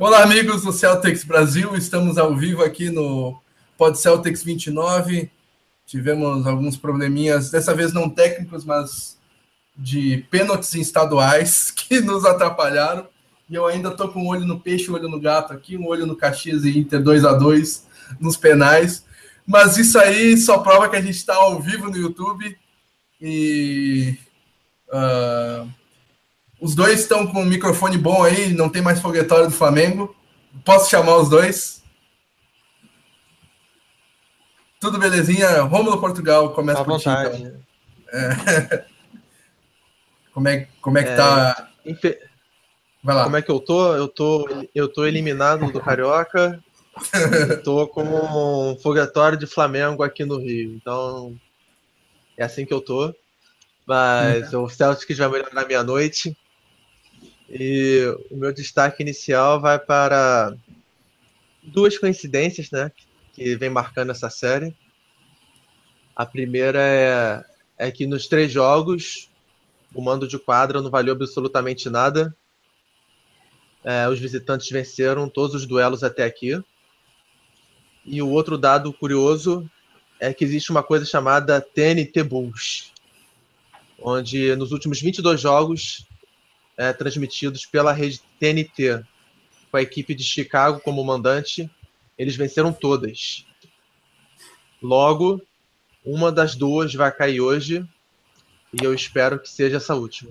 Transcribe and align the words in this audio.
Olá, 0.00 0.22
amigos 0.22 0.62
do 0.62 0.72
Celtics 0.72 1.22
Brasil. 1.22 1.76
Estamos 1.76 2.16
ao 2.16 2.34
vivo 2.34 2.64
aqui 2.64 2.88
no 2.88 3.38
Pod 3.76 3.98
Celtics 3.98 4.42
29. 4.42 5.30
Tivemos 5.84 6.46
alguns 6.46 6.78
probleminhas, 6.78 7.50
dessa 7.50 7.74
vez 7.74 7.92
não 7.92 8.08
técnicos, 8.08 8.64
mas 8.64 9.18
de 9.76 10.26
pênaltis 10.30 10.72
estaduais 10.72 11.68
que 11.76 12.00
nos 12.00 12.24
atrapalharam. 12.24 13.06
E 13.50 13.54
eu 13.54 13.66
ainda 13.66 13.90
tô 13.90 14.08
com 14.08 14.22
um 14.22 14.28
olho 14.28 14.46
no 14.46 14.58
peixe, 14.58 14.90
um 14.90 14.94
olho 14.94 15.10
no 15.10 15.20
gato 15.20 15.52
aqui, 15.52 15.76
um 15.76 15.86
olho 15.86 16.06
no 16.06 16.16
Caxias 16.16 16.64
e 16.64 16.78
Inter 16.78 17.02
2 17.02 17.26
a 17.26 17.34
2 17.34 17.86
nos 18.18 18.38
penais. 18.38 19.04
Mas 19.46 19.76
isso 19.76 19.98
aí 19.98 20.38
só 20.38 20.56
prova 20.60 20.88
que 20.88 20.96
a 20.96 21.02
gente 21.02 21.16
está 21.16 21.34
ao 21.34 21.60
vivo 21.60 21.90
no 21.90 21.98
YouTube. 21.98 22.56
E 23.20 24.16
uh, 24.88 25.68
os 26.62 26.76
dois 26.76 27.00
estão 27.00 27.26
com 27.26 27.42
um 27.42 27.44
microfone 27.44 27.98
bom 27.98 28.22
aí, 28.22 28.54
não 28.54 28.68
tem 28.68 28.80
mais 28.80 29.00
foguetório 29.00 29.46
do 29.46 29.52
Flamengo. 29.52 30.14
Posso 30.64 30.88
chamar 30.88 31.16
os 31.16 31.28
dois? 31.28 31.82
Tudo 34.78 34.96
belezinha? 34.96 35.62
Rômulo 35.62 36.00
Portugal, 36.00 36.50
começa 36.50 36.80
à 36.80 36.84
vontade. 36.84 37.36
Ti, 37.36 37.42
então. 37.42 38.20
é. 38.20 38.84
Como 40.32 40.48
é, 40.48 40.66
como 40.80 40.96
é 40.96 41.02
que 41.02 41.10
é, 41.10 41.16
tá? 41.16 41.68
Infe... 41.84 42.18
Vai 43.02 43.14
lá. 43.14 43.24
Como 43.24 43.36
é 43.36 43.42
que 43.42 43.50
eu 43.50 43.60
tô? 43.60 43.94
Eu 43.94 44.08
tô, 44.08 44.48
eu 44.74 44.88
tô 44.88 45.04
eliminado 45.04 45.70
do 45.70 45.78
Carioca. 45.78 46.62
tô 47.64 47.86
com 47.88 48.02
um 48.02 48.78
foguetório 48.78 49.36
de 49.36 49.46
Flamengo 49.46 50.02
aqui 50.02 50.24
no 50.24 50.38
Rio. 50.38 50.74
Então, 50.74 51.38
é 52.38 52.44
assim 52.44 52.64
que 52.64 52.72
eu 52.72 52.80
tô. 52.80 53.14
Mas 53.86 54.54
uhum. 54.54 54.62
o 54.62 54.70
Celtic 54.70 55.14
vai 55.18 55.28
melhorar 55.28 55.66
minha 55.66 55.82
noite. 55.82 56.34
E 57.54 58.02
o 58.30 58.36
meu 58.36 58.50
destaque 58.50 59.02
inicial 59.02 59.60
vai 59.60 59.78
para 59.78 60.56
duas 61.62 61.98
coincidências, 61.98 62.70
né? 62.70 62.90
Que 63.34 63.54
vem 63.56 63.68
marcando 63.68 64.10
essa 64.10 64.30
série. 64.30 64.74
A 66.16 66.24
primeira 66.24 66.80
é, 66.80 67.44
é 67.76 67.90
que 67.90 68.06
nos 68.06 68.26
três 68.26 68.50
jogos 68.50 69.28
o 69.94 70.00
mando 70.00 70.26
de 70.26 70.38
quadra 70.38 70.80
não 70.80 70.90
valeu 70.90 71.12
absolutamente 71.12 71.90
nada. 71.90 72.34
É, 73.84 74.08
os 74.08 74.18
visitantes 74.18 74.70
venceram 74.70 75.28
todos 75.28 75.54
os 75.54 75.66
duelos 75.66 76.02
até 76.02 76.24
aqui. 76.24 76.58
E 78.06 78.22
o 78.22 78.30
outro 78.30 78.56
dado 78.56 78.94
curioso 78.94 79.70
é 80.18 80.32
que 80.32 80.42
existe 80.42 80.70
uma 80.70 80.82
coisa 80.82 81.04
chamada 81.04 81.60
TNT 81.60 82.22
Bulls, 82.22 82.92
onde 84.00 84.56
nos 84.56 84.72
últimos 84.72 85.02
22 85.02 85.38
jogos 85.38 86.06
é, 86.76 86.92
transmitidos 86.92 87.66
pela 87.66 87.92
rede 87.92 88.20
TNT, 88.38 89.04
com 89.70 89.76
a 89.76 89.82
equipe 89.82 90.14
de 90.14 90.22
Chicago 90.22 90.80
como 90.80 91.04
mandante, 91.04 91.70
eles 92.18 92.36
venceram 92.36 92.72
todas. 92.72 93.46
Logo, 94.82 95.40
uma 96.04 96.30
das 96.30 96.54
duas 96.54 96.92
vai 96.94 97.10
cair 97.10 97.40
hoje 97.40 97.86
e 98.72 98.84
eu 98.84 98.92
espero 98.92 99.38
que 99.38 99.48
seja 99.48 99.76
essa 99.76 99.94
última. 99.94 100.30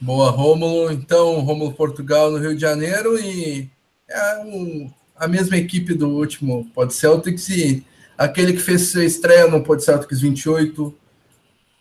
Boa, 0.00 0.30
Rômulo. 0.30 0.92
Então, 0.92 1.40
Rômulo 1.40 1.72
Portugal 1.72 2.30
no 2.30 2.38
Rio 2.38 2.54
de 2.54 2.60
Janeiro 2.60 3.18
e 3.18 3.70
é 4.08 4.38
um, 4.38 4.92
a 5.16 5.26
mesma 5.26 5.56
equipe 5.56 5.94
do 5.94 6.08
último 6.08 6.70
Pod 6.74 6.92
Celtics 6.92 7.48
e 7.48 7.84
aquele 8.16 8.52
que 8.52 8.60
fez 8.60 8.90
sua 8.90 9.04
estreia 9.04 9.48
no 9.48 9.62
Pod 9.62 9.82
Celtics 9.82 10.20
28 10.20 10.94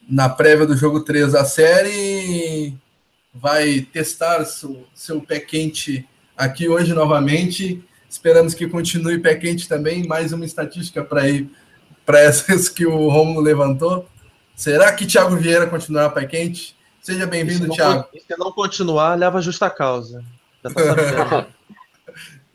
na 0.08 0.30
prévia 0.30 0.66
do 0.66 0.76
jogo 0.76 1.02
3 1.02 1.32
da 1.32 1.46
série 1.46 2.74
vai 3.34 3.82
testar 3.82 4.46
seu, 4.46 4.86
seu 4.94 5.22
pé 5.22 5.40
quente 5.40 6.08
aqui 6.38 6.68
hoje 6.68 6.94
novamente. 6.94 7.84
Esperamos 8.10 8.54
que 8.54 8.68
continue 8.68 9.20
pé 9.20 9.36
quente 9.36 9.68
também. 9.68 10.06
Mais 10.06 10.32
uma 10.32 10.46
estatística 10.46 11.04
para 11.04 11.28
ir 11.28 11.50
para 12.06 12.20
essas 12.20 12.70
que 12.70 12.86
o 12.86 13.10
Romulo 13.10 13.42
levantou. 13.42 14.08
Será 14.56 14.92
que 14.94 15.08
Thiago 15.08 15.36
Vieira 15.36 15.66
continuará 15.66 16.10
pé 16.10 16.26
quente? 16.26 16.76
Seja 17.02 17.26
bem-vindo, 17.26 17.70
Thiago. 17.70 18.08
Se 18.14 18.38
não 18.38 18.52
continuar, 18.52 19.18
leva 19.18 19.42
justa 19.42 19.70
causa. 19.70 20.24
Tá 20.62 20.70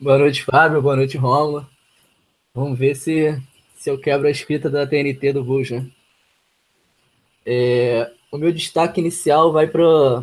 boa 0.00 0.18
noite, 0.18 0.44
Fábio. 0.44 0.80
Boa 0.80 0.96
noite, 0.96 1.18
Romulo. 1.18 1.66
Vamos 2.54 2.78
ver 2.78 2.94
se, 2.94 3.36
se 3.76 3.90
eu 3.90 3.98
quebro 3.98 4.26
a 4.26 4.30
escrita 4.30 4.70
da 4.70 4.86
TNT 4.86 5.32
do 5.32 5.44
Bulls, 5.44 5.70
né? 5.70 5.86
É, 7.50 8.12
o 8.30 8.36
meu 8.36 8.52
destaque 8.52 9.00
inicial 9.00 9.50
vai 9.50 9.66
para 9.66 10.22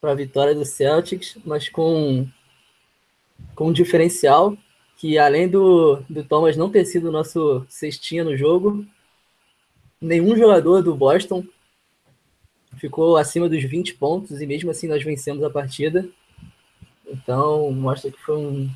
a 0.00 0.14
vitória 0.14 0.54
do 0.54 0.64
Celtics, 0.64 1.36
mas 1.44 1.68
com, 1.68 2.24
com 3.56 3.66
um 3.66 3.72
diferencial 3.72 4.56
que 4.96 5.18
além 5.18 5.48
do, 5.48 5.96
do 6.08 6.22
Thomas 6.22 6.56
não 6.56 6.70
ter 6.70 6.84
sido 6.84 7.10
nosso 7.10 7.66
cestinha 7.68 8.22
no 8.22 8.36
jogo, 8.36 8.86
nenhum 10.00 10.36
jogador 10.36 10.82
do 10.82 10.94
Boston 10.94 11.42
ficou 12.76 13.16
acima 13.16 13.48
dos 13.48 13.64
20 13.64 13.94
pontos 13.94 14.40
e 14.40 14.46
mesmo 14.46 14.70
assim 14.70 14.86
nós 14.86 15.02
vencemos 15.02 15.42
a 15.42 15.50
partida. 15.50 16.08
Então 17.08 17.72
mostra 17.72 18.08
que 18.08 18.20
foi 18.20 18.36
um, 18.36 18.70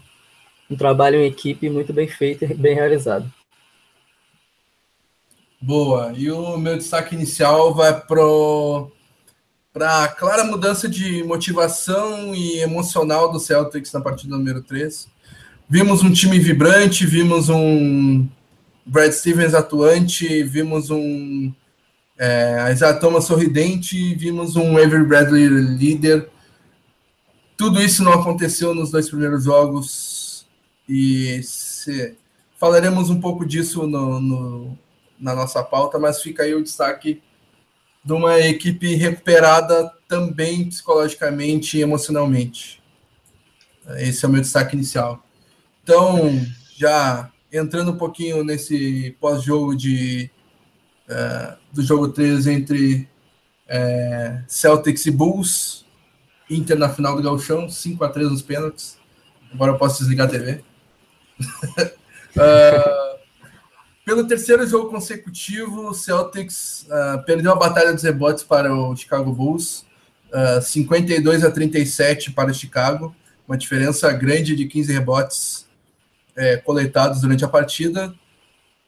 um 0.69 0.77
trabalho 0.77 1.19
em 1.21 1.27
equipe 1.27 1.71
muito 1.71 1.93
bem 1.93 2.09
feito 2.09 2.47
e 2.47 2.53
bem 2.53 2.75
realizado. 2.75 3.33
Boa. 5.67 6.13
E 6.15 6.31
o 6.31 6.59
meu 6.59 6.77
destaque 6.77 7.15
inicial 7.15 7.75
vai 7.75 7.99
para 7.99 8.21
a 10.05 10.09
clara 10.09 10.45
mudança 10.45 10.87
de 10.87 11.25
motivação 11.25 12.35
e 12.35 12.59
emocional 12.59 13.33
do 13.33 13.41
Celtics 13.41 13.91
na 13.91 14.03
partida 14.03 14.37
número 14.37 14.63
3. 14.63 15.09
Vimos 15.67 16.03
um 16.03 16.13
time 16.13 16.39
vibrante, 16.39 17.07
vimos 17.07 17.49
um 17.49 18.29
Brad 18.85 19.11
Stevens 19.11 19.55
atuante, 19.55 20.43
vimos 20.43 20.91
um 20.91 21.51
é, 22.19 22.71
Isaiah 22.71 22.99
Thomas 22.99 23.25
sorridente, 23.25 24.15
vimos 24.17 24.57
um 24.57 24.77
Avery 24.77 25.05
Bradley 25.05 25.49
líder. 25.49 26.29
Tudo 27.57 27.81
isso 27.81 28.05
não 28.05 28.13
aconteceu 28.13 28.75
nos 28.75 28.91
dois 28.91 29.09
primeiros 29.09 29.45
jogos 29.45 30.47
e 30.87 31.43
se, 31.43 32.19
falaremos 32.61 33.09
um 33.09 33.19
pouco 33.19 33.47
disso 33.47 33.87
no, 33.87 34.21
no, 34.21 34.79
na 35.19 35.35
nossa 35.35 35.63
pauta, 35.63 35.99
mas 35.99 36.23
fica 36.23 36.43
aí 36.43 36.55
o 36.55 36.63
destaque 36.63 37.23
de 38.05 38.13
uma 38.13 38.39
equipe 38.39 38.95
recuperada 38.95 39.91
também 40.07 40.69
psicologicamente 40.69 41.79
e 41.79 41.83
emocionalmente. 41.83 42.83
Esse 43.97 44.25
é 44.25 44.29
o 44.29 44.31
meu 44.31 44.41
destaque 44.41 44.77
inicial. 44.77 45.25
Então, 45.83 46.31
já 46.77 47.31
entrando 47.53 47.93
um 47.93 47.97
pouquinho 47.97 48.45
nesse 48.45 49.17
pós-jogo 49.21 49.77
de 49.77 50.31
uh, 51.09 51.57
do 51.73 51.83
jogo 51.83 52.09
3 52.09 52.47
entre 52.47 53.09
uh, 53.67 54.45
Celtics 54.47 55.07
e 55.07 55.11
Bulls, 55.11 55.85
Inter 56.51 56.79
na 56.79 56.89
final 56.89 57.17
do 57.17 57.23
Gauchão, 57.23 57.69
5 57.69 58.05
a 58.05 58.09
3 58.09 58.31
nos 58.31 58.43
pênaltis. 58.43 58.99
Agora 59.53 59.73
eu 59.73 59.79
posso 59.79 60.01
desligar 60.01 60.27
a 60.27 60.31
TV. 60.31 60.65
uh, 61.41 63.04
pelo 64.05 64.27
terceiro 64.27 64.67
jogo 64.67 64.91
consecutivo, 64.91 65.89
o 65.89 65.95
Celtics 65.95 66.87
uh, 66.89 67.25
perdeu 67.25 67.53
a 67.53 67.57
batalha 67.57 67.93
dos 67.93 68.03
rebotes 68.03 68.45
para 68.45 68.75
o 68.75 68.95
Chicago 68.95 69.33
Bulls, 69.33 69.87
uh, 70.31 70.61
52 70.61 71.45
a 71.45 71.51
37 71.51 72.33
para 72.33 72.51
o 72.51 72.55
Chicago, 72.55 73.15
uma 73.49 73.57
diferença 73.57 74.13
grande 74.13 74.55
de 74.55 74.67
15 74.67 74.93
rebotes 74.93 75.65
é, 76.37 76.57
coletados 76.57 77.21
durante 77.21 77.45
a 77.45 77.49
partida, 77.49 78.15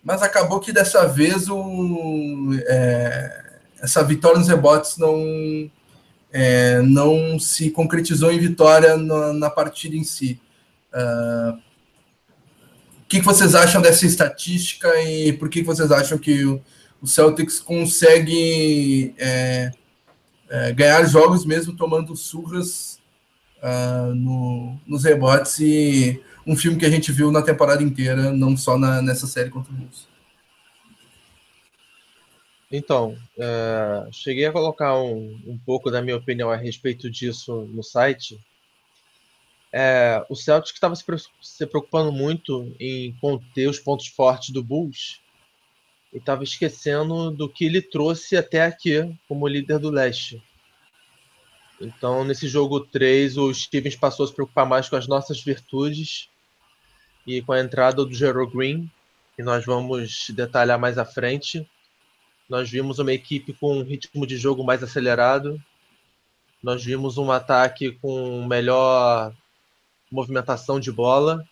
mas 0.03 0.23
acabou 0.23 0.61
que 0.61 0.73
dessa 0.73 1.07
vez 1.07 1.49
o, 1.49 2.51
é, 2.67 3.45
essa 3.81 4.03
vitória 4.03 4.39
nos 4.39 4.49
rebotes 4.49 4.97
não, 4.99 5.71
é, 6.33 6.81
não 6.83 7.39
se 7.39 7.71
concretizou 7.71 8.31
em 8.31 8.39
vitória 8.39 8.97
na, 8.97 9.33
na 9.33 9.51
partida 9.51 9.97
em 9.97 10.05
si. 10.05 10.41
Uh, 10.93 11.66
que, 13.09 13.19
que, 13.19 13.25
vocês 13.25 13.55
acham 13.55 13.81
dessa 13.81 14.07
estatística 14.07 14.89
e 15.03 15.33
por 15.33 15.49
que, 15.49 15.61
que 15.61 15.67
vocês 15.67 15.91
acham 15.91 16.19
que 16.19 16.45
o, 16.45 16.63
Celtics 17.05 17.61
consegue 17.61 19.15
é, 19.17 19.71
é, 20.49 20.73
ganhar 20.73 21.05
jogos 21.05 21.47
mesmo 21.47 21.77
tomando 21.77 22.17
surras 22.17 22.99
uh, 23.63 24.13
no, 24.13 24.77
nos 24.87 25.05
rebotes 25.05 25.61
e 25.61 26.21
um 26.47 26.57
filme 26.57 26.79
que 26.79 26.87
a 26.87 26.91
gente 26.91 27.13
viu 27.13 27.31
na 27.31 27.43
temporada 27.43 27.83
inteira, 27.83 28.33
não 28.33 28.57
só 28.57 28.79
na, 28.79 29.01
nessa 29.03 29.27
série 29.27 29.51
contra 29.51 29.73
o 29.73 29.77
Bulls. 29.77 30.09
Então, 32.71 33.17
é, 33.39 34.09
cheguei 34.11 34.47
a 34.47 34.53
colocar 34.53 35.01
um, 35.01 35.41
um, 35.47 35.59
pouco 35.65 35.91
da 35.91 36.03
minha 36.03 36.17
opinião 36.17 36.51
a 36.51 36.57
respeito 36.57 37.09
disso 37.09 37.69
no 37.73 37.83
site. 37.83 38.39
É, 39.79 40.25
o 40.31 40.35
Celtic 40.35 40.73
estava 40.73 40.97
se, 40.97 41.05
se 41.43 41.67
preocupando 41.67 42.11
muito 42.11 42.75
em 42.81 43.13
conter 43.21 43.69
os 43.69 43.79
pontos 43.79 44.07
fortes 44.07 44.49
do 44.49 44.63
Bulls 44.63 45.21
e 46.15 46.17
estava 46.17 46.43
esquecendo 46.43 47.31
do 47.31 47.47
que 47.47 47.67
ele 47.67 47.83
trouxe 47.83 48.39
até 48.39 48.65
aqui 48.65 49.15
como 49.29 49.47
líder 49.47 49.79
do 49.79 49.91
leste. 49.91 50.43
Então, 51.79 52.25
nesse 52.25 52.49
jogo 52.49 52.81
3, 52.81 53.37
o 53.37 53.53
Stevens 53.53 53.95
passou 53.95 54.25
a 54.25 54.29
se 54.29 54.33
preocupar 54.33 54.65
mais 54.65 54.89
com 54.89 54.97
as 54.97 55.07
nossas 55.07 55.43
virtudes 55.43 56.31
e 57.27 57.43
com 57.43 57.53
a 57.53 57.61
entrada 57.61 58.03
do 58.03 58.15
Gerald 58.15 58.57
Green, 58.57 58.91
que 59.37 59.43
nós 59.43 59.67
vamos 59.67 60.31
detalhar 60.31 60.79
mais 60.79 60.97
à 60.97 61.05
frente. 61.05 61.69
Nós 62.49 62.71
vimos 62.71 62.99
uma 62.99 63.13
equipe 63.13 63.53
com 63.53 63.77
um 63.77 63.83
ritmo 63.83 64.27
de 64.27 64.39
jogo 64.39 64.65
mais 64.65 64.83
acelerado. 64.83 65.63
Nós 66.63 66.83
vimos 66.83 67.19
um 67.19 67.31
ataque 67.31 67.93
com 68.01 68.43
melhor 68.47 69.35
movimentação 70.17 70.81
de 70.81 70.91
bola. 70.91 71.45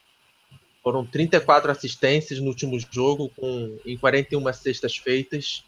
Foram 0.82 1.04
34 1.04 1.70
assistências 1.70 2.40
no 2.40 2.48
último 2.48 2.78
jogo, 2.90 3.30
com, 3.36 3.78
em 3.84 3.96
41 3.96 4.52
cestas 4.52 4.96
feitas, 4.96 5.64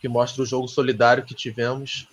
que 0.00 0.08
mostra 0.08 0.42
o 0.42 0.46
jogo 0.46 0.68
solidário 0.68 1.24
que 1.24 1.34
tivemos. 1.34 2.08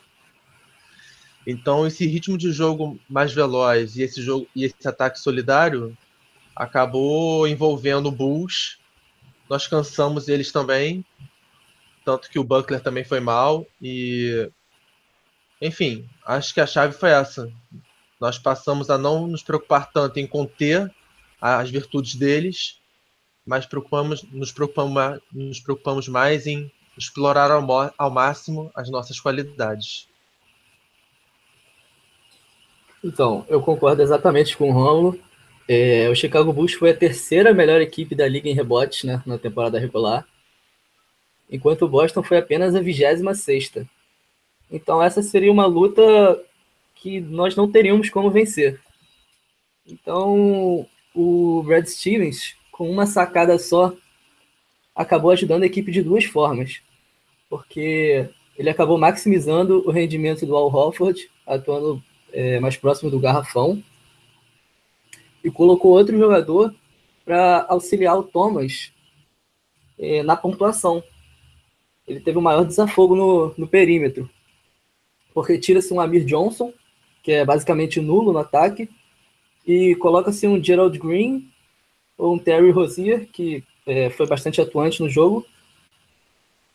Então, 1.45 1.85
esse 1.85 2.05
ritmo 2.05 2.37
de 2.37 2.51
jogo 2.51 2.99
mais 3.09 3.33
veloz 3.33 3.97
e 3.97 4.03
esse, 4.03 4.21
jogo, 4.21 4.47
e 4.55 4.63
esse 4.63 4.87
ataque 4.87 5.19
solidário 5.19 5.97
acabou 6.55 7.47
envolvendo 7.47 8.07
o 8.07 8.11
Bulls. 8.11 8.79
Nós 9.49 9.67
cansamos 9.67 10.29
eles 10.29 10.51
também, 10.51 11.03
tanto 12.05 12.29
que 12.29 12.39
o 12.39 12.43
Buckler 12.43 12.81
também 12.81 13.03
foi 13.03 13.19
mal. 13.19 13.67
E, 13.81 14.49
enfim, 15.61 16.07
acho 16.25 16.53
que 16.53 16.61
a 16.61 16.67
chave 16.67 16.93
foi 16.93 17.09
essa. 17.09 17.51
Nós 18.23 18.39
passamos 18.39 18.89
a 18.89 18.97
não 18.97 19.27
nos 19.27 19.43
preocupar 19.43 19.91
tanto 19.91 20.17
em 20.17 20.25
conter 20.25 20.89
as 21.41 21.69
virtudes 21.69 22.15
deles, 22.15 22.79
mas 23.45 23.65
preocupamos, 23.65 24.23
nos, 24.31 24.49
preocupamos, 24.49 25.19
nos 25.29 25.59
preocupamos 25.59 26.07
mais 26.07 26.47
em 26.47 26.71
explorar 26.97 27.51
ao, 27.51 27.67
ao 27.97 28.09
máximo 28.09 28.71
as 28.73 28.89
nossas 28.89 29.19
qualidades. 29.19 30.07
Então, 33.03 33.45
eu 33.49 33.61
concordo 33.61 34.01
exatamente 34.01 34.55
com 34.55 34.69
o 34.69 34.71
Romulo. 34.71 35.19
É, 35.67 36.07
o 36.09 36.15
Chicago 36.15 36.53
Bulls 36.53 36.75
foi 36.75 36.91
a 36.91 36.97
terceira 36.97 37.53
melhor 37.53 37.81
equipe 37.81 38.15
da 38.15 38.25
liga 38.25 38.47
em 38.47 38.53
rebotes 38.53 39.03
né, 39.03 39.21
na 39.25 39.37
temporada 39.37 39.77
regular, 39.77 40.25
enquanto 41.51 41.81
o 41.81 41.89
Boston 41.89 42.23
foi 42.23 42.37
apenas 42.37 42.73
a 42.73 42.79
26 42.79 43.37
sexta. 43.37 43.85
Então 44.71 45.03
essa 45.03 45.21
seria 45.21 45.51
uma 45.51 45.65
luta 45.65 46.01
que 47.03 47.19
nós 47.19 47.53
não 47.53 47.69
teríamos 47.69 48.09
como 48.09 48.31
vencer. 48.31 48.79
Então 49.85 50.87
o 51.13 51.61
Brad 51.63 51.85
Stevens, 51.85 52.55
com 52.71 52.89
uma 52.89 53.05
sacada 53.05 53.59
só, 53.59 53.93
acabou 54.95 55.31
ajudando 55.31 55.63
a 55.63 55.65
equipe 55.65 55.91
de 55.91 56.01
duas 56.01 56.23
formas, 56.23 56.81
porque 57.49 58.29
ele 58.57 58.69
acabou 58.69 58.97
maximizando 58.97 59.83
o 59.85 59.91
rendimento 59.91 60.45
do 60.45 60.55
Al 60.55 60.73
Horford, 60.73 61.29
atuando 61.45 62.01
é, 62.31 62.57
mais 62.61 62.77
próximo 62.77 63.11
do 63.11 63.19
garrafão, 63.19 63.83
e 65.43 65.51
colocou 65.51 65.91
outro 65.91 66.17
jogador 66.17 66.73
para 67.25 67.65
auxiliar 67.67 68.17
o 68.17 68.23
Thomas 68.23 68.93
é, 69.99 70.23
na 70.23 70.37
pontuação. 70.37 71.03
Ele 72.07 72.21
teve 72.21 72.37
o 72.37 72.41
maior 72.41 72.63
desafogo 72.63 73.13
no, 73.13 73.53
no 73.57 73.67
perímetro, 73.67 74.29
porque 75.33 75.57
tira-se 75.57 75.93
um 75.93 75.99
Amir 75.99 76.23
Johnson, 76.23 76.73
que 77.23 77.31
é 77.31 77.45
basicamente 77.45 78.01
nulo 78.01 78.33
no 78.33 78.39
ataque, 78.39 78.89
e 79.65 79.95
coloca-se 79.95 80.45
um 80.45 80.61
Gerald 80.61 80.99
Green 80.99 81.49
ou 82.17 82.35
um 82.35 82.37
Terry 82.37 82.69
Rozier, 82.69 83.27
que 83.31 83.63
é, 83.87 84.09
foi 84.09 84.27
bastante 84.27 84.61
atuante 84.61 85.01
no 85.01 85.09
jogo, 85.09 85.45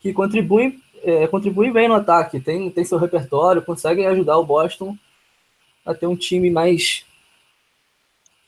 que 0.01 0.13
contribui, 0.13 0.81
é, 1.03 1.27
contribui 1.27 1.71
bem 1.71 1.87
no 1.87 1.95
ataque, 1.95 2.41
tem, 2.41 2.71
tem 2.71 2.85
seu 2.85 2.99
repertório, 2.99 3.63
conseguem 3.63 4.07
ajudar 4.07 4.39
o 4.39 4.47
Boston 4.47 4.97
a 5.85 5.95
ter 5.95 6.07
um 6.07 6.17
time 6.17 6.51
mais 6.51 7.05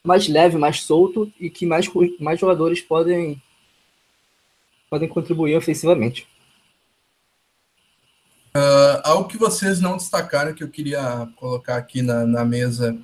mais 0.02 0.26
leve, 0.29 0.56
mais 0.56 0.82
solto 0.82 1.31
e 1.38 1.50
que 1.50 1.67
mais, 1.67 1.87
mais 2.19 2.41
jogadores 2.41 2.81
podem 2.81 3.41
podem 4.88 5.08
contribuir 5.08 5.56
ofensivamente. 5.56 6.26
Uh, 8.55 9.00
algo 9.05 9.29
que 9.29 9.38
vocês 9.38 9.81
não 9.81 9.97
destacaram 9.97 10.52
que 10.52 10.64
eu 10.64 10.69
queria 10.69 11.29
colocar 11.37 11.76
aqui 11.76 12.02
na, 12.02 12.26
na 12.26 12.44
mesa 12.44 12.97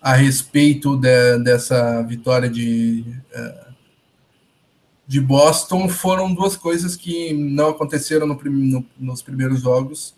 a 0.00 0.14
respeito 0.14 0.96
de, 0.96 1.38
dessa 1.40 2.02
vitória 2.02 2.48
de, 2.48 3.04
uh, 3.36 3.72
de 5.06 5.20
Boston 5.20 5.88
foram 5.88 6.32
duas 6.32 6.56
coisas 6.56 6.96
que 6.96 7.32
não 7.34 7.68
aconteceram 7.68 8.26
no, 8.26 8.34
no, 8.42 8.86
nos 8.98 9.22
primeiros 9.22 9.60
jogos 9.60 10.14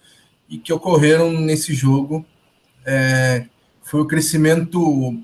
e 0.49 0.57
que 0.57 0.73
ocorreram 0.73 1.33
nesse 1.33 1.75
jogo. 1.75 2.25
É, 2.87 3.47
foi 3.83 4.01
o 4.01 4.07
crescimento 4.07 5.21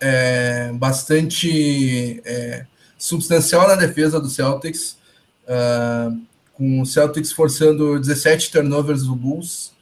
é, 0.00 0.72
bastante 0.72 2.20
é, 2.24 2.66
substancial 2.98 3.68
na 3.68 3.74
defesa 3.74 4.20
do 4.20 4.28
Celtics, 4.28 4.96
uh, 5.44 6.20
com 6.62 6.80
o 6.80 6.86
Celtics 6.86 7.32
forçando 7.32 7.98
17 7.98 8.52
turnovers 8.52 9.02
do 9.02 9.16
Bulls 9.16 9.72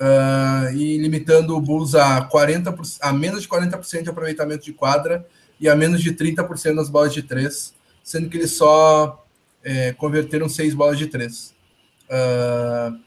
uh, 0.00 0.72
e 0.74 0.96
limitando 0.96 1.54
o 1.54 1.60
Bulls 1.60 1.94
a, 1.94 2.22
40, 2.22 2.74
a 3.02 3.12
menos 3.12 3.42
de 3.42 3.48
40% 3.48 4.04
de 4.04 4.08
aproveitamento 4.08 4.64
de 4.64 4.72
quadra 4.72 5.28
e 5.60 5.68
a 5.68 5.76
menos 5.76 6.00
de 6.00 6.14
30% 6.14 6.72
nas 6.72 6.88
bolas 6.88 7.12
de 7.12 7.22
três, 7.22 7.74
sendo 8.02 8.30
que 8.30 8.38
eles 8.38 8.52
só 8.52 9.22
é, 9.62 9.92
converteram 9.92 10.48
seis 10.48 10.72
bolas 10.72 10.96
de 10.96 11.08
três. 11.08 11.54
Uh, 12.04 12.98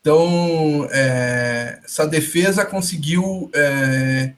então, 0.00 0.88
é, 0.90 1.78
essa 1.84 2.08
defesa 2.08 2.64
conseguiu 2.64 3.48
é, 3.54 4.32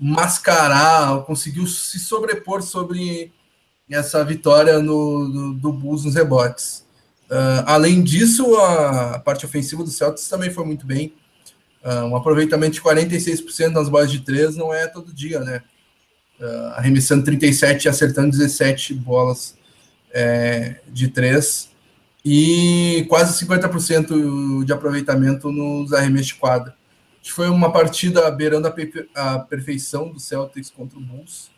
mascarar, 0.00 1.24
conseguiu 1.24 1.66
se 1.66 1.98
sobrepor 1.98 2.62
sobre 2.62 3.34
essa 3.90 4.24
vitória 4.24 4.78
no, 4.80 5.28
do, 5.28 5.54
do 5.54 5.72
Bulls 5.72 6.04
nos 6.04 6.14
rebotes. 6.14 6.86
Uh, 7.30 7.62
além 7.66 8.02
disso, 8.02 8.56
a, 8.56 9.18
parte 9.18 9.44
ofensiva 9.44 9.84
do 9.84 9.90
Celtics 9.90 10.28
também 10.28 10.50
foi 10.50 10.64
muito 10.64 10.86
bem. 10.86 11.12
Uh, 11.84 12.04
um 12.06 12.16
aproveitamento 12.16 12.74
de 12.74 12.82
46% 12.82 13.68
nas 13.68 13.88
bolas 13.88 14.10
de 14.10 14.20
três 14.20 14.56
não 14.56 14.72
é 14.72 14.86
todo 14.86 15.12
dia, 15.12 15.40
né? 15.40 15.62
Uh, 16.40 16.72
arremessando 16.76 17.24
37 17.24 17.84
e 17.84 17.88
acertando 17.88 18.30
17 18.30 18.94
bolas 18.94 19.56
é, 20.12 20.80
de 20.88 21.08
três 21.08 21.70
e 22.24 23.06
quase 23.08 23.44
50% 23.44 24.64
de 24.64 24.72
aproveitamento 24.72 25.50
nos 25.50 25.92
arremessos 25.92 26.28
de 26.28 26.34
quadra. 26.34 26.74
Foi 27.24 27.48
uma 27.48 27.70
partida 27.70 28.30
beirando 28.30 28.68
a, 28.68 28.74
a 29.14 29.38
perfeição 29.40 30.10
do 30.10 30.18
Celtics 30.18 30.70
contra 30.70 30.98
o 30.98 31.02
Bulls. 31.02 31.50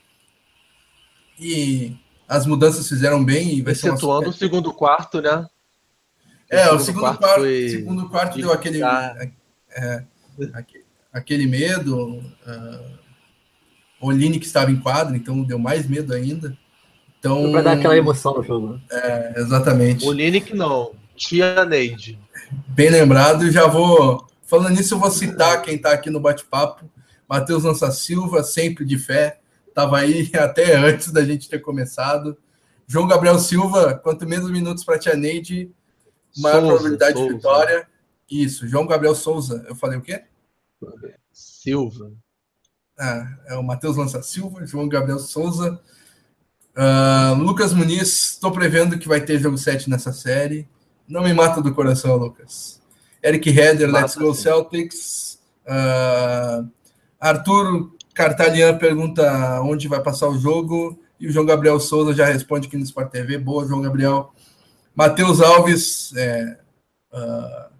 E 1.38 1.96
as 2.30 2.46
mudanças 2.46 2.88
fizeram 2.88 3.24
bem. 3.24 3.56
E 3.56 3.60
vai 3.60 3.72
Excetuando 3.72 4.30
o 4.30 4.32
segundo 4.32 4.72
quarto, 4.72 5.20
né? 5.20 5.46
É, 6.48 6.70
o 6.70 6.78
segundo, 6.78 6.84
segundo 6.84 7.00
quarto, 7.02 7.18
quarto, 7.18 7.40
foi... 7.40 7.68
segundo 7.68 8.08
quarto 8.08 8.38
deu 8.38 8.52
aquele, 8.52 8.80
é, 8.82 10.04
aquele 11.12 11.46
medo. 11.46 12.18
Uh, 12.46 13.00
o 14.00 14.10
Lini 14.10 14.38
que 14.38 14.46
estava 14.46 14.70
em 14.70 14.80
quadro, 14.80 15.16
então 15.16 15.42
deu 15.42 15.58
mais 15.58 15.88
medo 15.88 16.14
ainda. 16.14 16.56
Então, 17.18 17.50
para 17.50 17.62
dar 17.62 17.72
aquela 17.72 17.96
emoção 17.96 18.34
no 18.34 18.42
jogo. 18.42 18.74
Né? 18.74 18.80
É, 18.90 19.40
exatamente. 19.40 20.06
O 20.06 20.12
Linick 20.12 20.54
não, 20.54 20.92
Tia 21.16 21.64
Neide. 21.64 22.18
Bem 22.68 22.90
lembrado, 22.90 23.50
já 23.50 23.66
vou. 23.66 24.26
Falando 24.44 24.74
nisso, 24.74 24.94
eu 24.94 24.98
vou 24.98 25.10
citar 25.10 25.62
quem 25.62 25.74
está 25.74 25.92
aqui 25.92 26.10
no 26.10 26.18
bate-papo. 26.18 26.88
Matheus 27.28 27.64
Lança 27.64 27.90
Silva, 27.90 28.42
sempre 28.42 28.84
de 28.84 28.98
fé. 28.98 29.39
Estava 29.80 29.98
aí 29.98 30.30
até 30.36 30.76
antes 30.76 31.10
da 31.10 31.24
gente 31.24 31.48
ter 31.48 31.60
começado. 31.60 32.36
João 32.86 33.06
Gabriel 33.06 33.38
Silva, 33.38 33.94
quanto 33.94 34.28
menos 34.28 34.50
minutos 34.50 34.84
para 34.84 34.98
Tia 34.98 35.14
Neide, 35.14 35.70
maior 36.36 36.60
Souza, 36.60 36.74
probabilidade 36.74 37.12
Souza. 37.14 37.28
de 37.28 37.34
vitória. 37.34 37.88
Isso, 38.30 38.68
João 38.68 38.86
Gabriel 38.86 39.14
Souza. 39.14 39.64
Eu 39.66 39.74
falei 39.74 39.98
o 39.98 40.02
quê? 40.02 40.24
Silva. 41.32 42.12
Ah, 42.98 43.26
é 43.46 43.56
o 43.56 43.62
Matheus 43.62 43.96
Lança 43.96 44.22
Silva, 44.22 44.66
João 44.66 44.88
Gabriel 44.88 45.18
Souza. 45.18 45.80
Uh, 46.76 47.34
Lucas 47.42 47.72
Muniz, 47.72 48.32
estou 48.32 48.52
prevendo 48.52 48.98
que 48.98 49.08
vai 49.08 49.20
ter 49.20 49.38
jogo 49.38 49.56
7 49.56 49.88
nessa 49.88 50.12
série. 50.12 50.68
Não 51.08 51.22
me 51.22 51.32
mata 51.32 51.62
do 51.62 51.74
coração, 51.74 52.16
Lucas. 52.16 52.80
Eric 53.24 53.48
Heder, 53.48 53.90
Let's 53.90 54.14
Go 54.14 54.34
sim. 54.34 54.42
Celtics. 54.42 55.38
Uh, 55.66 56.68
Arthur 57.18 57.90
Cartalian 58.14 58.78
pergunta 58.78 59.60
onde 59.62 59.88
vai 59.88 60.02
passar 60.02 60.28
o 60.28 60.38
jogo. 60.38 60.98
E 61.18 61.28
o 61.28 61.32
João 61.32 61.44
Gabriel 61.44 61.78
Souza 61.78 62.14
já 62.14 62.24
responde 62.24 62.66
aqui 62.66 62.76
no 62.76 62.82
Sport 62.82 63.10
TV. 63.10 63.36
Boa, 63.36 63.66
João 63.66 63.82
Gabriel. 63.82 64.32
Matheus 64.94 65.40
Alves 65.40 66.14
é, 66.16 66.58
uh, 67.12 67.70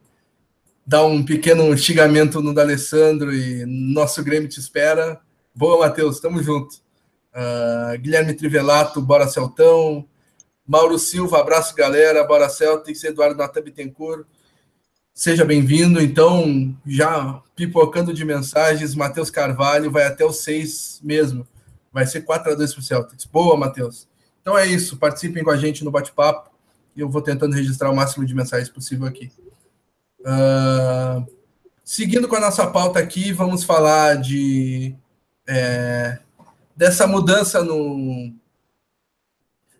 dá 0.87 1.05
um 1.05 1.25
pequeno 1.25 1.77
xingamento 1.77 2.41
no 2.41 2.55
D'Alessandro 2.55 3.35
e 3.35 3.65
nosso 3.67 4.23
Grêmio 4.23 4.49
te 4.49 4.61
espera. 4.61 5.21
Boa, 5.55 5.87
Matheus, 5.87 6.21
tamo 6.21 6.43
junto. 6.43 6.77
Uh, 7.35 7.99
Guilherme 7.99 8.35
Trivelato, 8.35 9.01
bora 9.01 9.29
Celtão. 9.29 10.07
Mauro 10.67 10.99
Silva, 10.99 11.41
abraço 11.41 11.75
galera, 11.75 12.23
bora 12.25 12.49
Celtics. 12.49 13.03
Eduardo 13.05 13.37
Nata 13.37 13.61
Bittencourt. 13.61 14.27
Seja 15.21 15.45
bem-vindo. 15.45 16.01
Então, 16.01 16.75
já 16.87 17.43
pipocando 17.55 18.15
de 18.15 18.25
mensagens, 18.25 18.95
Matheus 18.95 19.31
Carvalho 19.31 19.91
vai 19.91 20.05
até 20.07 20.25
os 20.25 20.37
seis 20.37 20.99
mesmo. 21.05 21.47
Vai 21.93 22.07
ser 22.07 22.23
4 22.23 22.53
a 22.53 22.55
2 22.55 22.73
para 22.73 22.81
o 22.81 22.83
Celtics. 22.83 23.27
Boa, 23.27 23.55
Matheus. 23.55 24.09
Então 24.41 24.57
é 24.57 24.67
isso. 24.67 24.97
Participem 24.97 25.45
com 25.45 25.51
a 25.51 25.59
gente 25.59 25.85
no 25.85 25.91
bate-papo. 25.91 26.51
Eu 26.97 27.07
vou 27.07 27.21
tentando 27.21 27.55
registrar 27.55 27.91
o 27.91 27.95
máximo 27.95 28.25
de 28.25 28.35
mensagens 28.35 28.71
possível 28.71 29.07
aqui. 29.07 29.31
Uh, 30.21 31.31
seguindo 31.85 32.27
com 32.27 32.37
a 32.37 32.41
nossa 32.41 32.67
pauta 32.69 32.99
aqui, 32.99 33.31
vamos 33.31 33.63
falar 33.63 34.17
de 34.17 34.97
é, 35.47 36.19
dessa 36.75 37.07
mudança 37.07 37.63
no, 37.63 38.33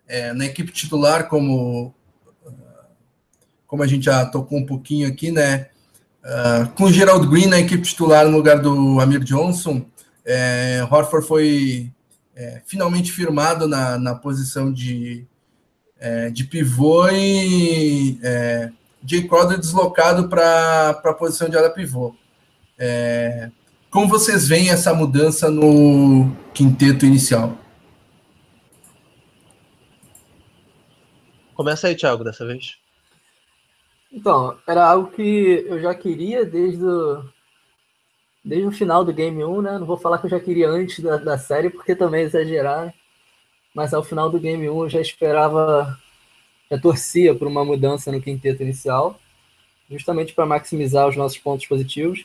é, 0.07 0.35
na 0.35 0.45
equipe 0.45 0.71
titular, 0.71 1.29
como, 1.29 1.95
como 3.71 3.85
a 3.85 3.87
gente 3.87 4.07
já 4.07 4.27
tocou 4.27 4.59
um 4.59 4.67
pouquinho 4.67 5.07
aqui, 5.07 5.31
né? 5.31 5.69
Uh, 6.25 6.69
com 6.75 6.91
Gerald 6.91 7.25
Green 7.29 7.47
na 7.47 7.61
equipe 7.61 7.85
titular 7.85 8.27
no 8.27 8.37
lugar 8.37 8.59
do 8.59 8.99
Amir 8.99 9.21
Johnson, 9.21 9.87
é, 10.25 10.85
Horford 10.91 11.27
foi 11.27 11.93
é, 12.35 12.61
finalmente 12.67 13.13
firmado 13.13 13.69
na, 13.69 13.97
na 13.97 14.15
posição 14.17 14.73
de, 14.73 15.25
é, 16.01 16.31
de 16.31 16.45
pivô 16.45 17.09
e 17.11 18.19
é, 18.25 18.73
Jay 19.07 19.27
Crowder 19.29 19.57
deslocado 19.57 20.29
para 20.29 20.91
a 20.91 21.15
posição 21.15 21.49
de 21.49 21.57
ala 21.57 21.71
pivô. 21.71 22.13
É, 22.77 23.51
como 23.89 24.09
vocês 24.09 24.49
veem 24.49 24.71
essa 24.71 24.93
mudança 24.93 25.49
no 25.49 26.37
quinteto 26.53 27.07
inicial? 27.07 27.57
Começa 31.55 31.87
aí, 31.87 31.95
Thiago, 31.95 32.25
dessa 32.25 32.45
vez. 32.45 32.81
Então, 34.13 34.59
era 34.67 34.87
algo 34.87 35.11
que 35.11 35.65
eu 35.67 35.81
já 35.81 35.95
queria 35.95 36.45
desde 36.45 36.85
o, 36.85 37.25
desde 38.45 38.67
o 38.67 38.73
final 38.73 39.05
do 39.05 39.13
Game 39.13 39.45
1, 39.45 39.63
né? 39.63 39.79
Não 39.79 39.87
vou 39.87 39.97
falar 39.97 40.19
que 40.19 40.27
eu 40.27 40.31
já 40.31 40.41
queria 40.41 40.69
antes 40.69 41.01
da, 41.01 41.17
da 41.17 41.39
série, 41.39 41.71
porque 41.71 41.95
também 41.95 42.23
é 42.23 42.25
exagerar. 42.25 42.93
Mas 43.75 43.95
ao 43.95 44.03
final 44.03 44.29
do 44.29 44.41
Game 44.41 44.69
1 44.69 44.83
eu 44.83 44.89
já 44.89 45.01
esperava, 45.01 45.97
já 46.71 46.79
torcia 46.79 47.35
por 47.35 47.47
uma 47.47 47.65
mudança 47.65 48.11
no 48.11 48.21
quinteto 48.21 48.63
inicial, 48.63 49.19
justamente 49.89 50.33
para 50.33 50.47
maximizar 50.47 51.09
os 51.09 51.17
nossos 51.17 51.39
pontos 51.39 51.67
positivos. 51.67 52.25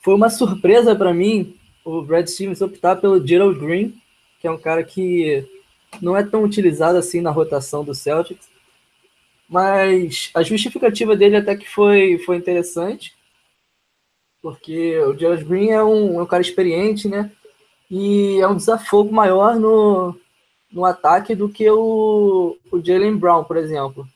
Foi 0.00 0.14
uma 0.14 0.30
surpresa 0.30 0.96
para 0.96 1.14
mim 1.14 1.56
o 1.84 2.02
Brad 2.02 2.26
Stevens 2.26 2.60
optar 2.60 2.96
pelo 2.96 3.24
Gerald 3.24 3.58
Green, 3.58 3.94
que 4.40 4.46
é 4.46 4.50
um 4.50 4.58
cara 4.58 4.84
que 4.84 5.46
não 6.02 6.16
é 6.16 6.22
tão 6.22 6.42
utilizado 6.42 6.98
assim 6.98 7.20
na 7.20 7.30
rotação 7.30 7.84
do 7.84 7.94
Celtics, 7.94 8.48
mas 9.48 10.30
a 10.34 10.42
justificativa 10.42 11.16
dele 11.16 11.36
até 11.36 11.56
que 11.56 11.68
foi, 11.68 12.18
foi 12.18 12.36
interessante, 12.36 13.16
porque 14.42 14.98
o 15.00 15.16
Gerald 15.16 15.44
Green 15.44 15.70
é 15.70 15.82
um, 15.82 16.20
é 16.20 16.22
um 16.22 16.26
cara 16.26 16.42
experiente, 16.42 17.08
né? 17.08 17.32
E 17.90 18.38
é 18.40 18.46
um 18.46 18.56
desafogo 18.56 19.12
maior 19.12 19.56
no, 19.56 20.14
no 20.70 20.84
ataque 20.84 21.34
do 21.34 21.48
que 21.48 21.68
o, 21.70 22.56
o 22.70 22.84
Jalen 22.84 23.16
Brown, 23.16 23.44
por 23.44 23.56
exemplo. 23.56 24.06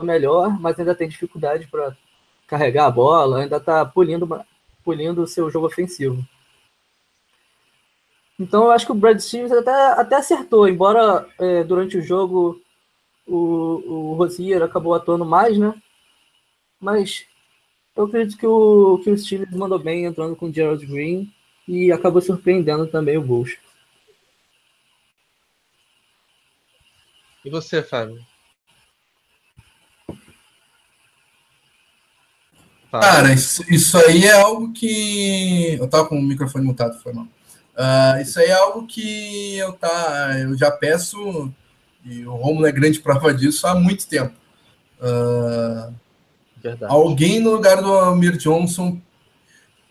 É 0.00 0.04
melhor, 0.04 0.60
mas 0.60 0.78
ainda 0.78 0.94
tem 0.94 1.08
dificuldade 1.08 1.66
para 1.66 1.96
carregar 2.46 2.86
a 2.86 2.90
bola, 2.90 3.40
ainda 3.42 3.56
está 3.56 3.84
polindo 3.84 4.28
polindo 4.84 5.22
o 5.22 5.26
seu 5.26 5.50
jogo 5.50 5.66
ofensivo. 5.66 6.24
Então 8.38 8.64
eu 8.64 8.70
acho 8.70 8.86
que 8.86 8.92
o 8.92 8.94
Brad 8.94 9.18
Stevens 9.18 9.52
até, 9.52 9.70
até 9.70 10.16
acertou, 10.16 10.68
embora 10.68 11.26
é, 11.38 11.64
durante 11.64 11.98
o 11.98 12.02
jogo 12.02 12.60
o, 13.28 14.10
o 14.10 14.14
Rosier 14.14 14.62
acabou 14.62 14.94
atuando 14.94 15.24
mais, 15.24 15.58
né? 15.58 15.74
Mas 16.80 17.26
eu 17.94 18.04
acredito 18.04 18.38
que 18.38 18.46
o, 18.46 19.00
que 19.02 19.10
o 19.10 19.18
Stevens 19.18 19.50
mandou 19.50 19.78
bem 19.78 20.04
entrando 20.04 20.34
com 20.34 20.46
o 20.46 20.52
Gerald 20.52 20.84
Green 20.86 21.32
e 21.66 21.92
acabou 21.92 22.22
surpreendendo 22.22 22.86
também 22.86 23.18
o 23.18 23.22
Bulls. 23.22 23.56
E 27.44 27.50
você, 27.50 27.82
Fábio? 27.82 28.24
Cara, 32.90 33.34
isso, 33.34 33.62
isso, 33.70 33.98
aí 33.98 34.24
é 34.24 34.32
algo 34.32 34.72
que. 34.72 35.76
Eu 35.78 35.88
tava 35.88 36.08
com 36.08 36.18
o 36.18 36.22
microfone 36.22 36.64
mutado, 36.64 36.98
foi 37.02 37.12
mal. 37.12 37.26
Uh, 37.26 38.20
isso 38.22 38.40
aí 38.40 38.46
é 38.46 38.54
algo 38.54 38.86
que 38.86 39.56
eu, 39.58 39.72
tá, 39.74 40.38
eu 40.40 40.56
já 40.56 40.70
peço, 40.70 41.52
e 42.08 42.26
o 42.26 42.34
Romulo 42.34 42.66
é 42.66 42.72
grande 42.72 43.00
prova 43.00 43.32
disso 43.32 43.66
há 43.66 43.74
muito 43.74 44.06
tempo. 44.06 44.34
Uh, 45.00 45.94
alguém 46.88 47.40
no 47.40 47.50
lugar 47.50 47.80
do 47.82 47.92
Amir 47.98 48.36
Johnson, 48.36 49.00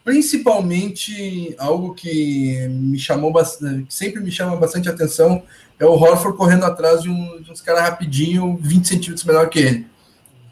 principalmente 0.04 1.56
algo 1.58 1.94
que 1.94 2.68
me 2.70 3.00
chamou 3.00 3.32
bastante, 3.32 3.84
que 3.84 3.94
sempre 3.94 4.22
me 4.22 4.32
chama 4.32 4.56
bastante 4.56 4.90
atenção, 4.90 5.44
é 5.80 5.86
o 5.86 5.94
Horford 5.94 6.38
correndo 6.38 6.66
atrás 6.66 7.04
de, 7.04 7.10
um, 7.10 7.42
de 7.42 7.52
uns 7.52 7.62
caras 7.62 7.84
rapidinho, 7.84 8.58
20 8.62 8.88
centímetros 8.88 9.24
menor 9.24 9.50
que 9.50 9.60
ele 9.60 9.98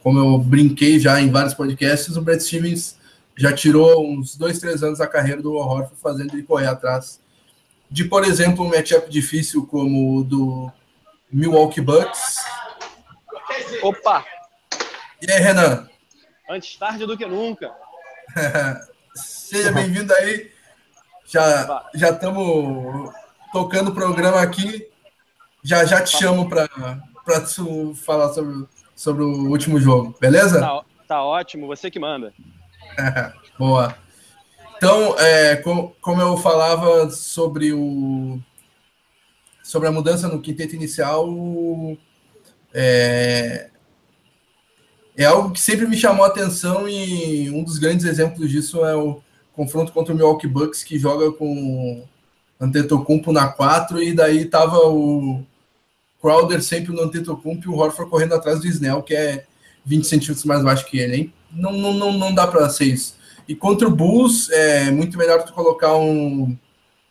como 0.06 0.20
eu 0.20 0.38
brinquei 0.38 1.00
já 1.00 1.20
em 1.20 1.32
vários 1.32 1.56
podcasts, 1.56 2.16
o 2.16 2.22
Brad 2.22 2.40
Stevens 2.40 2.96
já 3.36 3.52
tirou 3.52 4.08
uns 4.08 4.38
dois, 4.38 4.60
três 4.60 4.84
anos 4.84 5.00
da 5.00 5.08
carreira 5.08 5.42
do 5.42 5.54
Horford 5.54 5.96
fazendo 6.00 6.36
ele 6.36 6.44
correr 6.44 6.68
atrás 6.68 7.20
de, 7.90 8.06
por 8.06 8.24
exemplo, 8.24 8.64
um 8.64 8.70
matchup 8.70 9.10
difícil 9.10 9.66
como 9.66 10.18
o 10.18 10.24
do 10.24 10.72
Milwaukee 11.36 11.82
Bucks. 11.82 12.46
Opa! 13.84 14.24
E 15.22 15.30
aí, 15.30 15.38
Renan? 15.42 15.86
Antes 16.50 16.78
tarde 16.78 17.06
do 17.06 17.18
que 17.18 17.26
nunca. 17.26 17.76
Seja 19.14 19.70
bem-vindo 19.74 20.14
aí. 20.14 20.50
Já 21.26 21.84
já 21.94 22.12
estamos 22.12 23.14
tocando 23.52 23.92
o 23.92 23.94
programa 23.94 24.42
aqui. 24.42 24.90
Já 25.62 25.84
já 25.84 26.02
te 26.02 26.18
chamo 26.18 26.48
para 26.48 26.70
falar 28.06 28.30
sobre 28.30 28.66
sobre 28.96 29.24
o 29.24 29.50
último 29.50 29.78
jogo, 29.78 30.16
beleza? 30.18 30.62
Tá, 30.62 30.86
tá 31.06 31.22
ótimo, 31.22 31.68
você 31.68 31.92
que 31.92 32.00
manda. 32.00 32.34
Boa. 33.60 33.94
Então, 34.78 35.20
é, 35.20 35.58
com, 35.58 35.94
como 36.00 36.22
eu 36.22 36.38
falava 36.38 37.10
sobre 37.10 37.74
o 37.74 38.40
sobre 39.66 39.88
a 39.88 39.92
mudança 39.92 40.28
no 40.28 40.40
quinteto 40.40 40.76
inicial, 40.76 41.28
é, 42.72 43.72
é 45.18 45.26
algo 45.26 45.52
que 45.52 45.60
sempre 45.60 45.88
me 45.88 45.98
chamou 45.98 46.24
a 46.24 46.28
atenção 46.28 46.88
e 46.88 47.50
um 47.50 47.64
dos 47.64 47.80
grandes 47.80 48.06
exemplos 48.06 48.52
disso 48.52 48.86
é 48.86 48.96
o 48.96 49.24
confronto 49.54 49.92
contra 49.92 50.14
o 50.14 50.16
Milwaukee 50.16 50.48
Bucks, 50.48 50.84
que 50.84 51.00
joga 51.00 51.32
com 51.32 52.06
Antetokounmpo 52.62 53.32
na 53.32 53.48
4 53.48 54.04
e 54.04 54.14
daí 54.14 54.46
tava 54.46 54.78
o 54.88 55.44
Crowder 56.22 56.62
sempre 56.62 56.94
no 56.94 57.02
Antetokounmpo 57.02 57.66
e 57.66 57.70
o 57.70 57.78
Horford 57.78 58.12
correndo 58.12 58.36
atrás 58.36 58.60
do 58.60 58.68
Snell, 58.68 59.02
que 59.02 59.16
é 59.16 59.46
20 59.84 60.06
centímetros 60.06 60.46
mais 60.46 60.64
baixo 60.64 60.86
que 60.86 61.00
ele, 61.00 61.16
hein? 61.16 61.34
Não, 61.52 61.72
não, 61.72 61.92
não, 61.92 62.14
não 62.14 62.36
dá 62.36 62.46
para 62.46 62.70
ser 62.70 62.86
isso. 62.86 63.16
E 63.48 63.56
contra 63.56 63.88
o 63.88 63.96
Bulls, 63.96 64.48
é 64.52 64.92
muito 64.92 65.18
melhor 65.18 65.44
tu 65.44 65.54
colocar 65.54 65.96
um... 65.96 66.56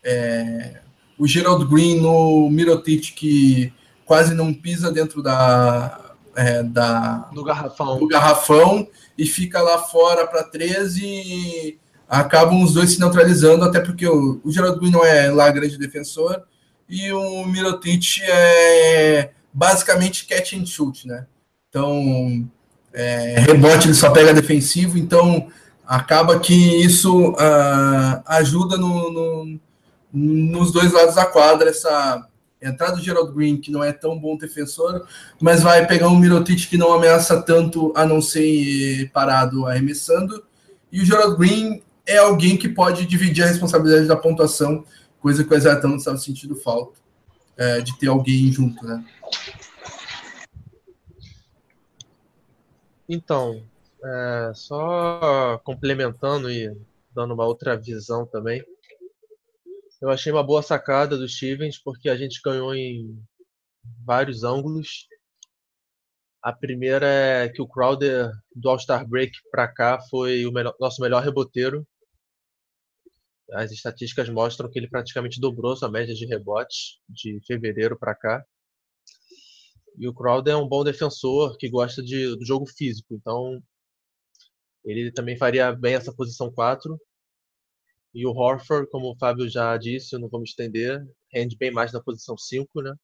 É, 0.05 0.84
o 1.19 1.27
Gerald 1.27 1.65
Green 1.67 2.01
no 2.01 2.49
Mirotic, 2.51 3.13
que 3.15 3.73
quase 4.05 4.35
não 4.35 4.53
pisa 4.53 4.91
dentro 4.93 5.23
da... 5.23 6.01
É, 6.37 6.65
da 6.65 7.29
do 7.33 7.45
garrafão. 7.45 7.97
do 7.97 8.09
garrafão 8.09 8.89
e 9.17 9.25
fica 9.25 9.63
lá 9.63 9.79
fora 9.79 10.27
para 10.27 10.43
13 10.43 11.01
e 11.05 11.79
acabam 12.09 12.63
os 12.63 12.75
dois 12.75 12.93
se 12.93 13.01
neutralizando, 13.01 13.65
até 13.65 13.79
porque 13.79 14.07
o, 14.07 14.41
o 14.43 14.51
Gerald 14.51 14.79
Green 14.81 14.91
não 14.91 15.05
é 15.05 15.31
lá 15.31 15.49
grande 15.51 15.79
defensor, 15.79 16.43
e 16.89 17.13
o 17.13 17.47
Mirotic 17.47 18.21
é 18.23 19.31
basicamente 19.53 20.27
catch 20.27 20.55
and 20.55 20.67
shoot, 20.67 21.07
né? 21.07 21.27
Então, 21.69 22.49
é, 22.93 23.37
rebote 23.41 23.89
ele 23.89 23.95
só 23.95 24.11
pega 24.11 24.35
defensivo, 24.35 24.99
então 24.99 25.49
acaba 25.87 26.39
que 26.39 26.55
isso 26.55 27.31
uh, 27.31 28.23
ajuda 28.27 28.77
no, 28.77 29.13
no, 29.13 29.61
nos 30.15 30.71
dois 30.71 30.93
lados 30.93 31.17
da 31.17 31.27
quadra, 31.27 31.71
essa 31.71 32.27
entrada 32.63 32.97
do 32.97 33.03
Gerald 33.03 33.33
Green, 33.33 33.61
que 33.61 33.71
não 33.71 33.83
é 33.83 33.93
tão 33.93 34.19
bom 34.19 34.37
defensor, 34.37 35.07
mas 35.41 35.63
vai 35.63 35.87
pegar 35.87 36.09
um 36.09 36.17
Mirotic 36.17 36.69
que 36.69 36.79
não 36.79 36.93
ameaça 36.93 37.43
tanto 37.43 37.93
a 37.97 38.07
não 38.07 38.23
ser 38.23 39.11
parado 39.13 39.67
arremessando, 39.67 40.45
e 40.91 41.01
o 41.01 41.05
Gerald 41.05 41.37
Green 41.37 41.83
é 42.07 42.19
alguém 42.19 42.57
que 42.57 42.69
pode 42.69 43.05
dividir 43.07 43.43
a 43.43 43.49
responsabilidade 43.49 44.07
da 44.07 44.17
pontuação 44.17 44.85
coisa 45.21 45.43
que 45.43 45.53
o 45.53 45.57
Exatão 45.57 45.91
não 45.91 45.97
estava 45.97 46.19
sentindo 46.19 46.55
falta 46.55 47.01
é, 47.57 47.81
de 47.81 47.99
ter 47.99 48.09
alguém 48.09 48.53
junto, 48.53 48.85
né? 48.85 49.03
Então, 53.09 53.63
é, 54.05 54.53
só 54.55 55.59
complementando 55.65 56.51
e 56.51 56.77
dando 57.15 57.33
uma 57.33 57.47
outra 57.47 57.75
visão 57.75 58.27
também, 58.27 58.63
eu 60.05 60.11
achei 60.11 60.31
uma 60.31 60.45
boa 60.45 60.63
sacada 60.63 61.17
do 61.17 61.27
Stevens, 61.27 61.79
porque 61.83 62.11
a 62.11 62.17
gente 62.17 62.39
ganhou 62.45 62.75
em 62.75 63.19
vários 64.05 64.45
ângulos. 64.45 65.09
A 66.43 66.53
primeira 66.53 67.07
é 67.07 67.49
que 67.49 67.63
o 67.63 67.67
Crowder 67.67 68.31
do 68.55 68.69
All-Star 68.69 69.09
Break 69.09 69.33
para 69.51 69.67
cá 69.67 69.99
foi 70.11 70.45
o 70.45 70.53
melhor, 70.53 70.75
nosso 70.79 71.01
melhor 71.01 71.23
reboteiro. 71.23 71.87
As 73.53 73.73
estatísticas 73.73 74.29
mostram 74.29 74.71
que 74.71 74.79
ele 74.79 74.91
praticamente 74.91 75.41
dobrou 75.41 75.75
sua 75.75 75.91
média 75.91 76.15
de 76.15 76.27
rebotes 76.27 77.01
de 77.09 77.41
fevereiro 77.47 77.99
para 77.99 78.15
cá. 78.15 78.45
E 79.97 80.07
o 80.07 80.13
Crowder 80.13 80.53
é 80.53 80.57
um 80.57 80.69
bom 80.69 80.85
defensor 80.85 81.57
que 81.57 81.71
gosta 81.71 82.03
de, 82.03 82.37
do 82.37 82.45
jogo 82.45 82.67
físico, 82.67 83.15
então 83.15 83.59
ele 84.85 85.11
também 85.11 85.39
faria 85.39 85.73
bem 85.73 85.95
essa 85.95 86.15
posição 86.15 86.53
4. 86.53 86.95
E 88.15 88.25
o 88.27 88.31
Horford, 88.31 88.89
como 88.91 89.11
o 89.11 89.17
Fábio 89.17 89.49
já 89.49 89.77
disse, 89.77 90.17
não 90.17 90.29
vamos 90.29 90.51
estender, 90.51 91.05
rende 91.33 91.57
bem 91.57 91.73
mais 91.73 91.93
na 91.93 92.01
posição 92.01 92.39
5, 92.39 92.81
né? 92.81 92.95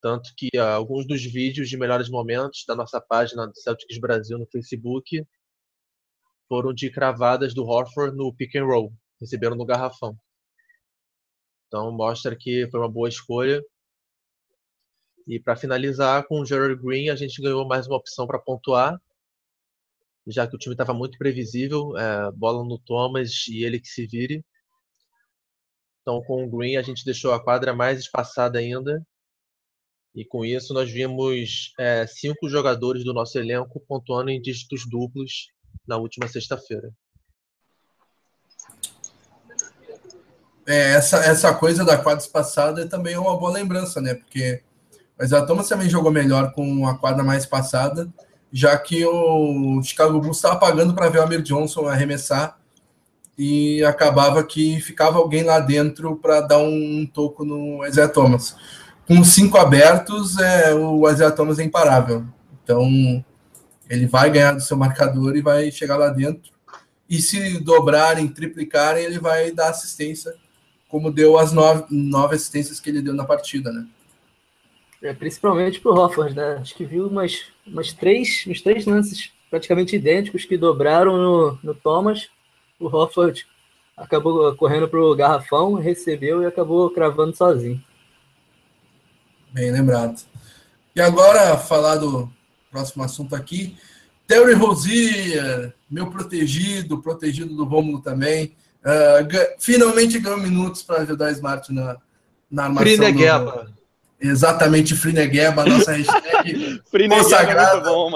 Tanto 0.00 0.32
que 0.34 0.48
uh, 0.56 0.62
alguns 0.62 1.06
dos 1.06 1.22
vídeos 1.22 1.68
de 1.68 1.76
melhores 1.76 2.08
momentos 2.08 2.64
da 2.66 2.74
nossa 2.74 3.00
página 3.00 3.46
do 3.46 3.54
Celtics 3.54 3.98
Brasil 3.98 4.38
no 4.38 4.46
Facebook 4.46 5.26
foram 6.48 6.72
de 6.72 6.90
cravadas 6.90 7.52
do 7.52 7.64
Horford 7.64 8.16
no 8.16 8.34
pick 8.34 8.56
and 8.56 8.64
roll, 8.64 8.92
receberam 9.20 9.56
no 9.56 9.66
garrafão. 9.66 10.16
Então 11.66 11.92
mostra 11.92 12.34
que 12.36 12.68
foi 12.70 12.80
uma 12.80 12.90
boa 12.90 13.08
escolha. 13.08 13.62
E 15.26 15.40
para 15.40 15.56
finalizar 15.56 16.26
com 16.26 16.40
o 16.40 16.46
Gerald 16.46 16.80
Green, 16.80 17.10
a 17.10 17.16
gente 17.16 17.42
ganhou 17.42 17.66
mais 17.66 17.86
uma 17.86 17.96
opção 17.96 18.26
para 18.26 18.38
pontuar, 18.38 18.98
já 20.26 20.46
que 20.46 20.56
o 20.56 20.58
time 20.58 20.74
estava 20.74 20.92
muito 20.92 21.16
previsível, 21.18 21.96
é, 21.96 22.30
bola 22.32 22.64
no 22.64 22.78
Thomas 22.78 23.46
e 23.48 23.64
ele 23.64 23.80
que 23.80 23.88
se 23.88 24.06
vire. 24.06 24.44
Então 26.02 26.22
com 26.22 26.44
o 26.44 26.50
Green 26.50 26.76
a 26.76 26.82
gente 26.82 27.04
deixou 27.04 27.32
a 27.32 27.42
quadra 27.42 27.74
mais 27.74 28.00
espaçada 28.00 28.58
ainda. 28.58 29.04
E 30.14 30.24
com 30.24 30.44
isso 30.44 30.72
nós 30.72 30.90
vimos 30.90 31.72
é, 31.78 32.06
cinco 32.06 32.48
jogadores 32.48 33.04
do 33.04 33.12
nosso 33.12 33.38
elenco 33.38 33.80
pontuando 33.86 34.30
em 34.30 34.40
dígitos 34.40 34.88
duplos 34.88 35.48
na 35.86 35.96
última 35.96 36.26
sexta-feira. 36.26 36.90
É, 40.66 40.94
essa, 40.94 41.18
essa 41.18 41.54
coisa 41.54 41.84
da 41.84 41.96
quadra 41.96 42.24
espaçada 42.24 42.88
também 42.88 43.14
é 43.14 43.18
uma 43.18 43.38
boa 43.38 43.52
lembrança, 43.52 44.00
né? 44.00 44.14
Porque 44.14 44.62
o 45.18 45.22
Isaiah 45.22 45.46
Thomas 45.46 45.68
também 45.68 45.88
jogou 45.88 46.10
melhor 46.10 46.52
com 46.52 46.88
a 46.88 46.98
quadra 46.98 47.22
mais 47.22 47.46
passada, 47.46 48.12
já 48.52 48.76
que 48.78 49.04
o 49.04 49.82
Chicago 49.82 50.20
Bulls 50.20 50.36
estava 50.36 50.56
pagando 50.56 50.94
para 50.94 51.08
ver 51.08 51.18
o 51.18 51.22
Amir 51.22 51.42
Johnson 51.42 51.88
arremessar 51.88 52.58
e 53.38 53.84
acabava 53.84 54.42
que 54.42 54.80
ficava 54.80 55.18
alguém 55.18 55.42
lá 55.42 55.60
dentro 55.60 56.16
para 56.16 56.40
dar 56.40 56.58
um 56.58 57.06
toco 57.12 57.44
no 57.44 57.84
Isaiah 57.84 58.08
Thomas. 58.08 58.56
Com 59.06 59.22
cinco 59.22 59.58
abertos, 59.58 60.38
é, 60.38 60.74
o 60.74 61.08
Isaiah 61.08 61.30
Thomas 61.30 61.58
é 61.58 61.64
imparável. 61.64 62.24
Então, 62.62 63.24
ele 63.88 64.06
vai 64.06 64.30
ganhar 64.30 64.52
do 64.52 64.60
seu 64.60 64.76
marcador 64.76 65.36
e 65.36 65.42
vai 65.42 65.70
chegar 65.70 65.96
lá 65.96 66.08
dentro. 66.08 66.50
E 67.08 67.20
se 67.20 67.60
dobrarem, 67.60 68.26
triplicarem, 68.26 69.04
ele 69.04 69.18
vai 69.18 69.52
dar 69.52 69.68
assistência, 69.68 70.34
como 70.88 71.12
deu 71.12 71.38
as 71.38 71.52
nove, 71.52 71.84
nove 71.90 72.34
assistências 72.34 72.80
que 72.80 72.90
ele 72.90 73.02
deu 73.02 73.14
na 73.14 73.24
partida, 73.24 73.70
né? 73.70 73.86
É, 75.02 75.12
principalmente 75.12 75.78
pro 75.78 75.94
Hofford, 75.94 76.34
né? 76.34 76.58
Acho 76.60 76.74
que 76.74 76.84
viu 76.84 77.06
umas, 77.06 77.44
umas 77.66 77.92
três, 77.92 78.44
uns 78.46 78.60
três 78.60 78.86
lances 78.86 79.30
praticamente 79.50 79.96
idênticos 79.96 80.44
que 80.44 80.56
dobraram 80.56 81.16
no, 81.16 81.58
no 81.62 81.74
Thomas. 81.74 82.28
O 82.78 82.86
Hofford 82.86 83.46
acabou 83.96 84.54
correndo 84.56 84.88
pro 84.88 85.14
garrafão, 85.16 85.74
recebeu 85.74 86.42
e 86.42 86.46
acabou 86.46 86.90
cravando 86.90 87.34
sozinho. 87.34 87.82
Bem 89.52 89.70
lembrado. 89.72 90.20
E 90.94 91.00
agora, 91.00 91.56
falar 91.56 91.96
do 91.96 92.30
próximo 92.70 93.02
assunto 93.04 93.34
aqui. 93.34 93.76
Terry 94.26 94.54
Rozier, 94.54 95.72
meu 95.88 96.10
protegido, 96.10 97.00
protegido 97.00 97.54
do 97.54 97.64
Rômulo 97.64 98.00
também. 98.00 98.54
Uh, 98.82 99.56
finalmente 99.58 100.18
ganhou 100.18 100.38
minutos 100.38 100.82
para 100.82 101.02
ajudar 101.02 101.28
a 101.28 101.32
Smart 101.32 101.72
na, 101.72 101.96
na 102.50 102.64
armação. 102.64 102.86
Frinegueba. 102.86 103.64
Do... 103.64 103.75
Exatamente, 104.20 104.94
Frinegueba, 104.94 105.64
nossa 105.66 105.92
hashtag 105.92 106.82
consagrada. 107.08 107.88
É 107.88 107.92
bom. 107.92 108.10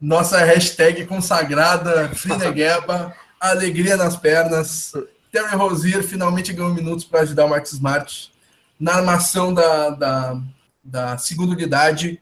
Nossa 0.00 0.38
hashtag 0.38 1.06
consagrada, 1.06 2.10
Frinegueba, 2.14 3.14
alegria 3.40 3.96
nas 3.96 4.16
pernas. 4.16 4.92
Terry 5.30 5.56
Rozier 5.56 6.02
finalmente 6.02 6.52
ganhou 6.52 6.72
minutos 6.72 7.04
para 7.04 7.20
ajudar 7.20 7.46
o 7.46 7.50
Max 7.50 7.72
Smart 7.72 8.32
na 8.78 8.94
armação 8.94 9.52
da, 9.52 9.90
da, 9.90 10.40
da 10.82 11.18
segunda 11.18 11.52
unidade, 11.52 12.20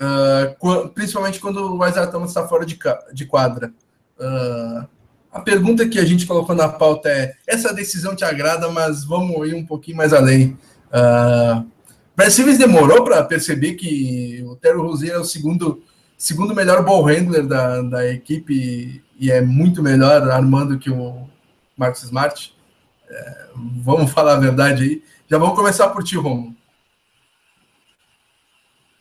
uh, 0.00 0.88
principalmente 0.90 1.40
quando 1.40 1.76
o 1.76 1.86
Isaiah 1.86 2.06
Thomas 2.06 2.30
está 2.30 2.46
fora 2.46 2.64
de, 2.64 2.78
de 3.12 3.26
quadra. 3.26 3.72
Uh, 4.18 4.86
a 5.32 5.40
pergunta 5.40 5.88
que 5.88 5.98
a 5.98 6.04
gente 6.04 6.26
colocou 6.26 6.54
na 6.54 6.68
pauta 6.68 7.08
é: 7.08 7.34
essa 7.46 7.74
decisão 7.74 8.14
te 8.14 8.24
agrada, 8.24 8.70
mas 8.70 9.04
vamos 9.04 9.48
ir 9.48 9.54
um 9.54 9.66
pouquinho 9.66 9.96
mais 9.96 10.12
além. 10.12 10.56
Uh, 10.94 11.68
Brad 12.14 12.30
Stevens 12.30 12.58
demorou 12.58 13.02
para 13.02 13.24
perceber 13.24 13.74
que 13.74 14.40
o 14.46 14.54
Terry 14.54 14.78
Rozier 14.78 15.14
é 15.14 15.18
o 15.18 15.24
segundo, 15.24 15.82
segundo 16.16 16.54
melhor 16.54 16.84
ball 16.84 17.02
handler 17.02 17.44
da, 17.46 17.82
da 17.82 18.06
equipe 18.06 19.02
e 19.18 19.30
é 19.30 19.40
muito 19.40 19.82
melhor 19.82 20.22
armando 20.30 20.78
que 20.78 20.90
o 20.90 21.28
Marcus 21.76 22.04
Smart. 22.04 22.54
É, 23.08 23.48
vamos 23.82 24.12
falar 24.12 24.34
a 24.34 24.40
verdade 24.40 24.84
aí. 24.84 25.04
Já 25.28 25.38
vamos 25.38 25.56
começar 25.56 25.88
por 25.88 26.04
ti, 26.04 26.16
Romulo. 26.16 26.54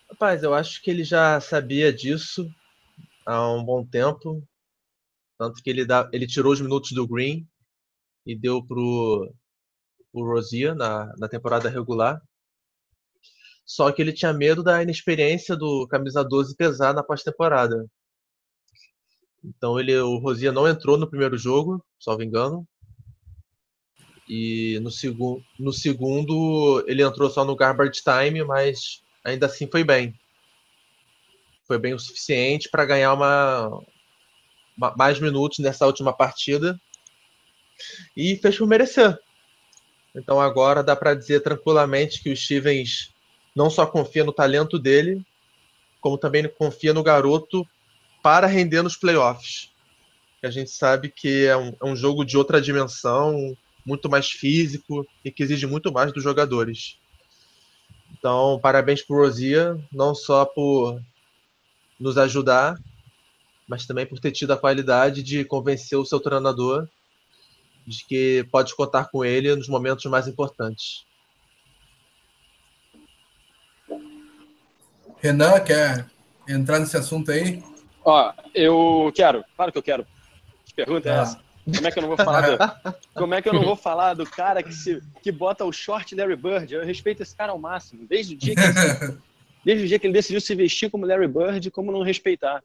Rapaz, 0.10 0.42
eu 0.42 0.54
acho 0.54 0.82
que 0.82 0.90
ele 0.90 1.04
já 1.04 1.40
sabia 1.40 1.94
disso 1.94 2.50
há 3.26 3.52
um 3.52 3.64
bom 3.64 3.86
tempo. 3.86 4.44
Tanto 5.38 5.62
que 5.62 5.70
ele, 5.70 5.86
dá, 5.86 6.10
ele 6.12 6.26
tirou 6.26 6.54
os 6.54 6.62
minutos 6.62 6.92
do 6.92 7.08
Green 7.08 7.48
e 8.26 8.36
deu 8.36 8.64
pro, 8.64 9.32
pro 10.14 10.24
Rosia 10.24 10.76
na, 10.76 11.12
na 11.18 11.28
temporada 11.28 11.68
regular. 11.68 12.22
Só 13.66 13.92
que 13.92 14.02
ele 14.02 14.14
tinha 14.14 14.32
medo 14.32 14.62
da 14.62 14.84
inexperiência 14.84 15.56
do 15.56 15.88
camisa 15.88 16.24
12 16.24 16.56
pesar 16.56 16.94
na 16.94 17.04
pós-temporada. 17.04 17.86
Então 19.44 19.80
ele, 19.80 19.98
o 19.98 20.18
Rosia 20.20 20.52
não 20.52 20.68
entrou 20.68 20.98
no 20.98 21.10
primeiro 21.10 21.38
jogo, 21.38 21.84
salvo 22.00 22.24
engano. 22.24 22.68
E 24.30 24.80
no, 24.82 24.90
segu 24.90 25.44
no 25.60 25.74
segundo 25.74 26.84
ele 26.88 27.04
entrou 27.04 27.30
só 27.30 27.44
no 27.44 27.56
garbage 27.56 28.02
time, 28.02 28.44
mas 28.44 29.02
ainda 29.24 29.48
assim 29.48 29.68
foi 29.68 29.84
bem. 29.84 30.18
Foi 31.66 31.78
bem 31.78 31.94
o 31.94 32.00
suficiente 32.00 32.70
para 32.70 32.86
ganhar 32.86 33.14
uma, 33.14 33.68
uma, 34.78 34.96
mais 34.96 35.20
minutos 35.20 35.60
nessa 35.60 35.86
última 35.86 36.14
partida 36.16 36.80
e 38.16 38.38
fez 38.38 38.58
por 38.58 38.68
merecer. 38.68 39.18
Então 40.16 40.40
agora 40.40 40.84
dá 40.84 40.96
para 40.96 41.16
dizer 41.16 41.42
tranquilamente 41.42 42.22
que 42.22 42.32
o 42.32 42.38
Stevens 42.38 43.12
não 43.56 43.70
só 43.70 43.86
confia 43.86 44.24
no 44.24 44.34
talento 44.34 44.78
dele, 44.78 45.26
como 46.00 46.18
também 46.18 46.48
confia 46.48 46.94
no 46.94 47.04
garoto 47.04 47.66
para 48.22 48.48
render 48.48 48.82
nos 48.82 48.96
playoffs. 48.96 49.72
A 50.44 50.50
gente 50.50 50.72
sabe 50.72 51.10
que 51.10 51.46
é 51.46 51.56
um, 51.56 51.74
é 51.82 51.86
um 51.86 51.96
jogo 51.96 52.26
de 52.26 52.38
outra 52.38 52.62
dimensão, 52.62 53.58
muito 53.86 54.10
mais 54.10 54.30
físico 54.30 55.08
e 55.24 55.32
que 55.32 55.44
exige 55.44 55.66
muito 55.66 55.92
mais 55.92 56.12
dos 56.12 56.24
jogadores. 56.24 56.98
Então, 58.12 58.60
parabéns 58.62 59.02
para 59.02 59.16
o 59.16 59.20
Rosia, 59.20 59.78
não 59.92 60.14
só 60.14 60.46
por 60.46 61.02
nos 62.00 62.18
ajudar, 62.18 62.78
mas 63.68 63.86
também 63.86 64.06
por 64.06 64.20
ter 64.20 64.32
tido 64.32 64.52
a 64.52 64.58
qualidade 64.58 65.24
de 65.24 65.44
convencer 65.46 65.98
o 65.98 66.06
seu 66.06 66.20
treinador 66.20 66.88
de 67.86 68.06
que 68.06 68.48
pode 68.52 68.76
contar 68.76 69.10
com 69.10 69.24
ele 69.24 69.56
nos 69.56 69.68
momentos 69.68 70.06
mais 70.06 70.28
importantes. 70.28 71.06
Renan, 75.18 75.60
quer 75.62 76.06
entrar 76.48 76.80
nesse 76.80 76.98
assunto 76.98 77.32
aí? 77.32 77.64
Ó, 78.04 78.34
eu 78.54 79.12
quero, 79.16 79.44
claro 79.56 79.72
que 79.72 79.78
eu 79.78 79.84
quero. 79.84 80.06
Que 80.66 80.74
pergunta 80.74 81.10
é 81.10 81.18
ah. 81.18 81.22
essa? 81.22 81.44
Como 81.66 81.88
é 81.88 81.92
que 81.92 82.00
eu 82.00 82.02
não 82.02 82.10
vou 82.10 82.18
falar 82.18 82.42
do, 82.42 82.58
como 83.16 83.34
é 83.34 83.42
que 83.42 83.48
eu 83.48 83.54
não 83.54 83.64
vou 83.64 83.76
falar 83.76 84.14
do 84.16 84.26
cara 84.26 84.62
que, 84.62 84.74
se, 84.74 85.02
que 85.22 85.32
bota 85.32 85.64
o 85.64 85.72
short 85.72 86.14
Larry 86.14 86.36
Bird? 86.36 86.74
Eu 86.74 86.84
respeito 86.84 87.24
esse 87.24 87.36
cara 87.36 87.54
ao 87.54 87.60
máximo. 87.60 88.06
Desde 88.06 88.36
o 88.36 88.38
dia 88.38 88.54
que 88.54 88.62
ele, 88.62 89.18
desde 89.64 89.86
o 89.86 89.88
dia 89.88 90.00
que 90.00 90.08
ele 90.08 90.14
decidiu 90.14 90.42
se 90.42 90.54
vestir 90.56 90.92
como 90.92 91.06
Larry 91.06 91.28
Bird, 91.28 91.72
como 91.72 91.92
não 91.92 92.02
respeitar. 92.02 92.62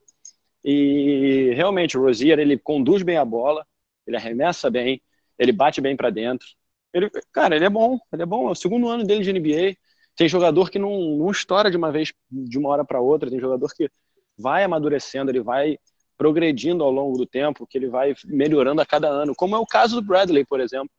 E 0.64 1.52
realmente 1.54 1.96
o 1.96 2.02
Rozier, 2.02 2.40
ele 2.40 2.58
conduz 2.58 3.02
bem 3.04 3.16
a 3.16 3.24
bola, 3.24 3.64
ele 4.04 4.16
arremessa 4.16 4.68
bem, 4.68 5.00
ele 5.38 5.52
bate 5.52 5.80
bem 5.80 5.96
para 5.96 6.10
dentro. 6.10 6.46
Ele, 6.92 7.10
cara, 7.32 7.54
ele 7.54 7.64
é 7.64 7.70
bom, 7.70 7.98
ele 8.12 8.22
é 8.22 8.26
bom. 8.26 8.48
É 8.48 8.52
o 8.52 8.54
segundo 8.54 8.88
ano 8.88 9.04
dele 9.04 9.22
de 9.22 9.32
NBA. 9.32 9.76
Tem 10.16 10.28
jogador 10.28 10.70
que 10.70 10.78
não, 10.78 11.16
não 11.16 11.30
estoura 11.30 11.70
de 11.70 11.76
uma 11.76 11.92
vez, 11.92 12.12
de 12.30 12.58
uma 12.58 12.70
hora 12.70 12.84
para 12.84 13.00
outra. 13.00 13.30
Tem 13.30 13.38
jogador 13.38 13.68
que 13.74 13.88
vai 14.36 14.64
amadurecendo, 14.64 15.30
ele 15.30 15.40
vai 15.40 15.78
progredindo 16.16 16.82
ao 16.82 16.90
longo 16.90 17.16
do 17.16 17.24
tempo, 17.24 17.66
que 17.66 17.78
ele 17.78 17.88
vai 17.88 18.14
melhorando 18.24 18.80
a 18.80 18.86
cada 18.86 19.08
ano, 19.08 19.34
como 19.36 19.54
é 19.54 19.58
o 19.58 19.66
caso 19.66 20.00
do 20.00 20.06
Bradley, 20.06 20.44
por 20.44 20.60
exemplo. 20.60 20.90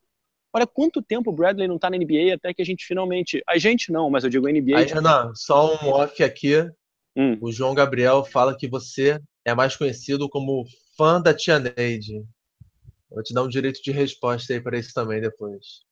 Olha 0.54 0.66
quanto 0.66 1.02
tempo 1.02 1.30
o 1.30 1.34
Bradley 1.34 1.68
não 1.68 1.78
tá 1.78 1.90
na 1.90 1.98
NBA 1.98 2.34
até 2.34 2.54
que 2.54 2.62
a 2.62 2.66
gente 2.66 2.86
finalmente. 2.86 3.44
A 3.48 3.58
gente 3.58 3.92
não, 3.92 4.10
mas 4.10 4.24
eu 4.24 4.30
digo 4.30 4.48
NBA. 4.48 4.78
Aí, 4.78 4.86
Renan, 4.86 5.32
só 5.36 5.76
um 5.76 5.90
off 5.90 6.24
aqui. 6.24 6.56
Hum. 7.16 7.38
O 7.42 7.52
João 7.52 7.76
Gabriel 7.76 8.24
fala 8.24 8.56
que 8.58 8.68
você 8.68 9.20
é 9.46 9.54
mais 9.54 9.76
conhecido 9.76 10.30
como 10.30 10.64
fã 10.98 11.22
da 11.22 11.34
Tia 11.34 11.60
Neide. 11.60 12.24
Vou 13.10 13.24
te 13.24 13.34
dar 13.34 13.44
um 13.44 13.48
direito 13.48 13.82
de 13.82 13.92
resposta 13.92 14.54
aí 14.54 14.62
para 14.62 14.78
isso 14.78 14.94
também 14.94 15.20
depois. 15.20 15.84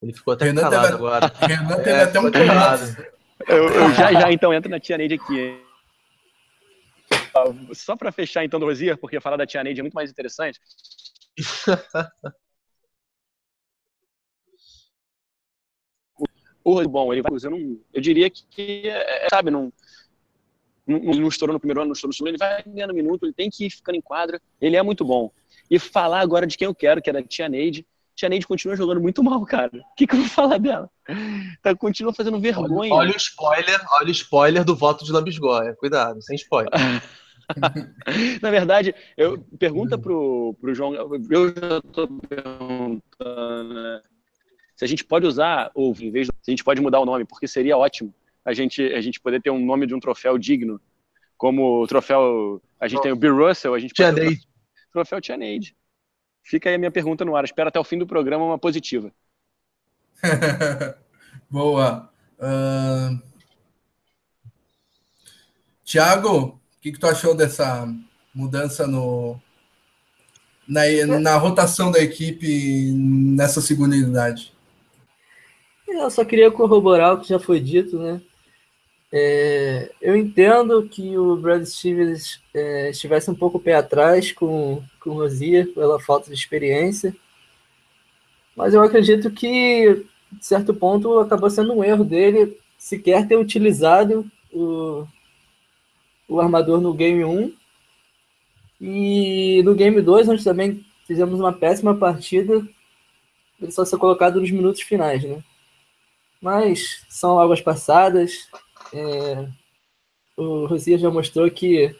Ele 0.00 0.12
ficou 0.12 0.34
até 0.34 0.44
Renan 0.44 0.62
calado 0.62 0.82
teve, 0.82 0.94
agora. 0.94 1.26
Renan 1.46 1.76
teve 1.78 1.90
é, 1.90 2.02
até 2.02 2.20
um 2.20 2.30
calado. 2.30 2.96
Eu, 3.48 3.68
eu, 3.68 3.94
já 3.94 4.12
já 4.12 4.30
então 4.32 4.54
entro 4.54 4.70
na 4.70 4.78
Tia 4.78 4.96
Neide 4.96 5.14
aqui. 5.14 5.60
Só 7.74 7.96
para 7.96 8.12
fechar 8.12 8.44
então 8.44 8.60
do 8.60 8.66
Rosier, 8.66 8.96
porque 8.96 9.20
falar 9.20 9.36
da 9.36 9.46
Tia 9.46 9.64
Neide 9.64 9.80
é 9.80 9.82
muito 9.82 9.94
mais 9.94 10.10
interessante. 10.10 10.60
o 16.64 16.88
bom, 16.88 17.12
ele 17.12 17.22
vai 17.22 17.32
usando 17.32 17.54
um, 17.56 17.80
eu 17.92 18.00
diria 18.00 18.28
que 18.28 18.88
é, 18.88 19.28
sabe, 19.30 19.50
não, 19.50 19.72
não, 20.86 20.98
não 20.98 21.28
estourou 21.28 21.52
no 21.52 21.60
primeiro 21.60 21.80
ano, 21.80 21.88
não 21.88 21.94
estourou 21.94 22.10
no 22.10 22.14
segundo, 22.14 22.28
ele 22.28 22.38
vai 22.38 22.62
ganhando 22.62 22.94
minuto, 22.94 23.24
ele 23.24 23.32
tem 23.32 23.50
que 23.50 23.66
ir 23.66 23.70
ficando 23.70 23.96
em 23.96 24.00
quadra, 24.00 24.40
ele 24.60 24.76
é 24.76 24.82
muito 24.82 25.04
bom. 25.04 25.30
E 25.70 25.78
falar 25.78 26.20
agora 26.20 26.46
de 26.46 26.56
quem 26.56 26.66
eu 26.66 26.74
quero, 26.74 27.02
que 27.02 27.10
é 27.10 27.12
da 27.12 27.22
Tia 27.22 27.48
Neide, 27.48 27.84
Tia 28.14 28.30
Neide 28.30 28.46
continua 28.46 28.76
jogando 28.76 29.00
muito 29.00 29.22
mal, 29.22 29.44
cara. 29.44 29.70
O 29.76 29.94
que, 29.94 30.06
que 30.06 30.14
eu 30.14 30.20
vou 30.20 30.28
falar 30.28 30.58
dela? 30.58 30.88
Tá, 31.62 31.76
continua 31.76 32.14
fazendo 32.14 32.40
vergonha. 32.40 32.94
Olha, 32.94 33.08
olha 33.08 33.12
o 33.12 33.16
spoiler, 33.16 33.80
olha 33.92 34.08
o 34.08 34.10
spoiler 34.10 34.64
do 34.64 34.74
voto 34.74 35.04
de 35.04 35.12
Lambisgoia. 35.12 35.74
Cuidado, 35.74 36.22
sem 36.22 36.34
spoiler. 36.36 36.70
Na 38.40 38.50
verdade, 38.50 38.94
eu 39.16 39.44
pergunta 39.58 39.98
pro, 39.98 40.56
pro 40.60 40.74
João, 40.74 40.94
eu 40.94 41.48
já 41.48 41.80
tô 41.92 42.08
perguntando, 42.28 43.74
né? 43.74 44.00
Se 44.74 44.84
a 44.84 44.88
gente 44.88 45.04
pode 45.04 45.26
usar, 45.26 45.70
ou 45.74 45.94
em 46.00 46.10
vez 46.10 46.26
de, 46.26 46.32
se 46.42 46.50
a 46.50 46.52
gente 46.52 46.64
pode 46.64 46.80
mudar 46.80 47.00
o 47.00 47.06
nome, 47.06 47.24
porque 47.24 47.46
seria 47.46 47.76
ótimo 47.76 48.14
a 48.46 48.54
gente, 48.54 48.80
a 48.80 49.00
gente 49.00 49.20
poder 49.20 49.42
ter 49.42 49.50
um 49.50 49.58
nome 49.58 49.88
de 49.88 49.94
um 49.94 49.98
troféu 49.98 50.38
digno, 50.38 50.80
como 51.36 51.82
o 51.82 51.86
troféu, 51.86 52.62
a 52.80 52.86
gente 52.86 53.02
tem 53.02 53.10
o 53.10 53.16
Bill 53.16 53.36
Russell, 53.36 53.74
a 53.74 53.78
gente 53.80 53.92
Tia 53.92 54.12
pode 54.12 54.34
o 54.34 54.92
troféu 54.92 55.20
Tia 55.20 55.36
Neide. 55.36 55.76
Fica 56.44 56.68
aí 56.68 56.76
a 56.76 56.78
minha 56.78 56.92
pergunta 56.92 57.24
no 57.24 57.34
ar. 57.34 57.44
Espero 57.44 57.68
até 57.68 57.80
o 57.80 57.84
fim 57.84 57.98
do 57.98 58.06
programa 58.06 58.44
uma 58.44 58.58
positiva. 58.58 59.12
Boa. 61.50 62.08
Uh... 62.38 63.20
Tiago, 65.84 66.38
o 66.38 66.60
que, 66.80 66.92
que 66.92 67.00
tu 67.00 67.06
achou 67.08 67.34
dessa 67.34 67.92
mudança 68.32 68.86
no, 68.86 69.40
na, 70.68 70.82
na 71.20 71.36
rotação 71.36 71.90
da 71.90 71.98
equipe 71.98 72.92
nessa 72.92 73.60
segunda 73.60 73.96
unidade? 73.96 74.52
Eu 75.88 76.08
só 76.10 76.24
queria 76.24 76.50
corroborar 76.50 77.14
o 77.14 77.20
que 77.20 77.28
já 77.28 77.40
foi 77.40 77.58
dito, 77.58 77.98
né? 77.98 78.20
É, 79.12 79.92
eu 80.00 80.16
entendo 80.16 80.88
que 80.88 81.16
o 81.16 81.36
Brad 81.36 81.64
Stevens 81.64 82.42
é, 82.52 82.90
estivesse 82.90 83.30
um 83.30 83.34
pouco 83.34 83.60
pé 83.60 83.74
atrás 83.74 84.32
com, 84.32 84.82
com 85.00 85.10
o 85.10 85.14
Rosier 85.14 85.72
pela 85.72 86.00
falta 86.00 86.28
de 86.28 86.34
experiência, 86.34 87.14
mas 88.56 88.74
eu 88.74 88.82
acredito 88.82 89.30
que, 89.30 90.06
de 90.32 90.44
certo 90.44 90.74
ponto, 90.74 91.18
acabou 91.20 91.48
sendo 91.50 91.72
um 91.74 91.84
erro 91.84 92.04
dele 92.04 92.58
sequer 92.78 93.28
ter 93.28 93.36
utilizado 93.36 94.28
o, 94.52 95.06
o 96.28 96.40
armador 96.40 96.80
no 96.80 96.94
Game 96.94 97.24
1 97.24 97.52
e 98.80 99.62
no 99.64 99.74
Game 99.74 100.00
2, 100.00 100.28
onde 100.28 100.44
também 100.44 100.84
fizemos 101.06 101.38
uma 101.38 101.52
péssima 101.52 101.94
partida, 101.94 102.66
ele 103.60 103.70
só 103.70 103.84
ser 103.84 103.96
colocado 103.98 104.40
nos 104.40 104.50
minutos 104.50 104.82
finais, 104.82 105.22
né? 105.22 105.42
Mas 106.40 107.04
são 107.08 107.38
águas 107.38 107.60
passadas, 107.60 108.48
é, 108.92 109.48
o 110.36 110.66
Rosier 110.66 110.98
já 110.98 111.10
mostrou 111.10 111.50
que 111.50 111.94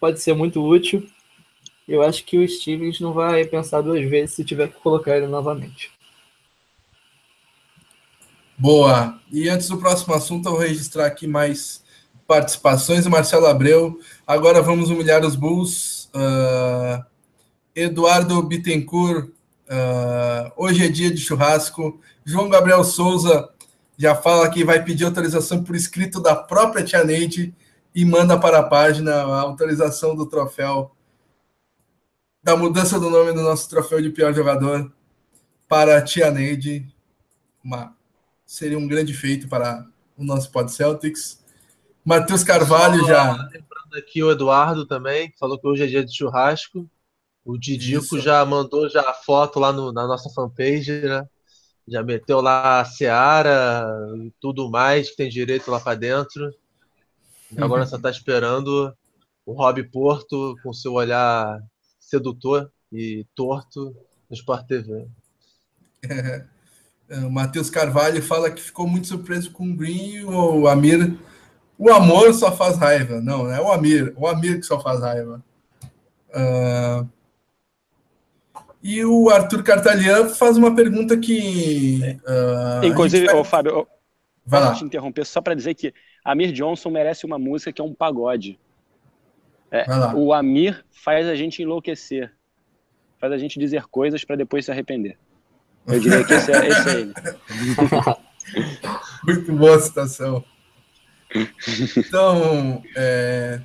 pode 0.00 0.20
ser 0.20 0.34
muito 0.34 0.62
útil. 0.62 1.06
Eu 1.86 2.02
acho 2.02 2.24
que 2.24 2.38
o 2.38 2.48
Stevens 2.48 3.00
não 3.00 3.12
vai 3.12 3.44
pensar 3.44 3.82
duas 3.82 4.08
vezes 4.08 4.34
se 4.34 4.44
tiver 4.44 4.68
que 4.68 4.80
colocar 4.80 5.16
ele 5.16 5.26
novamente. 5.26 5.92
Boa. 8.56 9.18
E 9.30 9.48
antes 9.48 9.68
do 9.68 9.78
próximo 9.78 10.14
assunto, 10.14 10.48
eu 10.48 10.52
vou 10.52 10.60
registrar 10.60 11.06
aqui 11.06 11.26
mais 11.26 11.82
participações. 12.26 13.06
Marcelo 13.06 13.46
Abreu. 13.46 13.98
Agora 14.26 14.62
vamos 14.62 14.90
humilhar 14.90 15.24
os 15.24 15.36
Bulls. 15.36 16.08
Uh, 16.14 17.04
Eduardo 17.74 18.42
Bittencourt. 18.42 19.28
Uh, 19.66 20.52
hoje 20.56 20.84
é 20.84 20.88
dia 20.88 21.10
de 21.10 21.20
churrasco. 21.20 22.00
João 22.24 22.48
Gabriel 22.48 22.84
Souza 22.84 23.50
já 23.96 24.14
fala 24.14 24.50
que 24.50 24.64
vai 24.64 24.82
pedir 24.82 25.04
autorização 25.04 25.62
por 25.62 25.76
escrito 25.76 26.20
da 26.20 26.34
própria 26.34 26.84
Tia 26.84 27.04
Neide 27.04 27.54
e 27.94 28.04
manda 28.04 28.38
para 28.38 28.58
a 28.58 28.62
página 28.62 29.14
a 29.14 29.40
autorização 29.40 30.16
do 30.16 30.26
troféu, 30.26 30.94
da 32.42 32.56
mudança 32.56 32.98
do 32.98 33.08
nome 33.08 33.32
do 33.32 33.42
nosso 33.42 33.68
troféu 33.70 34.02
de 34.02 34.10
pior 34.10 34.34
jogador 34.34 34.92
para 35.68 35.98
a 35.98 36.02
Tia 36.02 36.30
Neide. 36.30 36.86
Uma, 37.62 37.96
seria 38.44 38.78
um 38.78 38.88
grande 38.88 39.14
feito 39.14 39.48
para 39.48 39.86
o 40.16 40.24
nosso 40.24 40.50
Pod 40.50 40.70
Celtics. 40.70 41.42
Matheus 42.04 42.42
Carvalho 42.42 43.00
Só, 43.00 43.06
já. 43.06 43.32
Lembrando 43.32 43.96
aqui 43.96 44.22
o 44.22 44.30
Eduardo 44.30 44.86
também, 44.86 45.32
falou 45.38 45.58
que 45.58 45.66
hoje 45.66 45.84
é 45.84 45.86
dia 45.86 46.04
de 46.04 46.14
churrasco. 46.14 46.88
O 47.44 47.58
Didico 47.58 48.16
Isso. 48.16 48.20
já 48.20 48.44
mandou 48.44 48.88
já 48.88 49.02
a 49.02 49.12
foto 49.12 49.58
lá 49.60 49.72
no, 49.72 49.92
na 49.92 50.06
nossa 50.06 50.30
fanpage, 50.30 51.02
né? 51.02 51.28
Já 51.86 52.02
meteu 52.02 52.40
lá 52.40 52.80
a 52.80 52.84
Seara 52.84 53.86
e 54.18 54.32
tudo 54.40 54.70
mais 54.70 55.10
que 55.10 55.16
tem 55.16 55.28
direito 55.28 55.70
lá 55.70 55.80
para 55.80 55.98
dentro. 55.98 56.52
Agora 57.56 57.82
uhum. 57.82 57.88
só 57.88 57.96
está 57.96 58.10
esperando 58.10 58.94
o 59.46 59.52
Rob 59.52 59.82
Porto 59.84 60.56
com 60.62 60.72
seu 60.72 60.94
olhar 60.94 61.60
sedutor 62.00 62.70
e 62.92 63.26
torto 63.34 63.94
no 64.28 64.34
Sport 64.34 64.66
TV. 64.66 65.06
É, 67.06 67.18
o 67.18 67.30
Matheus 67.30 67.68
Carvalho 67.68 68.22
fala 68.22 68.50
que 68.50 68.62
ficou 68.62 68.86
muito 68.86 69.06
surpreso 69.06 69.50
com 69.50 69.68
o 69.68 69.76
Green 69.76 70.14
e 70.14 70.24
o 70.24 70.66
Amir. 70.66 71.18
O 71.78 71.90
amor 71.90 72.32
só 72.32 72.50
faz 72.50 72.78
raiva. 72.78 73.20
Não, 73.20 73.52
é 73.52 73.60
o 73.60 73.70
Amir. 73.70 74.14
O 74.16 74.26
Amir 74.26 74.58
que 74.58 74.64
só 74.64 74.80
faz 74.80 75.00
raiva. 75.00 75.44
Uh, 76.30 77.06
e 78.84 79.02
o 79.02 79.30
Arthur 79.30 79.62
Cartalian 79.62 80.28
faz 80.28 80.58
uma 80.58 80.76
pergunta 80.76 81.16
que. 81.16 82.00
Uh, 82.22 82.84
Inclusive, 82.84 83.24
vai... 83.24 83.42
Fábio, 83.42 83.88
vai 84.44 84.60
lá. 84.60 84.74
te 84.74 84.84
interromper 84.84 85.24
só 85.24 85.40
para 85.40 85.54
dizer 85.54 85.74
que 85.74 85.94
Amir 86.22 86.52
Johnson 86.52 86.90
merece 86.90 87.24
uma 87.24 87.38
música 87.38 87.72
que 87.72 87.80
é 87.80 87.84
um 87.84 87.94
pagode. 87.94 88.60
É, 89.70 89.86
o 90.14 90.34
Amir 90.34 90.84
faz 90.92 91.26
a 91.26 91.34
gente 91.34 91.62
enlouquecer, 91.62 92.30
faz 93.18 93.32
a 93.32 93.38
gente 93.38 93.58
dizer 93.58 93.86
coisas 93.86 94.22
para 94.22 94.36
depois 94.36 94.66
se 94.66 94.70
arrepender. 94.70 95.16
Eu 95.86 95.98
diria 95.98 96.22
que 96.22 96.34
esse 96.34 96.52
é, 96.52 96.68
esse 96.68 96.88
é 96.90 97.00
ele. 97.00 97.14
Muito 99.24 99.50
boa 99.54 99.78
citação. 99.78 100.44
Então, 101.96 102.82
é, 102.94 103.62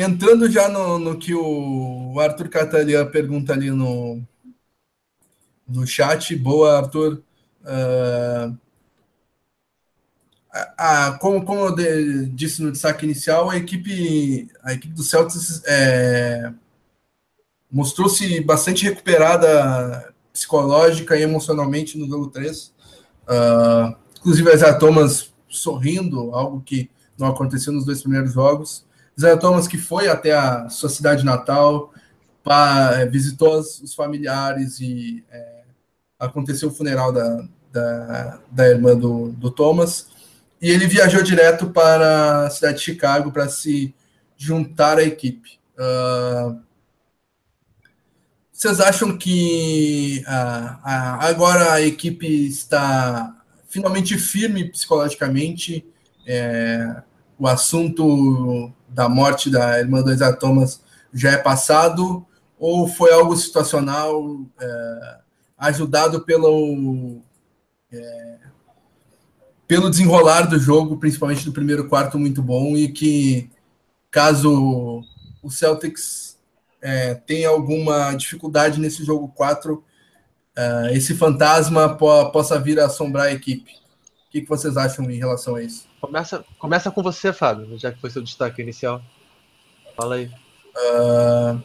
entrando 0.00 0.50
já 0.50 0.68
no, 0.68 0.98
no 0.98 1.18
que 1.18 1.34
o 1.34 2.18
Arthur 2.20 2.48
Catalia 2.48 3.04
pergunta 3.06 3.52
ali 3.52 3.70
no, 3.70 4.22
no 5.66 5.86
chat. 5.86 6.34
Boa, 6.36 6.78
Arthur. 6.78 7.22
Uh, 7.62 8.56
a, 10.76 11.18
como, 11.20 11.44
como 11.44 11.60
eu 11.60 11.74
de, 11.74 12.26
disse 12.26 12.62
no 12.62 12.72
destaque 12.72 13.04
inicial, 13.04 13.50
a 13.50 13.56
equipe, 13.56 14.48
a 14.62 14.72
equipe 14.72 14.94
do 14.94 15.02
Celtics 15.02 15.62
é, 15.66 16.52
mostrou-se 17.70 18.40
bastante 18.40 18.84
recuperada 18.84 20.12
psicológica 20.32 21.16
e 21.16 21.22
emocionalmente 21.22 21.98
no 21.98 22.08
jogo 22.08 22.28
3. 22.28 22.66
Uh, 22.66 22.72
ah, 23.28 23.96
inclusive, 24.18 24.50
a 24.50 24.74
Thomas 24.74 25.32
sorrindo, 25.48 26.34
algo 26.34 26.62
que 26.62 26.90
não 27.18 27.28
aconteceu 27.28 27.72
nos 27.72 27.84
dois 27.84 28.00
primeiros 28.00 28.32
jogos. 28.32 28.86
Zé 29.20 29.36
Thomas, 29.36 29.66
que 29.66 29.76
foi 29.76 30.08
até 30.08 30.32
a 30.32 30.68
sua 30.68 30.88
cidade 30.88 31.24
natal, 31.24 31.92
pra, 32.42 32.92
é, 32.94 33.06
visitou 33.06 33.58
os 33.58 33.94
familiares 33.94 34.80
e 34.80 35.24
é, 35.30 35.62
aconteceu 36.18 36.68
o 36.68 36.74
funeral 36.74 37.12
da, 37.12 37.44
da, 37.72 38.40
da 38.50 38.68
irmã 38.68 38.96
do, 38.96 39.30
do 39.32 39.50
Thomas. 39.50 40.08
E 40.60 40.70
ele 40.70 40.86
viajou 40.86 41.22
direto 41.22 41.70
para 41.70 42.46
a 42.46 42.50
cidade 42.50 42.78
de 42.78 42.84
Chicago 42.84 43.30
para 43.30 43.48
se 43.48 43.94
juntar 44.36 44.98
à 44.98 45.02
equipe. 45.02 45.58
Uh, 45.78 46.60
vocês 48.52 48.80
acham 48.80 49.16
que 49.16 50.24
uh, 50.26 50.74
uh, 50.78 51.20
agora 51.20 51.74
a 51.74 51.80
equipe 51.80 52.26
está 52.48 53.36
finalmente 53.68 54.18
firme 54.18 54.68
psicologicamente? 54.68 55.86
É, 56.26 57.02
o 57.38 57.46
assunto 57.46 58.72
da 58.88 59.08
morte 59.08 59.50
da 59.50 59.78
irmã 59.78 60.02
do 60.02 60.12
Isaiah 60.12 60.36
Thomas 60.36 60.82
já 61.12 61.32
é 61.32 61.36
passado 61.36 62.26
ou 62.58 62.88
foi 62.88 63.12
algo 63.12 63.36
situacional 63.36 64.40
é, 64.60 65.18
ajudado 65.56 66.20
pelo 66.22 67.20
é, 67.92 68.38
pelo 69.66 69.90
desenrolar 69.90 70.42
do 70.42 70.58
jogo, 70.58 70.96
principalmente 70.96 71.44
do 71.44 71.52
primeiro 71.52 71.88
quarto 71.88 72.18
muito 72.18 72.42
bom 72.42 72.76
e 72.76 72.88
que 72.88 73.50
caso 74.10 75.04
o 75.42 75.50
Celtics 75.50 76.38
é, 76.80 77.14
tenha 77.14 77.48
alguma 77.48 78.14
dificuldade 78.14 78.80
nesse 78.80 79.04
jogo 79.04 79.28
4, 79.28 79.84
é, 80.56 80.96
esse 80.96 81.14
fantasma 81.14 81.96
po 81.96 82.30
possa 82.30 82.58
vir 82.58 82.80
assombrar 82.80 83.26
a 83.26 83.32
equipe. 83.32 83.72
O 83.72 84.30
que, 84.30 84.42
que 84.42 84.48
vocês 84.48 84.76
acham 84.76 85.10
em 85.10 85.18
relação 85.18 85.56
a 85.56 85.62
isso? 85.62 85.87
Começa, 86.00 86.44
começa 86.58 86.90
com 86.90 87.02
você, 87.02 87.32
Fábio, 87.32 87.78
já 87.78 87.90
que 87.92 88.00
foi 88.00 88.10
seu 88.10 88.22
destaque 88.22 88.62
inicial. 88.62 89.02
Fala 89.96 90.14
aí. 90.16 90.30
Uh, 90.76 91.60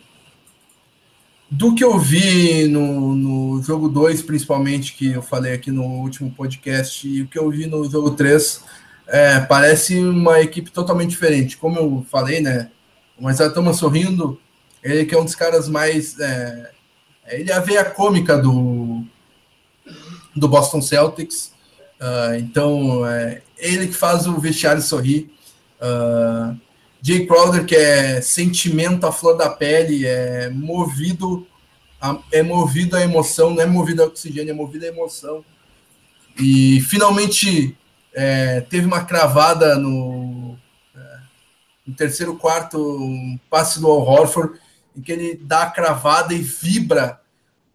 do 1.50 1.76
que 1.76 1.84
eu 1.84 2.00
vi 2.00 2.67
no, 2.67 3.15
no 3.15 3.62
jogo 3.62 3.88
2, 3.88 4.24
principalmente, 4.24 4.93
que 4.93 5.12
eu 5.12 5.22
falei 5.22 5.54
aqui 5.54 5.69
no 5.69 5.84
último 5.84 6.32
podcast, 6.32 7.08
e 7.08 7.22
o 7.22 7.28
que 7.28 7.38
eu 7.38 7.48
vi 7.52 7.67
no 7.67 7.88
jogo 7.89 8.12
3, 8.12 8.63
é, 9.08 9.39
parece 9.39 10.00
uma 10.00 10.41
equipe 10.41 10.72
totalmente 10.72 11.12
diferente. 11.12 11.58
Como 11.58 11.78
eu 11.78 12.06
falei, 12.10 12.41
né? 12.41 12.72
O 13.19 13.54
Thomas 13.54 13.78
sorrindo, 13.78 14.41
ele 14.84 15.06
que 15.06 15.13
é 15.13 15.19
um 15.19 15.26
dos 15.26 15.36
caras 15.36 15.69
mais. 15.69 16.19
É, 16.19 16.72
ele 17.28 17.52
é 17.52 17.54
a 17.54 17.60
veia 17.60 17.86
cômica 17.86 18.38
do, 18.38 19.04
do 20.36 20.48
Boston 20.48 20.82
Celtics. 20.82 21.53
Uh, 21.99 22.36
então, 22.38 23.08
é 23.08 23.41
ele 23.58 23.88
que 23.88 23.93
faz 23.93 24.27
o 24.27 24.39
vestiário 24.39 24.82
sorrir. 24.82 25.32
Uh, 25.79 26.60
Jay 27.01 27.25
Crowder, 27.25 27.65
que 27.65 27.75
é 27.75 28.21
sentimento 28.21 29.06
à 29.06 29.12
flor 29.12 29.36
da 29.36 29.49
pele, 29.49 30.06
é 30.06 30.49
movido 30.49 31.45
a, 32.03 32.19
é 32.32 32.43
movido 32.43 32.97
à 32.97 33.01
emoção, 33.01 33.51
não 33.51 33.62
é 33.62 33.65
movido 33.65 34.03
a 34.03 34.06
oxigênio, 34.06 34.51
é 34.51 34.53
movido 34.53 34.86
à 34.86 34.89
emoção. 34.89 35.43
E 36.38 36.82
finalmente 36.82 37.77
é, 38.13 38.60
teve 38.62 38.86
uma 38.86 39.06
cravada 39.06 39.77
no, 39.77 40.58
é, 40.93 41.19
no 41.88 41.95
terceiro 41.95 42.36
quarto, 42.36 42.77
um 42.77 43.39
passe 43.49 43.79
do 43.79 43.88
Al 43.88 44.01
Horford, 44.01 44.60
em 44.95 45.01
que 45.01 45.12
ele 45.13 45.36
dá 45.41 45.63
a 45.63 45.71
cravada 45.71 46.34
e 46.34 46.39
vibra, 46.39 47.21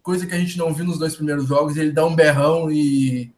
coisa 0.03 0.27
que 0.27 0.35
a 0.35 0.39
gente 0.39 0.57
não 0.57 0.73
viu 0.73 0.85
nos 0.85 0.99
dois 0.99 1.15
primeiros 1.15 1.47
jogos. 1.47 1.75
Ele 1.75 1.91
dá 1.91 2.05
um 2.05 2.15
berrão 2.15 2.71
e 2.71 3.31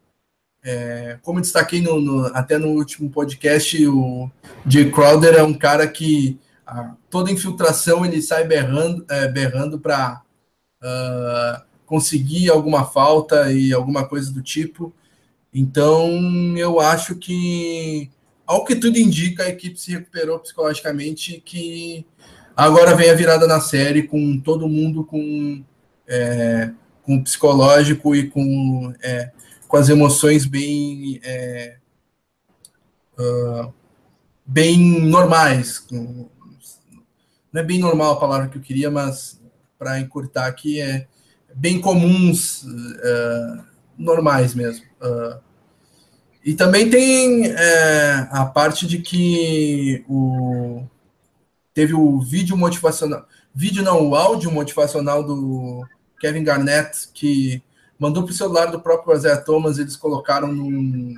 é, 0.63 1.17
como 1.21 1.39
eu 1.39 1.41
destaquei 1.41 1.82
no, 1.82 2.00
no, 2.00 2.26
até 2.28 2.58
no 2.58 2.69
último 2.69 3.10
podcast, 3.10 3.86
o 3.88 4.30
Jay 4.65 4.91
Crowder 4.91 5.36
é 5.36 5.43
um 5.43 5.54
cara 5.54 5.88
que 5.88 6.39
a, 6.65 6.93
toda 7.10 7.32
infiltração 7.32 8.06
ele 8.06 8.21
sai 8.21 8.45
berrando, 8.45 9.06
é, 9.10 9.28
berrando 9.28 9.80
para 9.80 10.21
uh, 10.82 11.63
conseguir 11.86 12.50
alguma 12.50 12.86
falta 12.86 13.52
e 13.52 13.74
alguma 13.74 14.08
coisa 14.08 14.32
do 14.32 14.41
tipo. 14.41 14.93
Então, 15.54 16.56
eu 16.56 16.80
acho 16.80 17.15
que, 17.15 18.10
ao 18.45 18.63
que 18.63 18.76
tudo 18.76 18.97
indica, 18.97 19.43
a 19.43 19.50
equipe 19.50 19.80
se 19.80 19.91
recuperou 19.91 20.39
psicologicamente 20.39 21.41
que 21.43 22.06
agora 22.56 22.95
vem 22.95 23.10
a 23.10 23.15
virada 23.15 23.47
na 23.47 23.60
série 23.60 24.04
com 24.04 24.39
todo 24.39 24.69
mundo 24.69 25.04
com, 25.04 25.63
é, 26.08 26.71
com 27.04 27.21
psicológico 27.21 28.15
e 28.15 28.30
com 28.30 28.93
é, 29.02 29.32
com 29.71 29.77
as 29.77 29.88
emoções 29.88 30.45
bem 30.45 31.21
é, 31.23 31.77
uh, 33.17 33.73
bem 34.45 34.77
normais. 34.99 35.88
Não 35.89 36.29
é 37.55 37.63
bem 37.63 37.79
normal 37.79 38.12
a 38.12 38.19
palavra 38.19 38.49
que 38.49 38.57
eu 38.57 38.62
queria, 38.62 38.91
mas 38.91 39.39
para 39.79 39.97
encurtar 39.97 40.47
aqui 40.47 40.81
é 40.81 41.07
bem 41.55 41.79
comuns, 41.79 42.63
uh, 42.63 43.63
normais 43.97 44.53
mesmo. 44.53 44.86
Uh, 45.01 45.39
e 46.43 46.53
também 46.53 46.89
tem 46.89 47.45
é, 47.47 48.27
a 48.29 48.43
parte 48.43 48.86
de 48.86 48.97
que 48.97 50.03
o, 50.10 50.84
teve 51.73 51.93
o 51.93 52.19
vídeo 52.19 52.57
motivacional, 52.57 53.25
vídeo 53.53 53.84
não, 53.84 54.10
o 54.10 54.15
áudio 54.15 54.51
motivacional 54.51 55.23
do 55.23 55.88
Kevin 56.19 56.43
Garnett, 56.43 57.07
que 57.13 57.63
mandou 58.01 58.23
para 58.23 58.31
o 58.31 58.35
celular 58.35 58.65
do 58.71 58.81
próprio 58.81 59.15
Isaiah 59.15 59.39
Thomas, 59.39 59.77
eles 59.77 59.95
colocaram 59.95 60.51
num, 60.51 61.13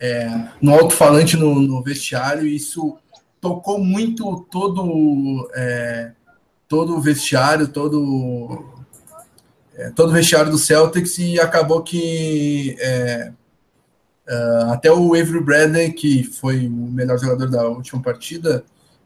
é, 0.00 0.48
no 0.60 0.74
alto-falante 0.74 1.36
no, 1.36 1.60
no, 1.60 1.80
vestiário, 1.80 2.44
e 2.44 2.56
isso 2.56 2.98
tocou 3.40 3.78
muito 3.78 4.44
todo, 4.50 5.48
é, 5.54 6.10
todo 6.66 6.96
o 6.96 7.00
vestiário, 7.00 7.68
todo, 7.68 8.82
é, 9.76 9.90
todo 9.90 10.08
o 10.08 10.12
vestiário 10.12 10.50
do 10.50 10.58
Celtics, 10.58 11.18
e 11.18 11.38
acabou 11.38 11.84
que 11.84 12.76
é, 12.80 13.32
é, 14.26 14.36
até 14.72 14.90
o 14.90 15.14
Avery 15.14 15.40
Bradley, 15.40 15.92
que 15.92 16.24
foi 16.24 16.66
o 16.66 16.72
melhor 16.72 17.16
jogador 17.16 17.48
da 17.48 17.68
última 17.68 18.02
partida, 18.02 18.64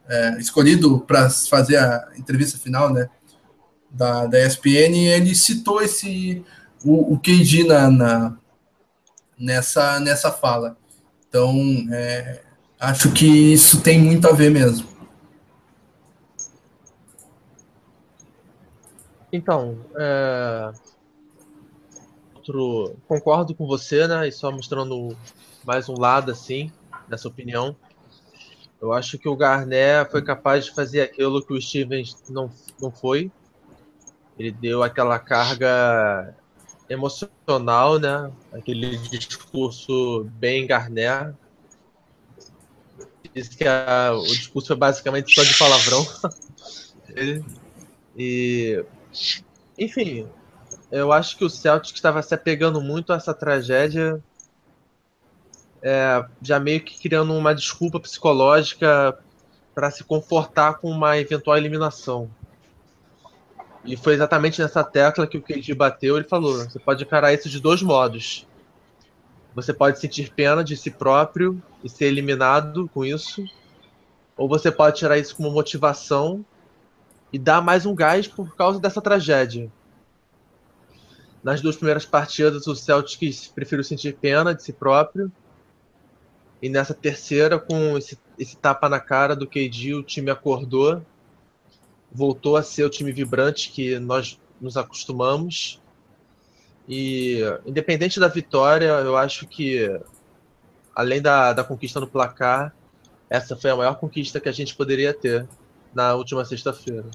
é, 0.08 0.38
escolhido 0.38 1.00
para 1.00 1.28
fazer 1.28 1.76
a 1.76 2.08
entrevista 2.16 2.56
final 2.56 2.90
né, 2.90 3.06
da, 3.90 4.24
da 4.24 4.46
ESPN, 4.46 4.96
ele 4.96 5.34
citou 5.34 5.82
esse 5.82 6.42
o, 6.84 7.14
o 7.14 7.18
KD 7.18 7.64
na, 7.64 7.90
na, 7.90 8.38
nessa, 9.38 10.00
nessa 10.00 10.30
fala. 10.30 10.76
Então, 11.28 11.54
é, 11.92 12.42
acho 12.80 13.12
que 13.12 13.26
isso 13.26 13.82
tem 13.82 13.98
muito 13.98 14.26
a 14.26 14.32
ver 14.32 14.50
mesmo. 14.50 14.88
Então, 19.32 19.78
é... 19.96 20.72
Outro... 22.34 22.96
concordo 23.06 23.54
com 23.54 23.66
você, 23.66 24.06
né? 24.06 24.26
E 24.26 24.32
só 24.32 24.50
mostrando 24.50 25.14
mais 25.64 25.88
um 25.88 25.98
lado, 25.98 26.32
assim, 26.32 26.72
dessa 27.06 27.28
opinião. 27.28 27.76
Eu 28.80 28.92
acho 28.92 29.18
que 29.18 29.28
o 29.28 29.36
Garnet 29.36 30.10
foi 30.10 30.22
capaz 30.22 30.64
de 30.64 30.74
fazer 30.74 31.02
aquilo 31.02 31.44
que 31.44 31.52
o 31.52 31.60
Stevens 31.60 32.16
não, 32.30 32.50
não 32.80 32.90
foi. 32.90 33.30
Ele 34.38 34.52
deu 34.52 34.82
aquela 34.82 35.18
carga 35.18 36.34
emocional, 36.88 37.98
né? 37.98 38.31
Aquele 38.53 38.96
discurso 38.96 40.24
bem 40.35 40.66
Garner. 40.66 41.35
Diz 43.35 43.48
que 43.48 43.64
a, 43.66 44.12
o 44.14 44.24
discurso 44.24 44.68
foi 44.68 44.77
basicamente 44.77 45.35
só 45.35 45.42
de 45.44 45.57
palavrão. 45.59 46.07
e, 48.16 48.85
enfim, 49.79 50.27
eu 50.90 51.12
acho 51.12 51.37
que 51.37 51.44
o 51.44 51.51
Celtic 51.51 51.94
estava 51.94 52.22
se 52.22 52.35
apegando 52.35 52.81
muito 52.81 53.12
a 53.12 53.16
essa 53.16 53.35
tragédia, 53.35 54.22
é, 55.83 56.24
já 56.42 56.59
meio 56.59 56.81
que 56.81 56.98
criando 56.98 57.35
uma 57.35 57.55
desculpa 57.55 58.01
psicológica 58.01 59.16
para 59.74 59.90
se 59.90 60.03
confortar 60.03 60.79
com 60.79 60.90
uma 60.90 61.18
eventual 61.18 61.57
eliminação. 61.57 62.29
E 63.88 63.96
foi 63.96 64.12
exatamente 64.12 64.61
nessa 64.61 64.85
tecla 64.85 65.27
que 65.27 65.38
o 65.38 65.42
KD 65.42 65.74
bateu. 65.74 66.16
Ele 66.18 66.29
falou: 66.29 66.59
você 66.59 66.79
pode 66.79 67.05
encarar 67.05 67.33
isso 67.33 67.48
de 67.48 67.59
dois 67.59 67.81
modos. 67.81 68.46
Você 69.55 69.72
pode 69.72 69.98
sentir 69.98 70.31
pena 70.31 70.62
de 70.62 70.77
si 70.77 70.90
próprio 70.90 71.61
e 71.83 71.88
ser 71.88 72.05
eliminado 72.05 72.88
com 72.92 73.03
isso, 73.03 73.42
ou 74.37 74.46
você 74.46 74.70
pode 74.70 74.98
tirar 74.98 75.16
isso 75.16 75.35
como 75.35 75.51
motivação 75.51 76.44
e 77.33 77.38
dar 77.38 77.62
mais 77.62 77.87
um 77.87 77.94
gás 77.94 78.29
por 78.29 78.55
causa 78.55 78.79
dessa 78.79 79.01
tragédia. 79.01 79.72
Nas 81.42 81.62
duas 81.62 81.77
primeiras 81.77 82.05
partidas, 82.05 82.66
o 82.66 82.77
Celtics 82.77 83.48
preferiu 83.48 83.83
sentir 83.83 84.16
pena 84.16 84.55
de 84.55 84.62
si 84.62 84.72
próprio. 84.72 85.33
E 86.61 86.68
nessa 86.68 86.92
terceira, 86.92 87.59
com 87.59 87.96
esse, 87.96 88.18
esse 88.38 88.57
tapa 88.57 88.87
na 88.87 89.01
cara 89.01 89.35
do 89.35 89.46
KD, 89.46 89.94
o 89.94 90.03
time 90.03 90.31
acordou 90.31 91.03
voltou 92.10 92.56
a 92.56 92.62
ser 92.62 92.84
o 92.84 92.90
time 92.90 93.12
vibrante 93.12 93.70
que 93.70 93.98
nós 93.98 94.40
nos 94.60 94.76
acostumamos. 94.76 95.80
E 96.88 97.40
independente 97.66 98.18
da 98.18 98.28
vitória, 98.28 98.86
eu 98.86 99.16
acho 99.16 99.46
que 99.46 99.88
além 100.94 101.20
da, 101.20 101.52
da 101.52 101.62
conquista 101.62 102.00
no 102.00 102.06
placar, 102.06 102.74
essa 103.30 103.54
foi 103.54 103.70
a 103.70 103.76
maior 103.76 103.94
conquista 103.96 104.40
que 104.40 104.48
a 104.48 104.52
gente 104.52 104.74
poderia 104.74 105.12
ter 105.12 105.46
na 105.94 106.14
última 106.14 106.44
sexta-feira. 106.44 107.06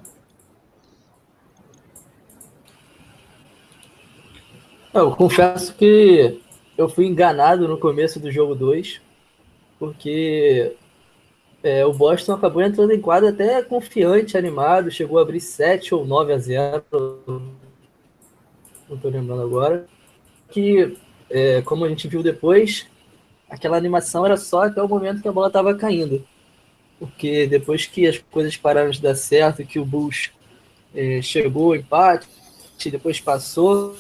Eu 4.94 5.16
confesso 5.16 5.74
que 5.74 6.40
eu 6.78 6.88
fui 6.88 7.08
enganado 7.08 7.68
no 7.68 7.80
começo 7.80 8.20
do 8.20 8.32
jogo 8.32 8.54
2, 8.54 9.02
porque 9.80 10.78
é, 11.64 11.86
o 11.86 11.94
Boston 11.94 12.34
acabou 12.34 12.62
entrando 12.62 12.92
em 12.92 13.00
quadra 13.00 13.30
até 13.30 13.64
confiante, 13.64 14.38
animado, 14.38 14.92
chegou 14.92 15.18
a 15.18 15.22
abrir 15.22 15.40
7 15.40 15.96
ou 15.96 16.06
9 16.06 16.34
a 16.34 16.38
0. 16.38 16.84
Não 18.90 18.96
estou 18.96 19.10
lembrando 19.10 19.42
agora. 19.42 19.88
Que, 20.50 20.98
é, 21.30 21.62
como 21.62 21.86
a 21.86 21.90
gente 21.90 22.08
viu 22.08 22.22
depois, 22.22 22.86
aquela 23.50 23.78
animação 23.78 24.26
era 24.26 24.36
só 24.36 24.64
até 24.64 24.84
o 24.84 24.90
momento 24.90 25.22
que 25.22 25.28
a 25.28 25.32
bola 25.32 25.48
estava 25.48 25.74
caindo. 25.74 26.28
porque 27.00 27.48
depois 27.48 27.86
que 27.86 28.08
as 28.08 28.18
coisas 28.18 28.56
pararam 28.58 28.90
de 28.92 29.02
dar 29.02 29.16
certo, 29.16 29.66
que 29.66 29.80
o 29.80 29.86
Bulls 29.86 30.32
é, 30.94 31.22
chegou 31.22 31.68
ao 31.68 31.76
empate, 31.76 32.28
depois 32.92 33.20
passou. 33.22 33.96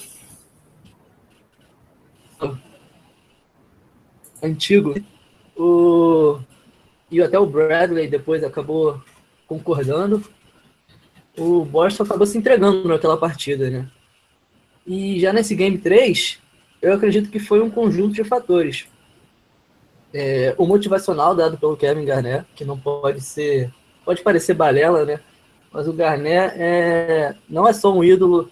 Antigo. 4.41 4.93
O, 5.55 6.39
e 7.13 7.21
até 7.21 7.37
o 7.37 7.45
Bradley 7.45 8.07
depois 8.07 8.43
acabou 8.43 8.99
concordando. 9.47 10.23
O 11.37 11.63
Boston 11.63 12.03
acabou 12.03 12.25
se 12.25 12.37
entregando 12.37 12.87
naquela 12.87 13.17
partida, 13.17 13.69
né? 13.69 13.87
E 14.85 15.19
já 15.19 15.31
nesse 15.31 15.55
Game 15.55 15.77
3, 15.77 16.39
eu 16.81 16.93
acredito 16.93 17.29
que 17.29 17.39
foi 17.39 17.61
um 17.61 17.69
conjunto 17.69 18.15
de 18.15 18.23
fatores. 18.23 18.87
É, 20.11 20.55
o 20.57 20.65
motivacional 20.65 21.35
dado 21.35 21.57
pelo 21.57 21.77
Kevin 21.77 22.03
Garnett, 22.03 22.45
que 22.55 22.65
não 22.65 22.77
pode 22.77 23.21
ser. 23.21 23.71
Pode 24.03 24.21
parecer 24.23 24.55
balela, 24.55 25.05
né? 25.05 25.19
Mas 25.71 25.87
o 25.87 25.93
Garnett 25.93 26.55
é, 26.57 27.35
não 27.47 27.67
é 27.67 27.73
só 27.73 27.95
um 27.95 28.03
ídolo 28.03 28.49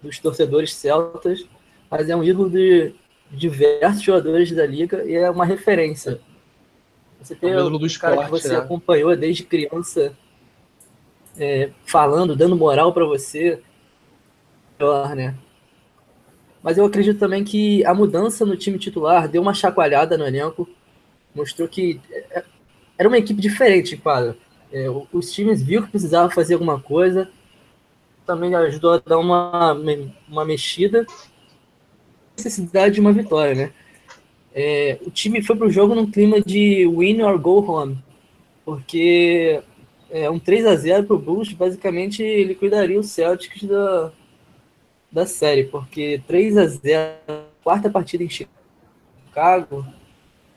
dos 0.00 0.20
torcedores 0.20 0.74
celtas, 0.74 1.44
mas 1.90 2.08
é 2.08 2.14
um 2.14 2.22
ídolo 2.22 2.48
de 2.48 2.94
diversos 3.30 4.02
jogadores 4.02 4.52
da 4.52 4.66
liga 4.66 5.04
e 5.04 5.14
é 5.14 5.28
uma 5.28 5.44
referência. 5.44 6.20
Você 7.22 7.34
tem 7.34 7.50
é 7.50 7.62
um 7.62 7.70
do 7.70 7.78
cara 7.78 7.86
esporte, 7.86 8.24
que 8.24 8.30
você 8.30 8.48
né? 8.48 8.56
acompanhou 8.56 9.16
desde 9.16 9.44
criança 9.44 10.16
é, 11.38 11.70
falando, 11.86 12.34
dando 12.34 12.56
moral 12.56 12.92
para 12.92 13.04
você, 13.04 13.62
né? 15.14 15.34
Mas 16.62 16.78
eu 16.78 16.84
acredito 16.84 17.18
também 17.18 17.44
que 17.44 17.84
a 17.84 17.94
mudança 17.94 18.44
no 18.44 18.56
time 18.56 18.78
titular 18.78 19.28
deu 19.28 19.42
uma 19.42 19.54
chacoalhada 19.54 20.18
no 20.18 20.26
elenco, 20.26 20.68
mostrou 21.34 21.68
que 21.68 22.00
é, 22.10 22.44
era 22.98 23.08
uma 23.08 23.18
equipe 23.18 23.40
diferente, 23.40 23.96
quadro. 23.96 24.36
É, 24.72 24.86
os 25.12 25.32
times 25.32 25.62
viram 25.62 25.84
que 25.84 25.90
precisava 25.90 26.30
fazer 26.30 26.54
alguma 26.54 26.80
coisa, 26.80 27.28
também 28.26 28.54
ajudou 28.54 28.94
a 28.94 28.98
dar 28.98 29.18
uma, 29.18 29.72
uma 30.28 30.44
mexida, 30.44 31.06
necessidade 32.36 32.94
de 32.94 33.00
uma 33.00 33.12
vitória, 33.12 33.54
né? 33.54 33.72
É, 34.54 34.98
o 35.06 35.10
time 35.10 35.42
foi 35.42 35.56
para 35.56 35.66
o 35.66 35.70
jogo 35.70 35.94
num 35.94 36.10
clima 36.10 36.40
de 36.40 36.86
win 36.86 37.22
or 37.22 37.38
go 37.38 37.60
home, 37.60 38.02
porque 38.64 39.62
é, 40.10 40.28
um 40.30 40.38
3 40.38 40.66
a 40.66 40.76
0 40.76 41.04
para 41.04 41.16
o 41.16 41.18
Bulls 41.18 41.52
basicamente 41.52 42.22
liquidaria 42.44 43.00
o 43.00 43.02
Celtics 43.02 43.64
da, 43.64 44.12
da 45.10 45.26
série, 45.26 45.64
porque 45.64 46.22
3 46.26 46.56
a 46.58 46.66
0 46.66 47.14
quarta 47.64 47.88
partida 47.88 48.24
em 48.24 48.28
Chicago 48.28 49.86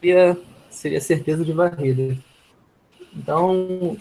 seria, 0.01 0.37
seria 0.69 1.01
certeza 1.01 1.45
de 1.45 1.53
varrida. 1.53 2.17
Então, 3.15 3.95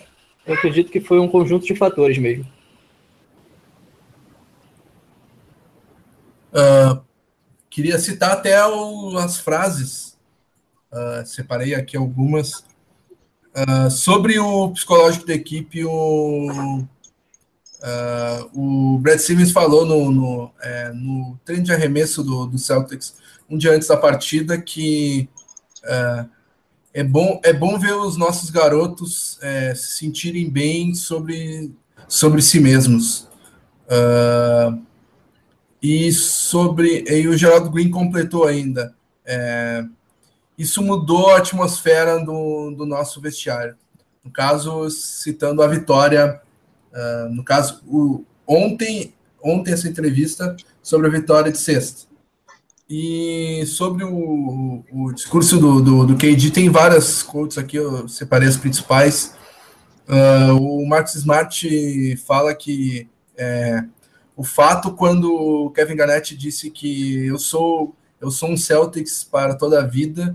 eu 0.44 0.54
acredito 0.54 0.90
que 0.90 1.00
foi 1.00 1.20
um 1.20 1.28
conjunto 1.28 1.66
de 1.66 1.76
fatores 1.76 2.18
mesmo. 2.18 2.46
Uh, 6.52 7.00
queria 7.74 7.98
citar 7.98 8.30
até 8.30 8.64
o, 8.64 9.18
as 9.18 9.38
frases, 9.40 10.16
uh, 10.92 11.26
separei 11.26 11.74
aqui 11.74 11.96
algumas, 11.96 12.64
uh, 13.50 13.90
sobre 13.90 14.38
o 14.38 14.70
psicológico 14.70 15.26
da 15.26 15.34
equipe, 15.34 15.84
o 15.84 16.87
Uh, 17.84 18.94
o 18.94 18.98
Brad 18.98 19.18
Stevens 19.18 19.52
falou 19.52 19.84
no, 19.84 20.10
no, 20.10 20.50
é, 20.62 20.90
no 20.94 21.38
treino 21.44 21.64
de 21.64 21.70
arremesso 21.70 22.24
do, 22.24 22.46
do, 22.46 22.56
Celtics 22.56 23.16
um 23.46 23.58
dia 23.58 23.72
antes 23.72 23.88
da 23.88 23.96
partida 23.98 24.58
que 24.58 25.28
é, 26.94 27.04
bom, 27.04 27.38
é 27.44 27.52
bom 27.52 27.78
ver 27.78 27.92
os 27.92 28.16
nossos 28.16 28.48
garotos 28.48 29.38
é, 29.42 29.74
se 29.74 29.98
sentirem 29.98 30.48
bem 30.48 30.94
sobre, 30.94 31.74
sobre 32.08 32.40
si 32.40 32.58
mesmos. 32.58 33.28
Uh, 33.84 34.82
e 35.85 36.12
sobre. 36.12 37.05
E 37.09 37.29
o 37.29 37.37
Geraldo 37.37 37.70
Green 37.70 37.90
completou 37.90 38.44
ainda. 38.44 38.94
É, 39.25 39.85
isso 40.57 40.83
mudou 40.83 41.31
a 41.31 41.38
atmosfera 41.38 42.18
do, 42.25 42.70
do 42.70 42.87
nosso 42.87 43.20
vestiário. 43.20 43.77
No 44.25 44.31
caso, 44.31 44.88
citando 44.90 45.62
a 45.62 45.66
vitória 45.66 46.40
Uh, 46.94 47.29
no 47.35 47.42
caso, 47.42 47.83
o, 47.88 48.25
ontem, 48.47 49.12
ontem 49.42 49.73
essa 49.73 49.88
entrevista 49.88 50.57
sobre 50.81 51.09
a 51.09 51.11
vitória 51.11 51.51
de 51.51 51.59
sexta. 51.59 52.07
E 52.88 53.64
sobre 53.66 54.05
o, 54.05 54.85
o 54.92 55.12
discurso 55.12 55.59
do, 55.59 55.83
do, 55.83 56.07
do, 56.07 56.16
KD, 56.16 56.51
tem 56.53 56.70
várias 56.70 57.23
quotes 57.23 57.59
aqui, 57.59 57.79
eu 57.79 58.07
separei 58.07 58.49
as 58.49 58.57
principais. 58.57 59.35
Uh, 60.07 60.55
o 60.55 60.87
Marcos 60.87 61.16
Smart 61.16 62.16
fala 62.18 62.55
que 62.55 63.09
é, 63.37 63.83
o 64.37 64.42
fato 64.44 64.92
quando 64.92 65.33
o 65.33 65.70
Kevin 65.70 65.97
Garnett 65.97 66.37
disse 66.37 66.70
que 66.70 67.27
eu 67.27 67.38
sou 67.38 67.94
eu 68.20 68.31
sou 68.31 68.51
um 68.51 68.57
Celtics 68.57 69.23
para 69.23 69.55
toda 69.55 69.81
a 69.81 69.87
vida 69.87 70.35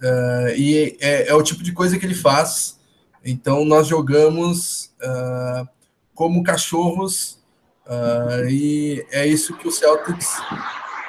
uh, 0.00 0.48
e 0.56 0.96
é, 1.00 1.28
é, 1.28 1.34
o 1.34 1.42
tipo 1.42 1.62
de 1.62 1.72
coisa 1.72 1.98
que 1.98 2.06
ele 2.06 2.14
faz. 2.14 2.78
Então 3.24 3.64
nós 3.64 3.86
jogamos 3.86 4.94
uh, 5.02 5.68
como 6.14 6.42
cachorros, 6.42 7.38
uh, 7.86 8.48
e 8.48 9.04
é 9.10 9.26
isso 9.26 9.56
que 9.56 9.68
o 9.68 9.72
Celtics. 9.72 10.38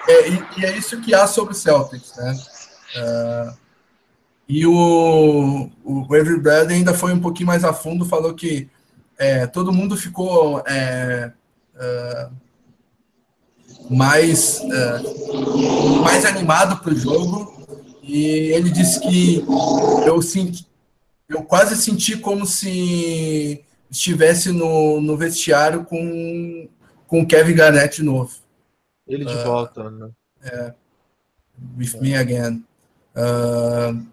É, 0.08 0.30
e, 0.30 0.46
e, 0.58 0.66
é 0.66 0.78
isso 0.78 1.00
que 1.00 1.14
há 1.14 1.26
sobre 1.26 1.54
o 1.54 1.58
Celtics, 1.58 2.14
né? 2.18 2.36
E 4.48 4.66
o, 4.66 5.70
o 5.84 6.04
Avery 6.06 6.40
Bradley 6.40 6.78
ainda 6.78 6.94
foi 6.94 7.14
um 7.14 7.22
pouquinho 7.22 7.46
mais 7.46 7.64
a 7.64 7.72
fundo, 7.72 8.04
falou 8.04 8.34
que 8.34 8.68
é, 9.16 9.46
todo 9.46 9.72
mundo 9.72 9.96
ficou 9.96 10.64
é, 10.66 11.32
uh, 11.80 12.32
mais, 13.90 14.62
uh, 14.62 16.02
mais 16.04 16.26
animado 16.26 16.82
para 16.82 16.94
o 16.94 16.96
jogo. 16.96 17.58
E 18.04 18.52
ele 18.54 18.70
disse 18.70 19.00
que 19.00 19.46
eu, 20.06 20.22
senti, 20.22 20.68
eu 21.28 21.44
quase 21.44 21.76
senti 21.76 22.18
como 22.18 22.46
se 22.46 23.64
estivesse 23.90 24.52
no, 24.52 25.00
no 25.02 25.18
vestiário 25.18 25.86
com, 25.86 26.68
com 27.08 27.22
o 27.22 27.28
Kevin 27.28 27.56
Garnett 27.56 27.98
de 27.98 28.04
novo. 28.04 28.32
Ele 29.08 29.26
de 29.26 29.36
uh, 29.36 29.44
volta, 29.44 29.90
né? 29.90 30.10
É. 30.44 30.74
With 31.78 32.00
me 32.00 32.16
again. 32.16 32.64
Uh, 33.16 34.06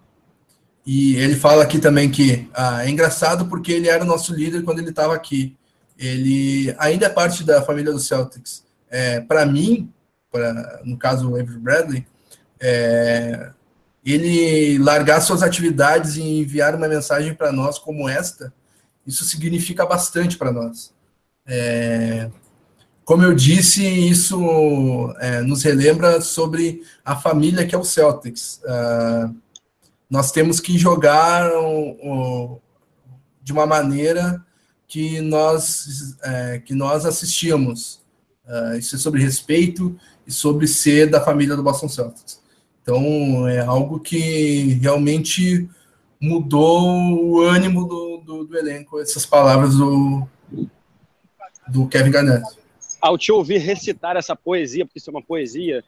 e 0.87 1.17
ele 1.17 1.35
fala 1.35 1.65
aqui 1.65 1.79
também 1.79 2.11
que 2.11 2.49
ah, 2.55 2.85
é 2.85 2.91
engraçado 2.91 3.47
porque 3.47 3.73
ele 3.73 3.89
era 3.89 4.05
o 4.05 4.07
nosso 4.07 4.33
líder 4.33 4.63
quando 4.63 4.79
ele 4.79 4.91
estava 4.91 5.15
aqui. 5.15 5.57
Ele 5.99 6.75
ainda 6.79 7.07
é 7.07 7.11
parte 7.11 7.45
da 7.45 7.63
família 7.63 7.93
do 7.93 7.99
Celtics. 7.99 8.65
É, 8.89 9.21
para 9.21 9.45
mim, 9.47 9.93
pra, 10.31 10.81
no 10.85 10.97
caso 10.97 11.31
o 11.31 11.37
Avery 11.37 11.59
Bradley, 11.59 12.07
é, 12.61 13.51
ele 14.05 14.79
largar 14.79 15.21
suas 15.21 15.43
atividades 15.43 16.17
e 16.17 16.23
enviar 16.23 16.75
uma 16.75 16.89
mensagem 16.89 17.35
para 17.35 17.51
nós 17.51 17.79
como 17.79 18.09
esta, 18.09 18.53
isso 19.07 19.25
significa 19.25 19.85
bastante 19.85 20.37
para 20.37 20.53
nós. 20.53 20.93
É, 21.47 22.31
como 23.05 23.23
eu 23.23 23.35
disse, 23.35 23.87
isso 23.87 25.15
é, 25.21 25.41
nos 25.41 25.63
relembra 25.63 26.21
sobre 26.21 26.83
a 27.05 27.15
família 27.15 27.65
que 27.65 27.75
é 27.75 27.79
o 27.79 27.85
Celtics. 27.85 28.61
Uh, 28.65 29.33
nós 30.11 30.33
temos 30.33 30.59
que 30.59 30.77
jogar 30.77 31.49
de 33.43 33.53
uma 33.53 33.65
maneira 33.65 34.45
que 34.89 35.21
nós, 35.21 36.17
é, 36.23 36.59
que 36.59 36.75
nós 36.75 37.05
assistimos. 37.05 38.01
Uh, 38.47 38.79
isso 38.79 38.95
é 38.95 38.99
sobre 38.99 39.23
respeito 39.23 39.99
e 40.27 40.33
sobre 40.33 40.69
ser 40.69 41.11
da 41.11 41.21
família 41.21 41.57
do 41.57 41.63
Boston 41.63 41.89
Celtics. 41.89 42.41
Então, 42.83 43.49
é 43.49 43.59
algo 43.61 43.99
que 43.99 44.75
realmente 44.81 45.69
mudou 46.21 46.81
o 47.13 47.41
ânimo 47.41 47.85
do, 47.87 48.19
do, 48.19 48.45
do 48.45 48.57
elenco, 48.57 49.01
essas 49.01 49.27
palavras 49.27 49.75
do, 49.75 50.27
do 51.69 51.89
Kevin 51.89 52.13
Garnett. 52.13 52.45
Ao 53.01 53.19
te 53.19 53.33
ouvir 53.33 53.59
recitar 53.59 54.17
essa 54.17 54.37
poesia, 54.37 54.87
porque 54.87 55.01
isso 55.01 55.11
é 55.11 55.13
uma 55.13 55.23
poesia, 55.23 55.83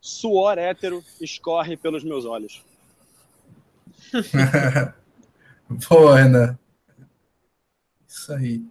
suor 0.00 0.58
hétero 0.58 1.02
escorre 1.20 1.76
pelos 1.76 2.04
meus 2.04 2.26
olhos. 2.26 2.62
Pô, 5.88 6.12
Renan. 6.12 6.58
Isso 8.20 8.32
aí. 8.32 8.62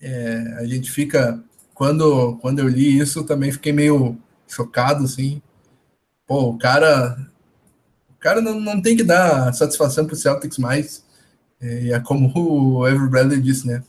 É, 0.00 0.56
a 0.58 0.64
gente 0.64 0.90
fica. 0.90 1.42
Quando, 1.74 2.36
quando 2.36 2.60
eu 2.60 2.68
li 2.68 2.98
isso, 2.98 3.24
também 3.24 3.50
fiquei 3.50 3.72
meio 3.72 4.16
chocado, 4.46 5.04
assim. 5.04 5.42
Pô, 6.26 6.50
o 6.50 6.58
cara 6.58 7.16
cara 8.24 8.40
não, 8.40 8.58
não 8.58 8.80
tem 8.80 8.96
que 8.96 9.04
dar 9.04 9.52
satisfação 9.52 10.06
para 10.06 10.14
o 10.14 10.16
Celtics 10.16 10.56
mais. 10.56 11.04
É, 11.60 11.90
é 11.90 12.00
como 12.00 12.32
o 12.80 12.86
Avery 12.86 13.10
Bradley 13.10 13.40
disse, 13.42 13.66
né? 13.66 13.82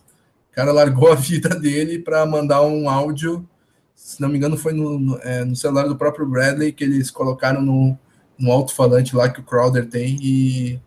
O 0.52 0.56
cara 0.56 0.74
largou 0.74 1.10
a 1.10 1.16
vida 1.16 1.50
dele 1.56 2.00
para 2.00 2.26
mandar 2.26 2.62
um 2.62 2.90
áudio, 2.90 3.48
se 3.96 4.22
não 4.22 4.28
me 4.28 4.38
engano, 4.38 4.58
foi 4.58 4.74
no, 4.74 5.00
no, 5.00 5.18
é, 5.20 5.46
no 5.46 5.56
celular 5.56 5.88
do 5.88 5.96
próprio 5.96 6.28
Bradley 6.28 6.74
que 6.74 6.84
eles 6.84 7.10
colocaram 7.10 7.62
no, 7.62 7.98
no 8.38 8.52
alto-falante 8.52 9.16
lá 9.16 9.30
que 9.30 9.40
o 9.40 9.44
Crowder 9.44 9.88
tem 9.88 10.18
e 10.22 10.80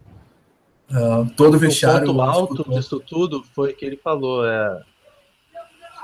Uh, 0.90 1.28
todo 1.36 1.56
o 1.56 1.58
vestiário. 1.58 2.10
O 2.10 2.14
ponto 2.14 2.22
alto 2.22 2.70
disso 2.70 2.98
tudo 3.00 3.44
foi 3.54 3.74
que 3.74 3.84
ele 3.84 3.96
falou, 3.96 4.46
é, 4.46 4.82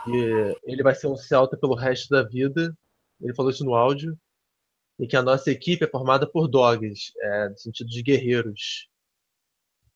que 0.04 0.56
ele 0.64 0.82
vai 0.82 0.94
ser 0.94 1.06
um 1.06 1.16
Celta 1.16 1.56
pelo 1.56 1.74
resto 1.74 2.10
da 2.10 2.22
vida. 2.22 2.76
Ele 3.20 3.34
falou 3.34 3.50
isso 3.50 3.64
no 3.64 3.74
áudio. 3.74 4.16
E 4.98 5.06
que 5.06 5.16
a 5.16 5.22
nossa 5.22 5.50
equipe 5.50 5.84
é 5.84 5.88
formada 5.88 6.26
por 6.26 6.46
dogs, 6.46 7.12
é, 7.20 7.48
no 7.48 7.58
sentido 7.58 7.88
de 7.88 8.02
guerreiros. 8.02 8.88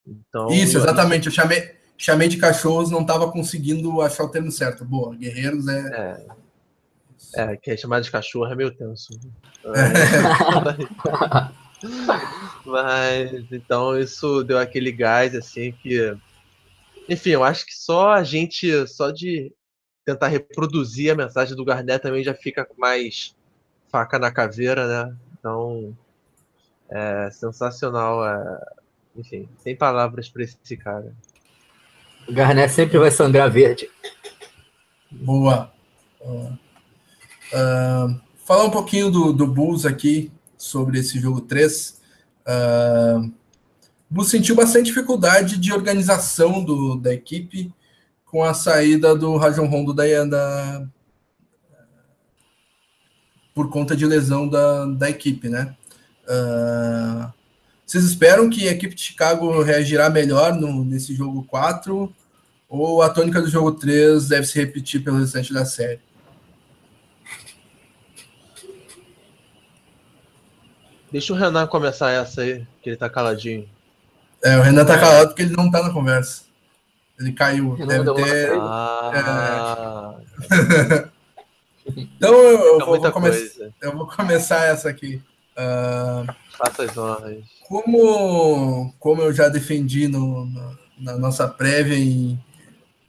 Então, 0.05 0.49
isso, 0.49 0.77
exatamente. 0.77 1.27
Eu 1.27 1.31
chamei, 1.31 1.75
chamei 1.97 2.27
de 2.27 2.35
cachorros, 2.37 2.91
não 2.91 3.01
estava 3.01 3.31
conseguindo 3.31 4.01
achar 4.01 4.25
o 4.25 4.29
termo 4.29 4.51
certo. 4.51 4.83
Boa, 4.83 5.15
guerreiros 5.15 5.67
é. 5.67 6.25
É, 7.35 7.41
é 7.43 7.57
que 7.57 7.71
é 7.71 7.77
chamado 7.77 8.03
de 8.03 8.11
cachorro 8.11 8.51
é 8.51 8.55
meio 8.55 8.75
tenso. 8.75 9.17
Mas 12.69 13.51
então 13.51 13.99
isso 13.99 14.43
deu 14.43 14.57
aquele 14.57 14.91
gás 14.91 15.35
assim 15.35 15.71
que. 15.71 16.15
Enfim, 17.07 17.31
eu 17.31 17.43
acho 17.43 17.65
que 17.65 17.73
só 17.73 18.11
a 18.11 18.23
gente, 18.23 18.87
só 18.87 19.09
de 19.09 19.51
tentar 20.05 20.27
reproduzir 20.27 21.11
a 21.11 21.15
mensagem 21.15 21.55
do 21.55 21.65
Garnet 21.65 22.01
também 22.01 22.23
já 22.23 22.33
fica 22.33 22.67
mais 22.77 23.35
faca 23.91 24.19
na 24.19 24.31
caveira, 24.31 24.87
né? 24.87 25.15
Então, 25.37 25.97
é 26.89 27.31
sensacional. 27.31 28.25
É... 28.27 28.79
Enfim, 29.15 29.49
sem 29.57 29.75
palavras 29.75 30.29
para 30.29 30.43
esse 30.43 30.77
cara. 30.77 31.13
O 32.27 32.33
Garnet 32.33 32.71
sempre 32.71 32.99
vai 32.99 33.09
sangrar 33.09 33.49
verde. 33.49 33.89
Boa. 35.11 35.73
Uh, 36.21 38.19
falar 38.45 38.65
um 38.65 38.69
pouquinho 38.69 39.09
do, 39.09 39.33
do 39.33 39.47
Bulls 39.47 39.83
aqui, 39.85 40.31
sobre 40.55 40.99
esse 40.99 41.19
jogo 41.19 41.41
3. 41.41 41.98
Uh, 42.49 43.31
o 44.09 44.13
Bulls 44.15 44.31
sentiu 44.31 44.55
bastante 44.55 44.85
dificuldade 44.85 45.57
de 45.57 45.71
organização 45.71 46.63
do, 46.63 46.95
da 46.95 47.13
equipe 47.13 47.71
com 48.25 48.43
a 48.43 48.55
saída 48.55 49.15
do 49.15 49.37
Rajon 49.37 49.67
Rondo 49.67 49.93
da, 49.93 50.03
da, 50.25 50.87
por 53.53 53.69
conta 53.69 53.95
de 53.95 54.05
lesão 54.05 54.47
da, 54.47 54.85
da 54.85 55.09
equipe, 55.09 55.47
né? 55.47 55.75
Uh, 56.23 57.31
vocês 57.85 58.03
esperam 58.03 58.49
que 58.49 58.67
a 58.67 58.71
equipe 58.71 58.95
de 58.95 59.01
Chicago 59.01 59.61
reagirá 59.61 60.09
melhor 60.09 60.55
no, 60.55 60.83
nesse 60.83 61.13
jogo 61.13 61.43
4? 61.43 62.13
Ou 62.67 63.01
a 63.01 63.09
tônica 63.09 63.41
do 63.41 63.49
jogo 63.49 63.71
3 63.71 64.27
deve 64.27 64.45
se 64.45 64.59
repetir 64.59 65.03
pelo 65.03 65.19
restante 65.19 65.51
da 65.53 65.65
série? 65.65 65.99
Deixa 71.11 71.33
o 71.33 71.35
Renan 71.35 71.67
começar 71.67 72.11
essa 72.11 72.41
aí, 72.41 72.65
que 72.81 72.89
ele 72.89 72.97
tá 72.97 73.09
caladinho. 73.09 73.67
É, 74.43 74.57
o 74.57 74.61
Renan 74.61 74.85
tá 74.85 74.97
calado 74.99 75.29
porque 75.29 75.41
ele 75.41 75.55
não 75.55 75.69
tá 75.69 75.83
na 75.83 75.91
conversa. 75.91 76.43
Ele 77.19 77.33
caiu. 77.33 77.75
Deve 77.75 78.13
ter. 78.13 78.51
Ah. 78.53 80.15
É... 80.51 81.09
então 81.97 82.33
eu, 82.33 82.79
eu, 82.79 82.85
vou 82.85 83.11
come... 83.11 83.29
eu, 83.81 83.91
vou 83.97 84.07
começar 84.07 84.65
essa 84.65 84.89
aqui. 84.89 85.21
Uh... 85.57 86.33
Faça 86.57 86.83
as 86.83 86.97
honras. 86.97 87.43
Como, 87.67 88.93
como 88.99 89.21
eu 89.21 89.33
já 89.33 89.49
defendi 89.49 90.07
no, 90.07 90.45
no 90.45 90.79
na 90.99 91.17
nossa 91.17 91.47
prévia 91.47 91.97
em, 91.97 92.37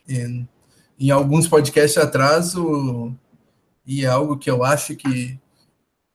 em, 0.09 0.49
em, 0.99 1.11
alguns 1.11 1.49
podcasts 1.49 1.99
atrás, 1.99 2.55
o, 2.55 3.13
e 3.85 4.05
é 4.05 4.09
algo 4.09 4.39
que 4.39 4.51
eu 4.51 4.63
acho 4.63 4.95
que 4.95 5.39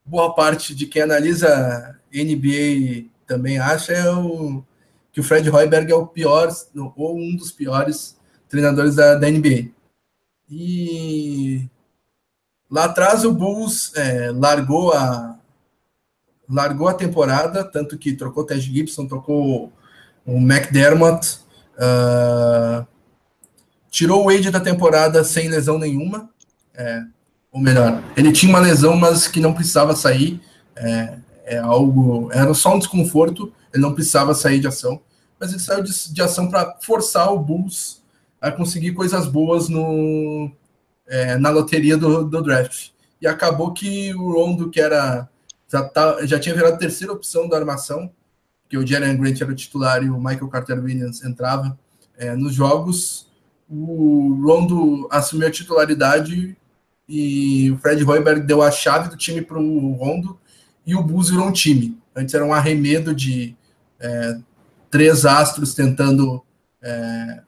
boa 0.06 0.34
parte 0.34 0.76
de 0.76 0.86
quem 0.86 1.01
analisa 1.01 1.99
NBA 2.14 3.10
também 3.26 3.58
acha, 3.58 3.91
é 3.91 4.10
o 4.12 4.64
que 5.12 5.20
o 5.20 5.24
Fred 5.24 5.49
Hoiberg 5.49 5.91
é 5.91 5.95
o 5.95 6.08
pior, 6.08 6.53
ou 6.95 7.18
um 7.18 7.36
dos 7.36 7.51
piores 7.51 8.18
treinadores 8.49 8.95
da, 8.95 9.16
da 9.16 9.30
NBA. 9.30 9.70
E 10.49 11.68
lá 12.70 12.86
atrás 12.86 13.24
o 13.26 13.32
Bulls 13.32 13.93
é, 13.95 14.32
largou 14.32 14.93
a 14.93 15.39
largou 16.47 16.88
a 16.88 16.93
temporada, 16.93 17.64
tanto 17.64 17.97
que 17.97 18.14
trocou 18.14 18.43
o 18.43 18.45
Ted 18.45 18.62
Gibson, 18.62 19.08
trocou 19.08 19.74
o 20.26 20.38
McDermott, 20.38 21.39
uh, 21.76 22.86
tirou 23.89 24.22
o 24.22 24.32
Wade 24.32 24.51
da 24.51 24.60
temporada 24.60 25.24
sem 25.24 25.49
lesão 25.49 25.80
nenhuma, 25.80 26.30
é, 26.76 27.03
ou 27.56 27.62
melhor, 27.62 28.03
ele 28.18 28.34
tinha 28.34 28.49
uma 28.49 28.60
lesão, 28.60 28.97
mas 28.97 29.30
que 29.30 29.39
não 29.39 29.53
precisava 29.53 29.95
sair, 29.95 30.41
é, 30.76 31.18
é 31.45 31.58
algo, 31.58 32.30
era 32.34 32.53
só 32.53 32.76
um 32.76 32.80
desconforto, 32.80 33.49
ele 33.74 33.82
não 33.82 33.93
precisava 33.93 34.34
sair 34.34 34.60
de 34.60 34.68
ação, 34.68 34.99
mas 35.39 35.51
ele 35.51 35.62
saiu 35.62 35.82
de, 35.82 36.14
de 36.14 36.22
ação 36.22 36.49
para 36.49 36.76
forçar 36.82 37.32
o 37.32 37.39
Bulls 37.39 38.03
a 38.41 38.51
conseguir 38.51 38.91
coisas 38.91 39.26
boas 39.26 39.70
no, 39.70 40.51
é, 41.08 41.38
na 41.38 41.49
loteria 41.49 41.95
do, 41.95 42.26
do, 42.26 42.43
draft. 42.43 42.89
E 43.22 43.26
acabou 43.26 43.72
que 43.72 44.14
o 44.14 44.34
Rondo, 44.34 44.70
que 44.70 44.82
era 44.82 45.30
já, 45.72 45.82
tá, 45.82 46.26
já 46.26 46.38
tinha 46.38 46.53
virado 46.53 46.74
a 46.74 46.78
terceira 46.78 47.14
opção 47.14 47.47
da 47.47 47.56
armação, 47.56 48.12
que 48.68 48.78
o 48.78 48.86
Jalen 48.86 49.16
Grant 49.16 49.39
era 49.39 49.51
o 49.51 49.56
titular 49.56 50.03
e 50.03 50.10
o 50.10 50.18
Michael 50.18 50.49
Carter 50.49 50.84
Williams 50.84 51.24
entrava 51.24 51.80
é, 52.18 52.36
nos 52.36 52.53
jogos, 52.53 53.32
o 53.70 54.41
Rondo 54.43 55.08
assumiu 55.10 55.47
a 55.47 55.51
titularidade 55.51 56.58
e 57.08 57.72
o 57.72 57.78
Fred 57.78 58.03
Hoiberg 58.03 58.41
deu 58.41 58.62
a 58.62 58.72
chave 58.72 59.10
do 59.10 59.18
time 59.18 59.41
para 59.41 59.60
o 59.60 59.91
Rondo 59.93 60.39
e 60.86 60.95
o 60.95 61.03
Bulls 61.03 61.30
virou 61.30 61.47
um 61.47 61.51
time. 61.51 61.97
Antes 62.16 62.34
era 62.34 62.45
um 62.45 62.53
arremedo 62.53 63.14
de 63.14 63.56
é, 63.99 64.38
três 64.89 65.26
astros 65.26 65.74
tentando 65.74 66.43
é, 66.82 67.41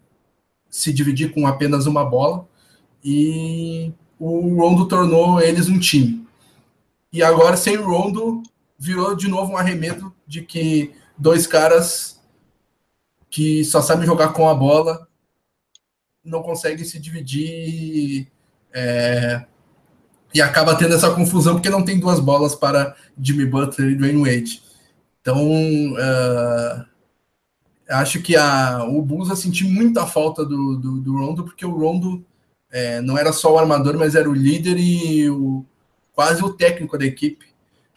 se 0.69 0.93
dividir 0.93 1.33
com 1.33 1.47
apenas 1.47 1.85
uma 1.85 2.05
bola 2.05 2.47
e 3.03 3.91
o 4.19 4.55
Rondo 4.55 4.87
tornou 4.87 5.41
eles 5.41 5.69
um 5.69 5.79
time. 5.79 6.27
E 7.11 7.23
agora, 7.23 7.55
sem 7.55 7.77
o 7.77 7.85
Rondo, 7.85 8.43
virou 8.77 9.15
de 9.15 9.27
novo 9.27 9.53
um 9.53 9.57
arremedo 9.57 10.13
de 10.27 10.41
que 10.41 10.93
dois 11.17 11.47
caras 11.47 12.21
que 13.29 13.63
só 13.63 13.81
sabem 13.81 14.05
jogar 14.05 14.33
com 14.33 14.47
a 14.47 14.53
bola 14.53 15.07
não 16.23 16.43
conseguem 16.43 16.85
se 16.85 16.99
dividir 16.99 18.31
é, 18.79 19.43
e 20.31 20.39
acaba 20.39 20.75
tendo 20.75 20.93
essa 20.93 21.09
confusão 21.09 21.55
porque 21.55 21.69
não 21.69 21.83
tem 21.83 21.99
duas 21.99 22.19
bolas 22.19 22.53
para 22.53 22.95
Jimmy 23.19 23.47
Butler 23.47 23.89
e 23.89 23.95
Dwayne 23.95 24.21
Wade. 24.21 24.61
Então, 25.19 25.43
uh, 25.93 26.85
acho 27.89 28.21
que 28.21 28.35
a, 28.35 28.83
o 28.87 29.01
Bulls 29.01 29.29
vai 29.29 29.37
sentir 29.37 29.63
muita 29.63 30.05
falta 30.05 30.45
do, 30.45 30.77
do, 30.77 31.01
do 31.01 31.17
Rondo, 31.17 31.43
porque 31.43 31.65
o 31.65 31.75
Rondo 31.75 32.23
é, 32.71 33.01
não 33.01 33.17
era 33.17 33.33
só 33.33 33.51
o 33.51 33.57
armador, 33.57 33.97
mas 33.97 34.13
era 34.13 34.29
o 34.29 34.33
líder 34.33 34.77
e 34.77 35.27
o, 35.27 35.65
quase 36.13 36.43
o 36.43 36.53
técnico 36.53 36.99
da 36.99 37.05
equipe. 37.05 37.47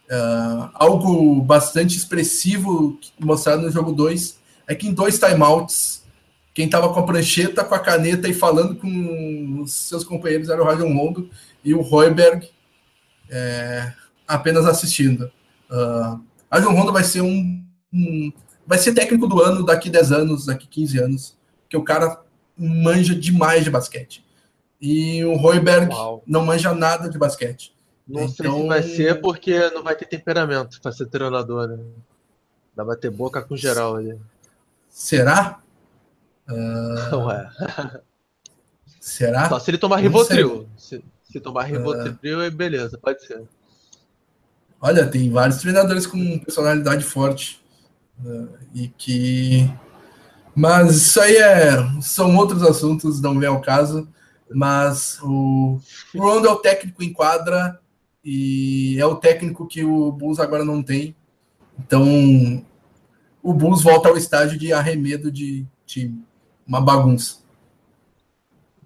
Uh, 0.09 0.69
algo 0.73 1.41
bastante 1.41 1.95
expressivo 1.95 2.99
mostrado 3.19 3.61
no 3.61 3.71
jogo 3.71 3.91
2 3.91 4.39
é 4.67 4.73
que 4.73 4.87
em 4.87 4.93
dois 4.93 5.19
timeouts, 5.19 6.00
quem 6.53 6.65
estava 6.65 6.93
com 6.93 6.99
a 6.99 7.05
prancheta, 7.05 7.63
com 7.63 7.75
a 7.75 7.79
caneta 7.79 8.27
e 8.27 8.33
falando 8.33 8.75
com 8.75 9.61
os 9.61 9.73
seus 9.73 10.03
companheiros 10.03 10.49
era 10.49 10.61
o 10.61 10.65
Rajon 10.65 10.93
Rondo 10.93 11.29
e 11.63 11.73
o 11.73 11.81
Royberg 11.81 12.49
é, 13.29 13.93
apenas 14.27 14.65
assistindo. 14.65 15.31
Uh, 15.69 16.21
a 16.49 16.57
Rajon 16.57 16.73
Rondo 16.73 16.91
vai 16.91 17.03
ser 17.03 17.21
um, 17.21 17.63
um 17.93 18.31
vai 18.67 18.77
ser 18.77 18.93
técnico 18.93 19.27
do 19.27 19.41
ano 19.41 19.65
daqui 19.65 19.89
10 19.89 20.11
anos, 20.11 20.45
daqui 20.45 20.67
15 20.67 20.99
anos, 20.99 21.37
que 21.69 21.77
o 21.77 21.83
cara 21.83 22.21
manja 22.57 23.15
demais 23.15 23.63
de 23.63 23.69
basquete. 23.69 24.25
E 24.79 25.23
o 25.23 25.35
Royberg 25.35 25.93
Uau. 25.93 26.23
não 26.25 26.45
manja 26.45 26.73
nada 26.73 27.09
de 27.09 27.17
basquete. 27.17 27.73
Não 28.07 28.23
então... 28.23 28.33
sei 28.33 28.45
se 28.45 28.51
então, 28.51 28.67
vai 28.67 28.83
ser 28.83 29.21
porque 29.21 29.69
não 29.69 29.83
vai 29.83 29.95
ter 29.95 30.05
temperamento 30.05 30.81
para 30.81 30.91
ser 30.91 31.05
treinador, 31.05 31.67
né? 31.69 31.77
Dá 32.75 32.83
bater 32.83 33.11
boca 33.11 33.41
com 33.41 33.55
geral 33.55 33.95
ali. 33.95 34.17
Será? 34.89 35.60
Uh... 36.49 37.15
Ué. 37.27 37.49
Será? 38.99 39.49
Só 39.49 39.59
se 39.59 39.71
ele 39.71 39.77
tomar 39.77 39.97
Rivotril. 39.97 40.69
Se, 40.77 41.03
se, 41.23 41.39
tomar 41.39 41.63
Rivotril, 41.63 42.47
uh... 42.47 42.51
beleza, 42.51 42.97
pode 42.97 43.25
ser. 43.25 43.43
Olha, 44.79 45.07
tem 45.07 45.29
vários 45.31 45.59
treinadores 45.59 46.05
com 46.05 46.39
personalidade 46.39 47.03
forte. 47.03 47.61
Uh, 48.23 48.49
e 48.73 48.87
que. 48.89 49.71
Mas 50.53 50.95
isso 50.97 51.21
aí 51.21 51.37
é, 51.37 52.01
são 52.01 52.35
outros 52.35 52.61
assuntos, 52.61 53.21
não 53.21 53.39
vem 53.39 53.47
ao 53.47 53.61
caso. 53.61 54.07
Mas 54.53 55.19
o, 55.23 55.79
o 56.13 56.19
Rondo 56.19 56.47
é 56.47 56.51
o 56.51 56.57
técnico 56.57 57.01
em 57.01 57.13
quadra 57.13 57.79
e 58.23 58.97
é 58.99 59.05
o 59.05 59.15
técnico 59.15 59.67
que 59.67 59.83
o 59.83 60.11
Bulls 60.11 60.39
agora 60.39 60.65
não 60.65 60.83
tem. 60.83 61.15
Então, 61.79 62.63
o 63.41 63.53
Bulls 63.53 63.81
volta 63.81 64.09
ao 64.09 64.17
estágio 64.17 64.59
de 64.59 64.73
arremedo 64.73 65.31
de 65.31 65.65
time. 65.85 66.23
Uma 66.71 66.79
bagunça. 66.79 67.39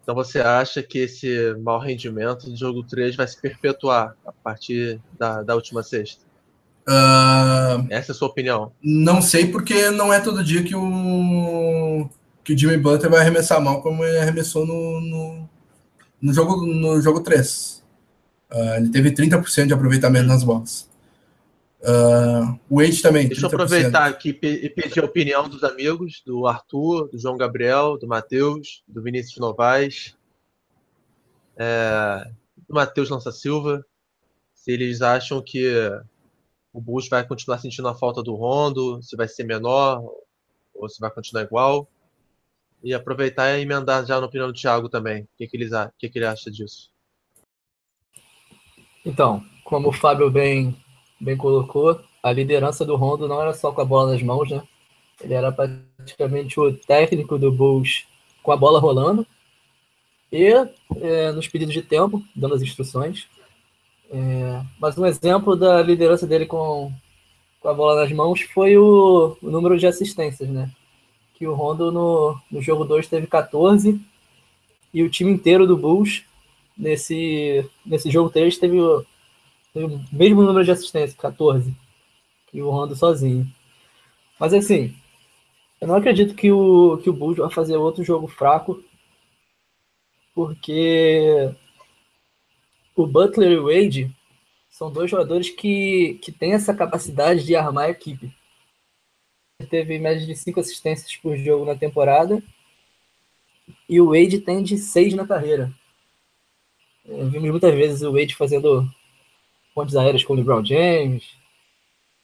Então 0.02 0.16
você 0.16 0.40
acha 0.40 0.82
que 0.82 0.98
esse 0.98 1.54
mau 1.62 1.80
rendimento 1.80 2.50
do 2.50 2.58
jogo 2.58 2.82
3 2.82 3.16
vai 3.16 3.28
se 3.28 3.40
perpetuar 3.40 4.16
a 4.26 4.32
partir 4.32 5.00
da, 5.20 5.44
da 5.44 5.54
última 5.54 5.84
sexta? 5.84 6.26
Uh, 6.88 7.86
Essa 7.92 8.12
é 8.12 8.14
a 8.14 8.16
sua 8.16 8.28
opinião? 8.28 8.72
Não 8.82 9.22
sei, 9.22 9.52
porque 9.52 9.92
não 9.92 10.12
é 10.12 10.20
todo 10.20 10.44
dia 10.44 10.64
que 10.64 10.76
o, 10.76 12.10
que 12.44 12.54
o 12.54 12.58
Jimmy 12.58 12.78
Butler 12.78 13.12
vai 13.12 13.22
arremessar 13.22 13.62
mal 13.62 13.84
como 13.84 14.04
ele 14.04 14.18
arremessou 14.18 14.66
no, 14.66 15.00
no, 15.00 15.50
no 16.20 16.34
jogo, 16.34 16.66
no 16.66 17.00
jogo 17.00 17.22
3. 17.22 17.84
Uh, 18.52 18.58
ah, 18.58 18.78
ele 18.78 18.90
teve 18.90 19.12
30% 19.12 19.68
de 19.68 19.74
aproveitamento 19.76 20.26
nas 20.26 20.44
bolas. 20.44 20.90
Uh, 21.86 22.60
o 22.68 22.82
Wade 22.82 23.00
também. 23.00 23.28
Deixa 23.28 23.48
30%. 23.48 23.52
eu 23.52 23.56
aproveitar 23.56 24.06
aqui 24.08 24.30
e 24.30 24.70
pedir 24.70 25.02
a 25.02 25.06
opinião 25.06 25.48
dos 25.48 25.64
amigos, 25.64 26.24
do 26.26 26.48
Arthur, 26.48 27.10
do 27.10 27.20
João 27.20 27.38
Gabriel, 27.38 27.98
do 27.98 28.08
Matheus, 28.08 28.84
do 28.88 29.04
Vinícius 29.04 29.38
Novaes, 29.38 30.18
é, 31.56 32.28
do 32.68 32.74
Matheus 32.74 33.10
Lança 33.10 33.32
Silva, 33.32 33.86
se 34.54 34.72
eles 34.72 35.04
acham 35.04 35.44
que 35.44 35.72
o 36.74 36.82
Bulls 36.82 37.08
vai 37.08 37.26
continuar 37.26 37.60
sentindo 37.60 37.88
a 37.88 37.96
falta 37.96 38.24
do 38.24 38.34
Rondo, 38.34 39.00
se 39.04 39.16
vai 39.16 39.28
ser 39.28 39.44
menor 39.44 40.04
ou 40.74 40.90
se 40.90 41.00
vai 41.00 41.12
continuar 41.12 41.44
igual. 41.44 41.88
E 42.84 42.94
aproveitar 42.94 43.58
e 43.58 43.62
emendar 43.62 44.06
já 44.06 44.20
na 44.20 44.26
opinião 44.26 44.48
do 44.48 44.54
Thiago 44.54 44.90
também. 44.90 45.24
O 45.24 45.28
que, 45.38 45.48
que, 45.48 45.56
eles, 45.56 45.72
o 45.72 45.92
que, 45.98 46.10
que 46.10 46.18
ele 46.18 46.26
acha 46.26 46.52
disso? 46.52 46.92
Então, 49.06 49.44
como 49.64 49.90
o 49.90 49.94
Fábio 49.94 50.30
bem, 50.32 50.76
bem 51.20 51.38
colocou, 51.38 52.00
a 52.22 52.32
liderança 52.32 52.86
do 52.86 52.96
Rondo 52.96 53.28
não 53.28 53.42
era 53.42 53.54
só 53.54 53.72
com 53.72 53.82
a 53.82 53.86
bola 53.86 54.12
nas 54.12 54.22
mãos, 54.22 54.50
né? 54.50 54.64
Ele 55.22 55.34
era 55.34 55.52
praticamente 55.52 56.60
o 56.60 56.74
técnico 56.74 57.38
do 57.38 57.52
Bulls 57.52 58.06
com 58.44 58.52
a 58.52 58.58
bola 58.58 58.80
rolando 58.80 59.26
e 60.32 60.52
é, 61.02 61.32
nos 61.32 61.48
pedidos 61.48 61.74
de 61.74 61.82
tempo, 61.82 62.24
dando 62.36 62.56
as 62.56 62.62
instruções. 62.62 63.28
É, 64.12 64.62
mas 64.80 64.98
um 64.98 65.06
exemplo 65.06 65.56
da 65.56 65.82
liderança 65.82 66.28
dele 66.28 66.46
com, 66.46 66.92
com 67.60 67.70
a 67.70 67.74
bola 67.74 68.02
nas 68.02 68.12
mãos 68.12 68.42
foi 68.42 68.78
o, 68.78 69.38
o 69.42 69.50
número 69.50 69.78
de 69.78 69.88
assistências, 69.88 70.50
né? 70.50 70.70
Que 71.36 71.48
o 71.48 71.54
Rondo 71.54 71.92
no, 71.92 72.40
no 72.52 72.62
jogo 72.62 72.86
2 72.86 73.08
teve 73.08 73.28
14 73.28 74.00
e 74.94 75.04
o 75.04 75.10
time 75.10 75.32
inteiro 75.32 75.66
do 75.68 75.78
Bulls 75.78 76.24
nesse, 76.78 77.70
nesse 77.86 78.10
jogo 78.10 78.30
3 78.30 78.58
teve 78.58 78.80
o, 79.84 80.02
mesmo 80.12 80.42
número 80.42 80.64
de 80.64 80.72
assistências, 80.72 81.20
14, 81.20 81.76
que 82.48 82.62
o 82.62 82.70
Rondo 82.70 82.96
sozinho. 82.96 83.52
Mas 84.40 84.54
assim, 84.54 84.96
eu 85.80 85.88
não 85.88 85.96
acredito 85.96 86.36
que 86.36 86.52
o, 86.52 86.98
que 86.98 87.10
o 87.10 87.14
Bulls 87.14 87.38
vai 87.38 87.52
fazer 87.52 87.78
outro 87.78 88.04
jogo 88.04 88.28
fraco, 88.28 88.84
porque 90.34 91.54
o 92.96 93.06
Butler 93.06 93.52
e 93.52 93.58
o 93.58 93.66
Wade 93.66 94.16
são 94.70 94.92
dois 94.92 95.10
jogadores 95.10 95.50
que, 95.50 96.20
que 96.22 96.32
têm 96.32 96.54
essa 96.54 96.74
capacidade 96.74 97.46
de 97.46 97.56
armar 97.56 97.86
a 97.86 97.90
equipe. 97.92 98.34
Ele 99.60 99.70
teve 99.70 99.98
média 99.98 100.26
de 100.26 100.36
cinco 100.36 100.60
assistências 100.60 101.16
por 101.16 101.38
jogo 101.38 101.66
na 101.66 101.76
temporada 101.76 102.44
e 103.88 104.02
o 104.02 104.08
Wade 104.08 104.40
tem 104.40 104.62
de 104.64 104.78
seis 104.78 105.14
na 105.14 105.26
carreira. 105.26 105.72
Vimos 107.06 107.52
muitas 107.52 107.74
vezes 107.74 108.02
o 108.02 108.12
Wade 108.12 108.36
fazendo 108.36 108.90
pontes 109.76 109.96
aéreas 109.96 110.24
com 110.24 110.34
o 110.34 110.36
LeBron 110.36 110.66
James. 110.66 111.36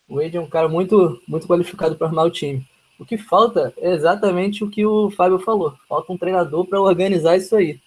O 0.08 0.16
Wade 0.16 0.38
é 0.38 0.41
um 0.41 0.49
cara 0.49 0.68
muito, 0.68 1.22
muito 1.28 1.45
qualificado 1.45 1.95
para 1.95 2.08
armar 2.08 2.26
o 2.26 2.32
time. 2.32 2.66
O 2.97 3.06
que 3.06 3.18
falta 3.18 3.74
é 3.78 3.91
exatamente 3.91 4.64
o 4.64 4.70
que 4.70 4.86
o 4.86 5.12
Fábio 5.12 5.38
falou. 5.38 5.76
Falta 5.88 6.12
um 6.12 6.18
treinador 6.18 6.66
para 6.66 6.82
organizar 6.82 7.38
isso 7.38 7.56
aí 7.56 7.80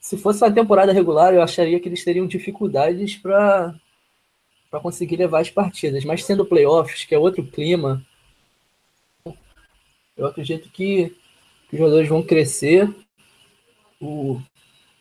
se 0.00 0.16
fosse 0.16 0.42
uma 0.42 0.52
temporada 0.52 0.92
regular, 0.92 1.34
eu 1.34 1.42
acharia 1.42 1.78
que 1.78 1.86
eles 1.86 2.02
teriam 2.02 2.26
dificuldades 2.26 3.16
para 3.16 3.74
para 4.70 4.80
conseguir 4.80 5.16
levar 5.16 5.40
as 5.40 5.50
partidas. 5.50 6.04
Mas 6.04 6.24
sendo 6.24 6.46
playoffs, 6.46 7.04
que 7.04 7.12
é 7.12 7.18
outro 7.18 7.44
clima, 7.44 8.06
eu 10.16 10.26
acredito 10.26 10.70
que, 10.70 11.08
que 11.68 11.74
os 11.74 11.78
jogadores 11.78 12.08
vão 12.08 12.22
crescer, 12.22 12.88
o, 14.00 14.40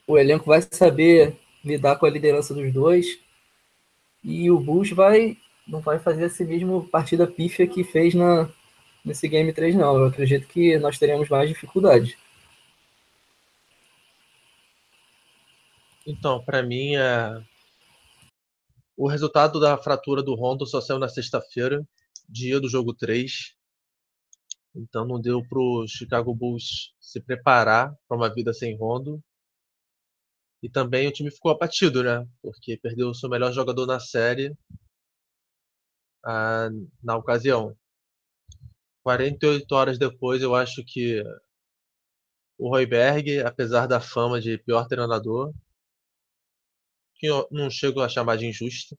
o 0.07 0.17
elenco 0.17 0.45
vai 0.45 0.63
saber 0.71 1.37
lidar 1.63 1.97
com 1.97 2.05
a 2.05 2.09
liderança 2.09 2.53
dos 2.53 2.71
dois 2.71 3.19
e 4.23 4.49
o 4.49 4.59
Bulls 4.59 4.91
vai 4.91 5.37
não 5.67 5.81
vai 5.81 5.99
fazer 5.99 6.25
esse 6.25 6.43
mesmo 6.43 6.87
partida 6.89 7.27
pífia 7.27 7.67
que 7.67 7.83
fez 7.83 8.15
na, 8.15 8.49
nesse 9.05 9.27
Game 9.27 9.53
3, 9.53 9.75
não. 9.75 9.97
Eu 9.97 10.05
acredito 10.05 10.47
que 10.47 10.77
nós 10.79 10.97
teremos 10.97 11.29
mais 11.29 11.47
dificuldade. 11.47 12.17
Então, 16.05 16.43
para 16.43 16.63
mim, 16.63 16.95
é... 16.95 17.41
o 18.97 19.07
resultado 19.07 19.59
da 19.59 19.77
fratura 19.77 20.23
do 20.23 20.33
Rondo 20.33 20.65
só 20.65 20.81
saiu 20.81 20.97
na 20.97 21.07
sexta-feira, 21.07 21.87
dia 22.27 22.59
do 22.59 22.69
jogo 22.69 22.93
3. 22.93 23.55
Então 24.75 25.05
não 25.05 25.19
deu 25.19 25.43
para 25.47 25.59
o 25.59 25.87
Chicago 25.87 26.33
Bulls 26.33 26.93
se 26.99 27.19
preparar 27.19 27.93
para 28.07 28.17
uma 28.17 28.33
vida 28.33 28.53
sem 28.53 28.77
Rondo. 28.77 29.21
E 30.61 30.69
também 30.69 31.07
o 31.07 31.11
time 31.11 31.31
ficou 31.31 31.51
abatido, 31.51 32.03
né? 32.03 32.27
Porque 32.41 32.77
perdeu 32.77 33.09
o 33.09 33.15
seu 33.15 33.29
melhor 33.29 33.51
jogador 33.51 33.85
na 33.85 33.99
série 33.99 34.55
na 37.03 37.17
ocasião. 37.17 37.75
48 39.03 39.71
horas 39.73 39.97
depois, 39.97 40.41
eu 40.41 40.55
acho 40.55 40.83
que 40.85 41.23
o 42.57 42.69
Royberg, 42.69 43.39
apesar 43.41 43.87
da 43.87 43.99
fama 43.99 44.39
de 44.39 44.57
pior 44.57 44.87
treinador, 44.87 45.53
que 47.15 47.27
eu 47.27 47.47
não 47.51 47.69
chego 47.69 48.01
a 48.01 48.09
chamar 48.09 48.37
de 48.37 48.45
injusta, 48.47 48.97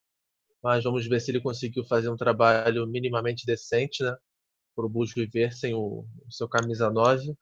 mas 0.63 0.85
vamos 0.85 1.07
ver 1.07 1.21
se 1.21 1.31
ele 1.31 1.41
conseguiu 1.41 1.85
fazer 1.85 2.11
um 2.11 2.17
trabalho 2.17 2.87
minimamente 2.87 3.47
decente, 3.47 4.03
né? 4.03 4.17
Para 4.75 4.87
o 4.87 4.89
Bulls 4.89 5.13
viver 5.15 5.53
sem 5.53 5.75
o, 5.75 6.07
o 6.27 6.33
seu 6.33 6.49
camisa 6.49 6.91
9. 6.91 7.37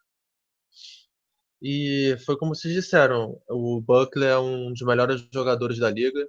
E 1.61 2.17
foi 2.25 2.37
como 2.39 2.55
vocês 2.55 2.73
disseram, 2.73 3.41
o 3.49 3.81
Buckler 3.81 4.31
é 4.31 4.39
um 4.39 4.73
dos 4.73 4.83
melhores 4.83 5.27
jogadores 5.33 5.79
da 5.79 5.91
liga, 5.91 6.29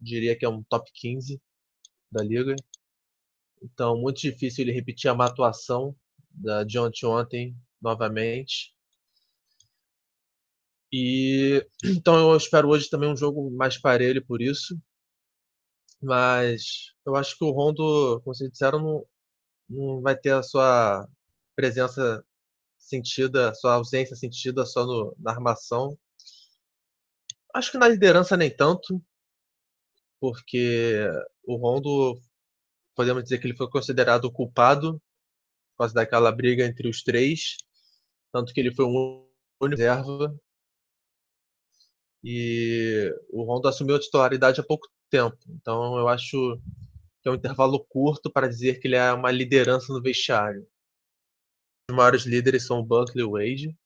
diria 0.00 0.36
que 0.36 0.44
é 0.44 0.48
um 0.48 0.62
top 0.64 0.90
15 0.94 1.40
da 2.10 2.22
liga. 2.22 2.54
Então, 3.62 3.96
muito 3.98 4.20
difícil 4.20 4.64
ele 4.64 4.72
repetir 4.72 5.10
a 5.10 5.14
má 5.14 5.26
atuação 5.26 5.94
da 6.30 6.64
de 6.64 6.78
ontem, 6.78 7.06
ontem 7.06 7.56
novamente. 7.80 8.74
E 10.92 11.66
então 11.84 12.30
eu 12.32 12.36
espero 12.36 12.68
hoje 12.68 12.88
também 12.88 13.10
um 13.10 13.16
jogo 13.16 13.50
mais 13.50 13.78
parelho 13.78 14.24
por 14.24 14.40
isso. 14.40 14.78
Mas 16.00 16.92
eu 17.04 17.16
acho 17.16 17.36
que 17.36 17.44
o 17.44 17.50
Rondo, 17.50 18.20
como 18.22 18.34
vocês 18.34 18.50
disseram, 18.50 18.78
não, 18.80 19.06
não 19.68 20.00
vai 20.00 20.16
ter 20.16 20.32
a 20.32 20.42
sua 20.42 21.08
presença 21.56 22.24
sentida, 22.88 23.54
sua 23.54 23.74
ausência 23.74 24.16
sentida 24.16 24.64
só 24.66 24.86
no, 24.86 25.14
na 25.18 25.30
armação. 25.32 25.98
Acho 27.54 27.72
que 27.72 27.78
na 27.78 27.88
liderança 27.88 28.36
nem 28.36 28.50
tanto, 28.54 29.02
porque 30.20 31.08
o 31.44 31.56
Rondo, 31.56 32.20
podemos 32.94 33.22
dizer 33.22 33.38
que 33.38 33.46
ele 33.46 33.56
foi 33.56 33.68
considerado 33.70 34.26
o 34.26 34.32
culpado 34.32 35.00
por 35.72 35.84
causa 35.84 35.94
daquela 35.94 36.32
briga 36.32 36.64
entre 36.64 36.88
os 36.88 37.02
três, 37.02 37.56
tanto 38.32 38.52
que 38.52 38.60
ele 38.60 38.74
foi 38.74 38.84
um 38.84 39.26
único 39.60 39.80
reserva 39.80 40.34
e 42.22 43.14
o 43.30 43.42
Rondo 43.44 43.68
assumiu 43.68 43.96
a 43.96 44.00
titularidade 44.00 44.60
há 44.60 44.64
pouco 44.64 44.88
tempo. 45.10 45.36
Então 45.48 45.98
eu 45.98 46.08
acho 46.08 46.60
que 47.22 47.28
é 47.28 47.32
um 47.32 47.34
intervalo 47.34 47.84
curto 47.88 48.30
para 48.30 48.48
dizer 48.48 48.80
que 48.80 48.88
ele 48.88 48.96
é 48.96 49.12
uma 49.12 49.30
liderança 49.30 49.92
no 49.92 50.02
vestiário. 50.02 50.66
Maiores 51.90 52.24
líderes 52.24 52.66
são 52.66 52.80
o 52.80 52.84
Buckley 52.84 53.22
e 53.22 53.26
o 53.26 53.32
Wade. 53.32 53.76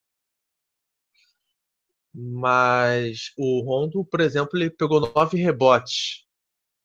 Mas 2.15 3.33
o 3.39 3.63
Rondo, 3.63 4.05
por 4.05 4.21
exemplo, 4.21 4.59
ele 4.59 4.71
pegou 4.71 5.01
nove 5.01 5.39
rebotes 5.39 6.27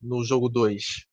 no 0.02 0.24
jogo 0.24 0.48
2. 0.48 1.06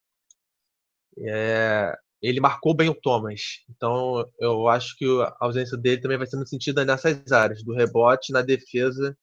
É, 1.18 1.96
ele 2.22 2.40
marcou 2.40 2.74
bem 2.74 2.88
o 2.88 2.94
Thomas. 2.94 3.64
Então 3.70 4.30
eu 4.38 4.68
acho 4.68 4.96
que 4.96 5.04
a 5.22 5.36
ausência 5.40 5.76
dele 5.76 6.00
também 6.00 6.18
vai 6.18 6.26
sendo 6.26 6.46
sentida 6.46 6.84
nessas 6.84 7.32
áreas, 7.32 7.62
do 7.62 7.74
rebote, 7.74 8.32
na 8.32 8.42
defesa 8.42 9.16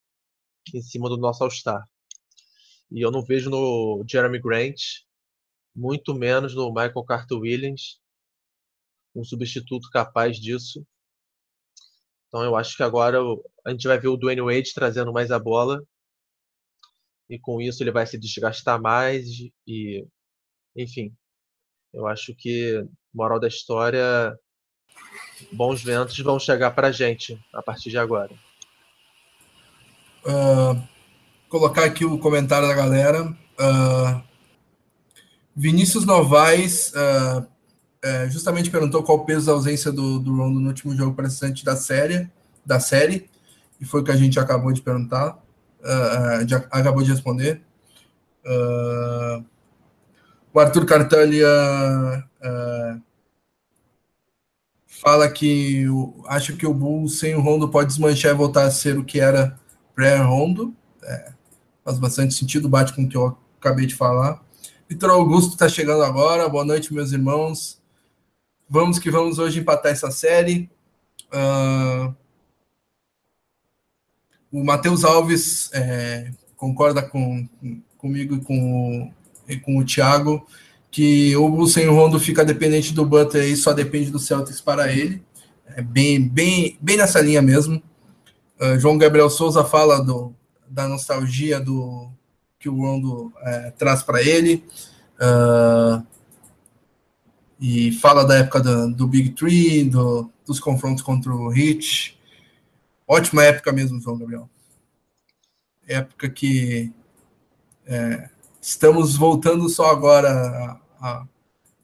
em 0.74 0.82
cima 0.82 1.10
do 1.10 1.18
nosso 1.18 1.44
All-Star. 1.44 1.84
E 2.92 3.02
eu 3.02 3.12
não 3.12 3.24
vejo 3.24 3.50
no 3.50 4.04
Jeremy 4.10 4.40
Grant, 4.40 4.82
muito 5.76 6.14
menos 6.14 6.54
no 6.54 6.70
Michael 6.70 7.06
Carter 7.06 7.38
Williams, 7.38 8.01
um 9.16 9.24
substituto 9.24 9.90
capaz 9.92 10.38
disso. 10.38 10.86
Então 12.28 12.44
eu 12.44 12.56
acho 12.56 12.76
que 12.78 12.84
agora 12.84 13.20
a 13.66 13.72
gente 13.72 13.88
vai 13.88 14.00
ver 14.00 14.08
o 14.08 14.18
Dwayne 14.18 14.42
Wade 14.42 14.74
trazendo 14.74 15.12
mais 15.12 15.32
a 15.32 15.40
bola. 15.40 15.82
E 17.30 17.40
com 17.40 17.62
isso 17.62 17.84
ele 17.84 17.92
vai 17.92 18.06
se 18.06 18.18
desgastar 18.18 18.82
mais 18.82 19.26
e 19.68 20.06
enfim. 20.76 21.14
Eu 21.94 22.08
acho 22.08 22.34
que 22.36 22.86
moral 23.14 23.40
da 23.40 23.48
história 23.48 24.38
bons 25.52 25.84
ventos 25.84 26.18
vão 26.20 26.40
chegar 26.40 26.72
para 26.72 26.88
a 26.88 26.92
gente 26.92 27.40
a 27.54 27.62
partir 27.62 27.90
de 27.90 27.98
agora 27.98 28.34
uh, 30.26 30.82
colocar 31.50 31.86
aqui 31.86 32.06
o 32.06 32.18
comentário 32.18 32.68
da 32.68 32.74
galera. 32.74 33.26
Uh, 33.26 34.22
Vinícius 35.56 36.06
Novaes 36.06 36.94
uh, 36.94 37.48
uh, 38.04 38.30
justamente 38.30 38.70
perguntou 38.70 39.04
qual 39.04 39.20
o 39.20 39.26
peso 39.26 39.46
da 39.46 39.52
ausência 39.54 39.92
do, 39.92 40.20
do 40.20 40.36
Rondo 40.36 40.60
no 40.60 40.68
último 40.68 40.96
jogo 40.96 41.16
presente 41.16 41.64
da 41.66 41.76
série, 41.76 42.30
da 42.66 42.80
série, 42.80 43.30
e 43.80 43.86
foi 43.86 44.02
o 44.02 44.04
que 44.04 44.12
a 44.12 44.16
gente 44.16 44.40
acabou 44.40 44.72
de 44.72 44.82
perguntar, 44.82 45.38
uh, 45.82 46.46
de, 46.46 46.56
acabou 46.56 47.04
de 47.04 47.12
responder. 47.12 47.62
o 50.54 50.60
Arthur 50.60 50.86
Cartalha 50.86 51.48
fala 55.02 55.28
que 55.28 55.90
o, 55.90 56.24
acho 56.28 56.56
que 56.56 56.68
o 56.68 56.74
Bulls 56.74 57.18
sem 57.18 57.34
o 57.34 57.42
Rondo 57.42 57.68
pode 57.68 57.88
desmanchar 57.88 58.34
e 58.34 58.38
voltar 58.38 58.66
a 58.66 58.72
ser 58.72 59.00
o 59.00 59.04
que 59.04 59.20
era 59.20 59.60
pré-Rondo. 59.96 60.76
É, 61.04 61.32
faz 61.84 61.98
bastante 61.98 62.36
sentido, 62.36 62.70
bate 62.70 62.94
com 62.94 63.04
o 63.04 63.10
que 63.10 63.18
eu 63.18 63.36
acabei 63.60 63.88
de 63.88 63.96
falar. 63.96 64.44
Vitor 64.88 65.10
Augusto 65.10 65.54
está 65.54 65.68
chegando 65.68 66.04
agora. 66.04 66.48
Boa 66.48 66.64
noite, 66.64 66.94
meus 66.94 67.12
irmãos. 67.12 67.81
Vamos 68.74 68.98
que 69.00 69.12
vamos 69.12 69.38
hoje 69.38 69.60
empatar 69.60 69.92
essa 69.92 70.10
série. 70.10 70.70
Uh, 71.28 72.16
o 74.50 74.64
Matheus 74.64 75.04
Alves 75.04 75.70
é, 75.74 76.32
concorda 76.56 77.02
com, 77.02 77.50
comigo 77.98 78.36
e 78.36 78.40
com, 78.40 78.56
o, 78.56 79.14
e 79.46 79.58
com 79.58 79.78
o 79.78 79.84
Thiago 79.84 80.48
que 80.90 81.36
o 81.36 81.48
o 81.48 81.94
Rondo 81.94 82.18
fica 82.18 82.46
dependente 82.46 82.94
do 82.94 83.06
Butler 83.06 83.44
e 83.44 83.58
só 83.58 83.74
depende 83.74 84.10
do 84.10 84.20
Celtics 84.20 84.62
para 84.62 84.90
ele. 84.90 85.22
É 85.76 85.82
bem, 85.82 86.26
bem, 86.26 86.78
bem 86.80 86.96
nessa 86.96 87.20
linha 87.20 87.42
mesmo. 87.42 87.84
Uh, 88.58 88.80
João 88.80 88.98
Gabriel 88.98 89.30
Souza 89.30 89.66
fala 89.66 90.02
do, 90.02 90.34
da 90.66 90.88
nostalgia 90.88 91.60
do 91.60 92.10
que 92.58 92.70
o 92.70 92.78
Rondo 92.78 93.34
é, 93.42 93.72
traz 93.72 94.02
para 94.02 94.24
ele. 94.24 94.64
Uh, 95.20 96.21
e 97.62 97.92
fala 97.92 98.26
da 98.26 98.38
época 98.38 98.60
do, 98.60 98.92
do 98.92 99.08
Big 99.08 99.30
Three, 99.30 99.84
do, 99.84 100.32
dos 100.44 100.60
confrontos 100.60 101.04
contra 101.04 101.32
o 101.32 101.54
Heat. 101.56 102.20
Ótima 103.08 103.44
época 103.44 103.72
mesmo, 103.72 104.02
João 104.02 104.18
Gabriel. 104.18 104.50
Época 105.88 106.28
que 106.28 106.92
é, 107.86 108.30
estamos 108.60 109.16
voltando 109.16 109.70
só 109.70 109.92
agora 109.92 110.32
a, 110.32 111.08
a, 111.08 111.26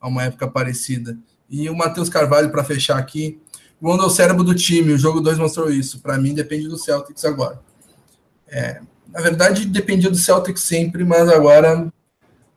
a 0.01 0.07
uma 0.07 0.23
época 0.23 0.47
parecida. 0.47 1.15
E 1.47 1.69
o 1.69 1.77
Matheus 1.77 2.09
Carvalho, 2.09 2.51
para 2.51 2.63
fechar 2.63 2.97
aqui, 2.97 3.39
o 3.79 3.87
Rondo 3.87 4.03
é 4.03 4.07
o 4.07 4.09
cérebro 4.09 4.43
do 4.43 4.55
time, 4.55 4.93
o 4.93 4.97
jogo 4.97 5.21
2 5.21 5.37
mostrou 5.37 5.69
isso. 5.69 5.99
Para 5.99 6.17
mim, 6.17 6.33
depende 6.33 6.67
do 6.67 6.77
Celtics 6.77 7.23
agora. 7.23 7.61
É, 8.47 8.81
na 9.09 9.21
verdade, 9.21 9.65
dependia 9.65 10.09
do 10.09 10.17
Celtics 10.17 10.61
sempre, 10.61 11.03
mas 11.03 11.29
agora 11.29 11.87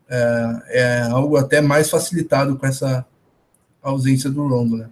é, 0.08 0.62
é, 0.68 1.02
algo 1.02 1.36
até 1.36 1.60
mais 1.60 1.90
facilitado 1.90 2.56
com 2.56 2.66
essa 2.66 3.06
ausência 3.82 4.30
do 4.30 4.46
Rondo, 4.46 4.76
né? 4.76 4.90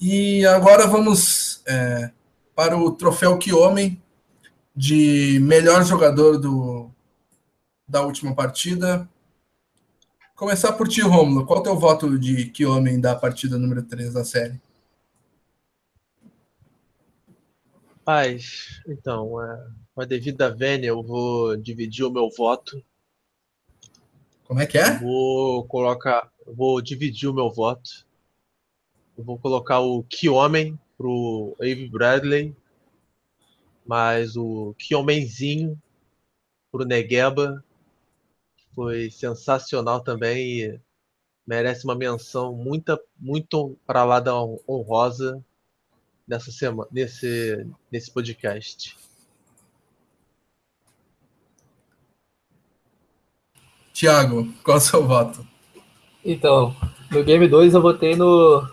E 0.00 0.44
agora 0.46 0.86
vamos 0.86 1.62
é, 1.66 2.10
para 2.54 2.76
o 2.76 2.92
troféu 2.92 3.38
Que 3.38 3.52
Homem 3.52 4.00
de 4.74 5.38
melhor 5.40 5.84
jogador 5.84 6.38
do, 6.38 6.90
da 7.88 8.02
última 8.02 8.34
partida. 8.34 9.08
Começar 10.34 10.72
por 10.74 10.86
ti, 10.86 11.00
Romulo. 11.00 11.46
Qual 11.46 11.58
é 11.58 11.60
o 11.60 11.64
teu 11.64 11.78
voto 11.78 12.18
de 12.18 12.46
Que 12.50 12.66
Homem 12.66 13.00
da 13.00 13.14
partida 13.14 13.58
número 13.58 13.82
3 13.82 14.12
da 14.12 14.24
série? 14.24 14.60
Paz, 18.04 18.82
então, 18.86 19.42
é, 19.42 19.66
com 19.94 20.00
a 20.02 20.04
devida 20.04 20.54
vênia, 20.54 20.88
eu 20.88 21.02
vou 21.02 21.56
dividir 21.56 22.04
o 22.04 22.12
meu 22.12 22.28
voto 22.30 22.80
como 24.46 24.60
é 24.60 24.66
que 24.66 24.78
é? 24.78 24.98
Vou 24.98 25.64
colocar, 25.66 26.30
vou 26.46 26.80
dividir 26.80 27.28
o 27.28 27.34
meu 27.34 27.50
voto. 27.50 28.06
Eu 29.16 29.24
vou 29.24 29.38
colocar 29.38 29.80
o 29.80 30.02
Que 30.04 30.28
Homem 30.28 30.78
pro 30.96 31.56
Avery 31.58 31.88
Bradley, 31.88 32.56
mas 33.86 34.36
o 34.36 34.74
Que 34.78 34.94
Homenzinho 34.94 35.80
pro 36.70 36.84
Negueba 36.84 37.64
foi 38.74 39.10
sensacional 39.10 40.00
também 40.00 40.60
e 40.60 40.80
merece 41.46 41.84
uma 41.84 41.94
menção 41.94 42.54
muito, 42.54 42.98
muito 43.18 43.78
para 43.86 44.04
lá 44.04 44.20
da 44.20 44.34
honrosa 44.68 45.42
nessa 46.26 46.50
semana, 46.50 46.88
nesse, 46.92 47.66
nesse 47.90 48.10
podcast. 48.10 48.96
Tiago, 53.92 54.52
qual 54.62 54.76
é 54.76 54.78
o 54.78 54.82
seu 54.82 55.06
voto? 55.06 55.55
Então, 56.28 56.74
no 57.08 57.22
Game 57.22 57.46
2 57.46 57.74
eu 57.74 57.80
votei 57.80 58.16
no. 58.16 58.68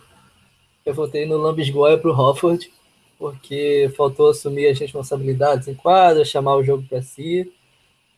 Eu 0.83 0.93
votei 0.95 1.27
no 1.27 1.37
Lambisgoia 1.37 1.99
pro 1.99 2.11
Hofford, 2.11 2.73
porque 3.19 3.93
faltou 3.95 4.31
assumir 4.31 4.67
as 4.69 4.79
responsabilidades 4.79 5.67
em 5.67 5.75
quadra, 5.75 6.25
chamar 6.25 6.55
o 6.55 6.63
jogo 6.63 6.83
para 6.89 7.03
si. 7.03 7.53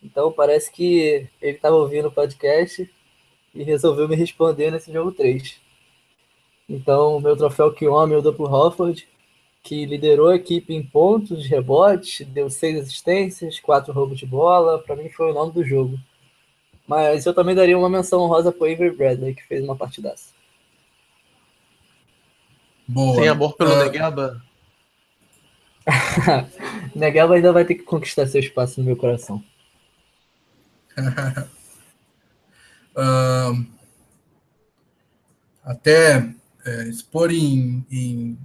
Então 0.02 0.32
parece 0.32 0.72
que 0.72 1.28
ele 1.42 1.58
estava 1.58 1.76
ouvindo 1.76 2.08
o 2.08 2.12
podcast 2.12 2.90
e 3.54 3.64
resolveu 3.64 4.08
me 4.08 4.16
responder 4.16 4.72
nesse 4.72 4.92
jogo 4.94 5.12
3. 5.12 5.60
Então, 6.70 7.20
meu 7.20 7.36
troféu 7.36 7.74
que 7.74 7.88
homem 7.88 8.16
eu 8.16 8.22
dou 8.22 8.34
pro 8.34 8.50
Hofford, 8.50 9.06
que 9.62 9.86
liderou 9.86 10.30
a 10.30 10.38
equipe 10.38 10.74
em 10.74 10.82
pontos, 10.82 11.46
rebotes, 11.46 12.26
deu 12.28 12.50
seis 12.50 12.80
assistências, 12.80 13.60
quatro 13.60 13.92
roubos 13.92 14.18
de 14.18 14.26
bola. 14.26 14.80
Para 14.80 14.96
mim 14.96 15.10
foi 15.10 15.32
o 15.32 15.34
nome 15.34 15.52
do 15.52 15.64
jogo. 15.64 16.00
Mas 16.88 17.26
eu 17.26 17.34
também 17.34 17.56
daria 17.56 17.78
uma 17.78 17.90
menção 17.90 18.28
rosa 18.28 18.52
pro 18.52 18.66
Avery 18.66 18.96
Bradley, 18.96 19.34
que 19.34 19.48
fez 19.48 19.64
uma 19.64 19.76
partidaça. 19.76 20.30
Boa. 22.88 23.16
Sem 23.16 23.28
amor 23.28 23.56
pelo 23.56 23.74
uh... 23.74 23.84
Negaba? 23.84 24.42
Negaba 26.96 27.36
ainda 27.36 27.52
vai 27.52 27.66
ter 27.66 27.76
que 27.76 27.84
conquistar 27.84 28.28
seu 28.28 28.40
espaço 28.40 28.80
no 28.80 28.86
meu 28.86 28.96
coração. 28.96 29.44
uh, 32.96 33.66
até 35.64 36.30
é, 36.66 36.84
expor 36.88 37.32
em, 37.32 37.86
em, 37.92 38.38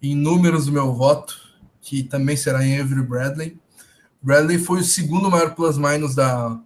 em 0.00 0.14
números 0.14 0.68
o 0.68 0.72
meu 0.72 0.94
voto, 0.94 1.36
que 1.82 2.02
também 2.04 2.36
será 2.36 2.64
em 2.64 2.80
Avery 2.80 3.02
Bradley. 3.02 3.58
Bradley 4.22 4.58
foi 4.58 4.80
o 4.80 4.84
segundo 4.84 5.30
maior 5.30 5.54
plus-minus 5.54 6.14
da, 6.14 6.58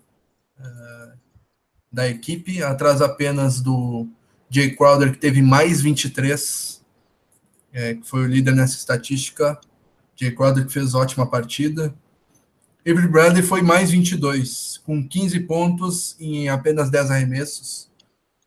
da 1.92 2.08
equipe, 2.08 2.62
atrás 2.62 3.02
apenas 3.02 3.60
do 3.60 4.06
Jay 4.48 4.74
Crowder, 4.74 5.12
que 5.12 5.18
teve 5.18 5.42
mais 5.42 5.80
23, 5.80 6.80
é, 7.72 7.94
que 7.94 8.08
foi 8.08 8.22
o 8.22 8.26
líder 8.26 8.54
nessa 8.54 8.76
estatística. 8.76 9.58
Jay 10.16 10.32
Crowder 10.32 10.66
que 10.66 10.72
fez 10.72 10.94
ótima 10.94 11.26
partida. 11.26 11.94
Avery 12.86 13.08
Bradley 13.08 13.42
foi 13.42 13.60
mais 13.60 13.90
22, 13.90 14.80
com 14.84 15.06
15 15.06 15.40
pontos 15.40 16.16
em 16.18 16.48
apenas 16.48 16.90
10 16.90 17.10
arremessos, 17.10 17.90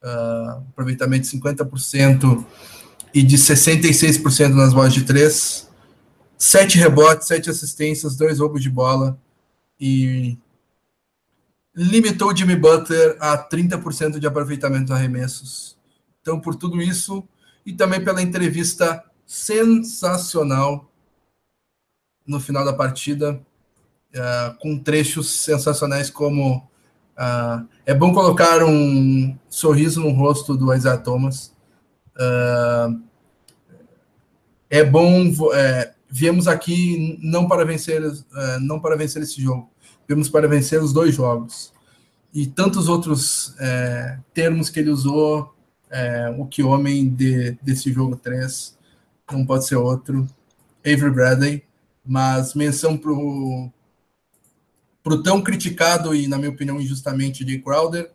uh, 0.03 0.63
aproveitamento 0.71 1.29
de 1.29 1.37
50% 1.37 2.43
e 3.13 3.21
de 3.21 3.37
66% 3.37 4.49
nas 4.49 4.73
bolas 4.73 4.93
de 4.93 5.03
3, 5.03 5.69
7 6.35 6.77
rebotes, 6.79 7.27
7 7.27 7.49
assistências, 7.51 8.15
2 8.15 8.39
roubos 8.39 8.61
de 8.61 8.71
bola 8.71 9.17
e 9.79 10.37
limitou 11.75 12.35
Jimmy 12.35 12.55
Butler 12.55 13.17
a 13.19 13.37
30% 13.37 14.19
de 14.19 14.27
aproveitamento 14.27 14.85
dos 14.85 14.95
arremessos. 14.95 15.77
Então, 16.21 16.39
por 16.39 16.55
tudo 16.55 16.81
isso, 16.81 17.27
e 17.65 17.73
também 17.73 18.03
pela 18.03 18.21
entrevista 18.21 19.03
sensacional 19.25 20.89
no 22.25 22.39
final 22.39 22.63
da 22.63 22.73
partida, 22.73 23.41
uh, 24.13 24.57
com 24.59 24.77
trechos 24.77 25.41
sensacionais 25.41 26.09
como 26.09 26.57
uh, 27.17 27.67
é 27.85 27.93
bom 27.93 28.13
colocar 28.13 28.63
um 28.63 29.37
sorriso 29.49 29.99
no 29.99 30.11
rosto 30.11 30.55
do 30.55 30.73
Isaiah 30.73 30.97
Thomas. 30.97 31.53
Uh, 32.15 33.01
é 34.69 34.83
bom, 34.83 35.31
é, 35.53 35.93
viemos 36.09 36.47
aqui 36.47 37.19
não 37.21 37.47
para 37.47 37.63
vencer, 37.63 38.01
não 38.59 38.79
para 38.79 38.95
vencer 38.95 39.21
esse 39.21 39.39
jogo, 39.39 39.69
Vimos 40.07 40.29
para 40.29 40.47
vencer 40.47 40.81
os 40.81 40.93
dois 40.93 41.15
jogos. 41.15 41.73
E 42.33 42.47
tantos 42.47 42.89
outros 42.89 43.55
é, 43.59 44.17
termos 44.33 44.69
que 44.69 44.79
ele 44.79 44.89
usou, 44.89 45.53
é, 45.89 46.33
o 46.37 46.45
que 46.45 46.63
homem 46.63 47.07
de, 47.07 47.51
desse 47.61 47.93
jogo 47.93 48.15
3, 48.15 48.77
não 49.31 49.45
pode 49.45 49.65
ser 49.67 49.75
outro. 49.75 50.27
Avery 50.85 51.11
Bradley, 51.11 51.63
mas 52.05 52.53
menção 52.53 52.97
para 52.97 53.11
o 53.11 53.71
tão 55.23 55.41
criticado 55.41 56.15
e, 56.15 56.27
na 56.27 56.37
minha 56.37 56.49
opinião, 56.49 56.81
injustamente 56.81 57.45
de 57.45 57.59
Crowder, 57.59 58.11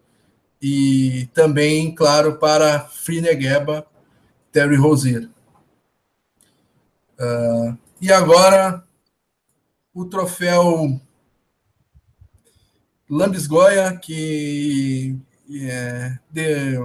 e 0.60 1.28
também, 1.32 1.94
claro, 1.94 2.36
para 2.38 2.80
Free 2.80 3.20
Negeba, 3.20 3.86
Terry 4.52 4.76
Rozier. 4.76 5.30
Uh, 7.18 7.76
e 8.00 8.12
agora, 8.12 8.84
o 9.94 10.04
troféu 10.04 11.00
Lambisgoia, 13.08 13.96
que 13.96 15.18
é, 15.50 16.18
de, 16.30 16.78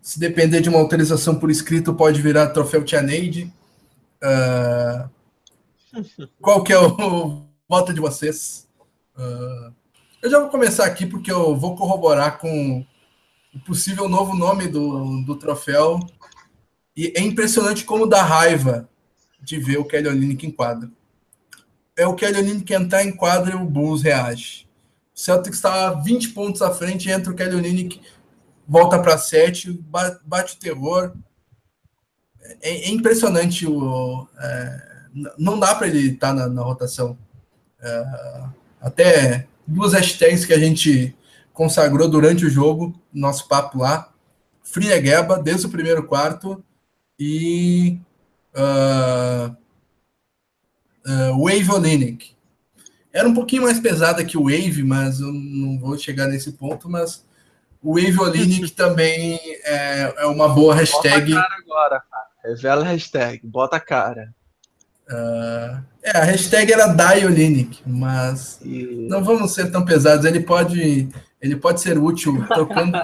se 0.00 0.18
depender 0.18 0.60
de 0.60 0.68
uma 0.68 0.78
autorização 0.78 1.36
por 1.36 1.50
escrito, 1.50 1.94
pode 1.94 2.20
virar 2.20 2.48
troféu 2.48 2.84
Tianeide. 2.84 3.52
Uh, 4.22 5.08
qual 6.40 6.62
que 6.62 6.72
é 6.72 6.78
o 6.78 7.46
voto 7.68 7.94
de 7.94 8.00
vocês? 8.00 8.68
Uh, 9.16 9.72
eu 10.22 10.30
já 10.30 10.38
vou 10.38 10.50
começar 10.50 10.84
aqui 10.84 11.06
porque 11.06 11.32
eu 11.32 11.56
vou 11.56 11.74
corroborar 11.74 12.38
com 12.38 12.84
o 13.54 13.60
possível 13.60 14.08
novo 14.08 14.34
nome 14.34 14.68
do, 14.68 15.22
do 15.22 15.36
troféu. 15.36 15.98
E 16.96 17.12
é 17.16 17.20
impressionante 17.20 17.84
como 17.84 18.06
dá 18.06 18.22
raiva 18.22 18.88
de 19.40 19.58
ver 19.58 19.78
o 19.78 19.84
Kelly 19.84 20.08
Olynyk 20.08 20.46
em 20.46 20.50
quadro. 20.50 20.90
É 21.96 22.06
o 22.06 22.14
Kelly 22.14 22.38
Olynyk 22.38 22.72
entrar 22.72 23.04
em 23.04 23.14
quadro 23.16 23.52
e 23.52 23.54
o 23.54 23.64
Bulls 23.64 24.02
reage. 24.02 24.61
O 25.14 25.20
Celtics 25.20 25.58
está 25.58 25.92
20 25.92 26.30
pontos 26.30 26.62
à 26.62 26.72
frente, 26.72 27.10
entra 27.10 27.32
o 27.32 27.36
Kelly 27.36 27.56
Olynyk, 27.56 28.00
volta 28.66 28.98
para 28.98 29.18
7, 29.18 29.72
bate 30.24 30.54
o 30.54 30.58
terror. 30.58 31.12
É, 32.60 32.88
é 32.88 32.90
impressionante. 32.90 33.66
O, 33.66 34.26
é, 34.38 34.92
não 35.38 35.58
dá 35.58 35.74
para 35.74 35.88
ele 35.88 36.12
estar 36.12 36.28
tá 36.28 36.34
na, 36.34 36.48
na, 36.48 36.62
rotação. 36.62 37.16
É, 37.80 38.04
até 38.80 39.46
duas 39.66 39.92
hashtags 39.92 40.44
que 40.44 40.52
a 40.52 40.58
gente 40.58 41.14
consagrou 41.52 42.08
durante 42.08 42.46
o 42.46 42.50
jogo, 42.50 42.98
nosso 43.12 43.46
papo 43.46 43.78
lá. 43.78 44.10
Fria 44.62 45.04
Geba, 45.04 45.42
desde 45.42 45.66
o 45.66 45.70
primeiro 45.70 46.06
quarto, 46.06 46.64
e 47.18 47.98
uh, 48.54 49.54
uh, 51.06 51.44
Wave 51.44 51.70
Olinick. 51.70 52.34
Era 53.12 53.28
um 53.28 53.34
pouquinho 53.34 53.62
mais 53.62 53.78
pesada 53.78 54.24
que 54.24 54.38
o 54.38 54.44
Wave, 54.44 54.82
mas 54.82 55.20
eu 55.20 55.32
não 55.32 55.78
vou 55.78 55.98
chegar 55.98 56.26
nesse 56.26 56.52
ponto, 56.52 56.88
mas 56.88 57.24
o 57.82 57.94
Wave 57.94 58.18
Olinick 58.18 58.70
também 58.70 59.38
é, 59.64 60.14
é, 60.16 60.26
uma 60.26 60.48
boa 60.48 60.74
hashtag. 60.74 61.34
Bota 61.34 61.40
a 61.40 61.42
cara 61.42 61.56
agora, 61.58 62.02
Revela 62.44 62.82
a 62.82 62.88
hashtag, 62.88 63.40
bota 63.44 63.76
a 63.76 63.80
cara. 63.80 64.34
Uh, 65.08 65.82
é, 66.02 66.16
a 66.16 66.24
hashtag 66.24 66.72
era 66.72 66.86
Diolinic, 66.86 67.82
mas 67.86 68.58
e... 68.62 69.06
não 69.08 69.22
vamos 69.22 69.52
ser 69.52 69.70
tão 69.70 69.84
pesados. 69.84 70.24
Ele 70.24 70.40
pode, 70.40 71.08
ele 71.40 71.56
pode 71.56 71.80
ser 71.80 71.98
útil 71.98 72.44
trocando. 72.46 72.98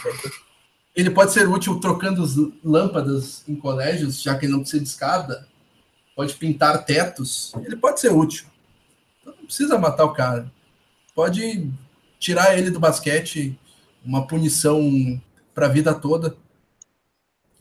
ele 0.94 1.10
pode 1.10 1.32
ser 1.32 1.48
útil 1.48 1.80
trocando 1.80 2.54
lâmpadas 2.62 3.42
em 3.48 3.56
colégios, 3.56 4.22
já 4.22 4.36
que 4.36 4.46
ele 4.46 4.52
não 4.52 4.60
precisa 4.60 4.82
de 4.82 4.88
escada. 4.88 5.46
Pode 6.14 6.34
pintar 6.34 6.84
tetos. 6.84 7.52
Ele 7.64 7.76
pode 7.76 8.00
ser 8.00 8.12
útil. 8.12 8.46
Não 9.44 9.46
precisa 9.46 9.78
matar 9.78 10.06
o 10.06 10.14
cara. 10.14 10.50
Pode 11.14 11.70
tirar 12.18 12.56
ele 12.56 12.70
do 12.70 12.80
basquete, 12.80 13.58
uma 14.02 14.26
punição 14.26 15.20
para 15.54 15.66
a 15.66 15.68
vida 15.68 15.94
toda 15.94 16.34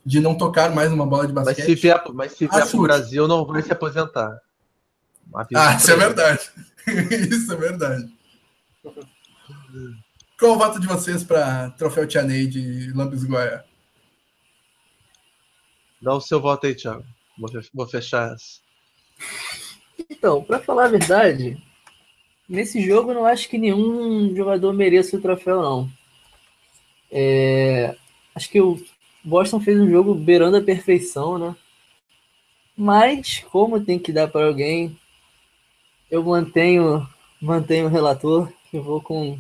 de 0.06 0.22
não 0.22 0.34
tocar 0.34 0.74
mais 0.74 0.94
uma 0.94 1.06
bola 1.06 1.28
de 1.28 1.34
basquete. 1.34 1.58
Mas 1.58 1.66
se 1.66 1.76
vier, 1.76 2.04
mas 2.14 2.32
se 2.32 2.48
vier 2.48 2.70
pro 2.70 2.82
Brasil, 2.84 3.28
não 3.28 3.46
vai 3.46 3.62
se 3.62 3.74
aposentar. 3.74 4.40
Ah, 5.54 5.76
isso 5.76 5.92
é 5.92 5.96
verdade. 5.98 6.52
isso 7.30 7.52
é 7.52 7.56
verdade. 7.58 8.14
Qual 10.40 10.54
o 10.54 10.58
voto 10.58 10.80
de 10.80 10.88
vocês 10.88 11.22
para 11.22 11.70
troféu 11.72 12.08
Tianei 12.08 12.48
de 12.48 12.94
Lambisgoia? 12.94 13.66
Dá 16.02 16.14
o 16.14 16.22
seu 16.22 16.40
voto 16.40 16.66
aí, 16.66 16.76
Thiago. 16.76 17.06
Vou 17.74 17.88
fechar 17.88 18.34
essa. 18.34 18.62
Então, 20.10 20.44
para 20.44 20.60
falar 20.60 20.86
a 20.86 20.90
verdade, 20.90 21.62
nesse 22.48 22.82
jogo 22.82 23.12
eu 23.12 23.16
não 23.16 23.26
acho 23.26 23.50
que 23.50 23.58
nenhum 23.58 24.36
jogador 24.36 24.74
mereça 24.74 25.18
o 25.18 25.22
troféu, 25.22 25.62
não. 25.62 25.89
É, 27.12 27.96
acho 28.36 28.50
que 28.50 28.60
o 28.60 28.82
Boston 29.24 29.60
fez 29.60 29.80
um 29.80 29.89
jogo 29.89 30.14
beirando 30.14 30.58
a 30.58 30.62
perfeição, 30.62 31.38
né? 31.38 31.56
Mas, 32.76 33.39
como 33.52 33.84
tem 33.84 34.00
que 34.00 34.12
dar 34.12 34.28
para 34.28 34.48
alguém, 34.48 34.98
eu 36.10 36.24
mantenho, 36.24 37.08
mantenho 37.39 37.86
o 37.86 37.89
relator, 37.89 38.52
que 38.70 38.80
vou 38.80 39.00
com 39.00 39.39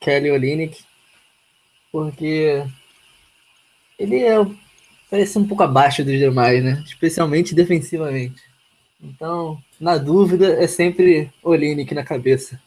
Kelly 0.00 0.30
Olynyk, 0.30 0.82
porque 1.92 2.64
ele 3.98 4.24
é, 4.24 4.36
parece 5.10 5.38
um 5.38 5.46
pouco 5.46 5.62
abaixo 5.62 6.02
dos 6.02 6.18
demais, 6.18 6.64
né? 6.64 6.82
Especialmente 6.86 7.54
defensivamente. 7.54 8.42
Então, 9.00 9.62
na 9.82 9.98
dúvida, 9.98 10.62
é 10.62 10.68
sempre 10.68 11.32
Olynyk 11.42 11.92
na 11.92 12.04
cabeça. 12.04 12.58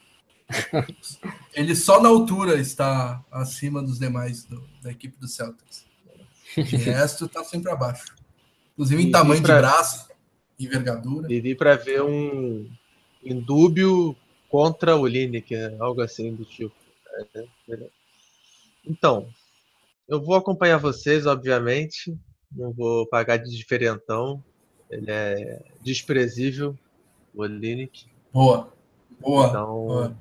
Ele 1.56 1.74
só 1.74 2.02
na 2.02 2.10
altura 2.10 2.60
está 2.60 3.24
acima 3.32 3.82
dos 3.82 3.98
demais 3.98 4.44
do, 4.44 4.62
da 4.82 4.92
equipe 4.92 5.18
do 5.18 5.26
Celtics. 5.26 5.86
De 6.58 6.76
resto, 6.76 7.30
tá 7.30 7.42
sempre 7.46 7.72
abaixo. 7.72 8.14
Inclusive 8.74 9.02
em 9.02 9.08
e 9.08 9.12
tamanho 9.12 9.42
pra... 9.42 9.56
de 9.56 9.62
braço, 9.62 10.10
envergadura. 10.60 11.32
E 11.32 11.40
vi 11.40 11.56
para 11.56 11.78
ver 11.78 12.02
um 12.04 12.70
indúbio 13.24 14.14
contra 14.50 14.98
o 14.98 15.08
Lineker, 15.08 15.74
algo 15.80 16.02
assim 16.02 16.36
do 16.36 16.44
tipo. 16.44 16.76
É, 17.34 17.46
é 17.70 17.90
então, 18.86 19.30
eu 20.06 20.22
vou 20.22 20.36
acompanhar 20.36 20.80
vocês, 20.80 21.26
obviamente. 21.26 22.14
Não 22.52 22.74
vou 22.74 23.08
pagar 23.08 23.38
de 23.38 23.56
diferentão. 23.56 24.44
Ele 24.92 25.10
é 25.10 25.64
desprezível, 25.82 26.78
o. 27.36 28.10
Boa. 28.34 28.74
Boa. 29.20 29.48
Então, 29.48 29.66
Boa. 29.66 30.18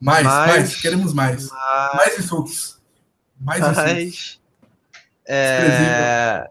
Mais, 0.00 0.24
mais, 0.24 0.50
mais, 0.50 0.80
queremos 0.80 1.14
mais. 1.14 1.48
Mais, 1.48 1.94
mais 1.94 2.18
insultos. 2.18 2.80
Mais 3.38 3.60
insultos. 3.60 4.40
É, 5.24 6.50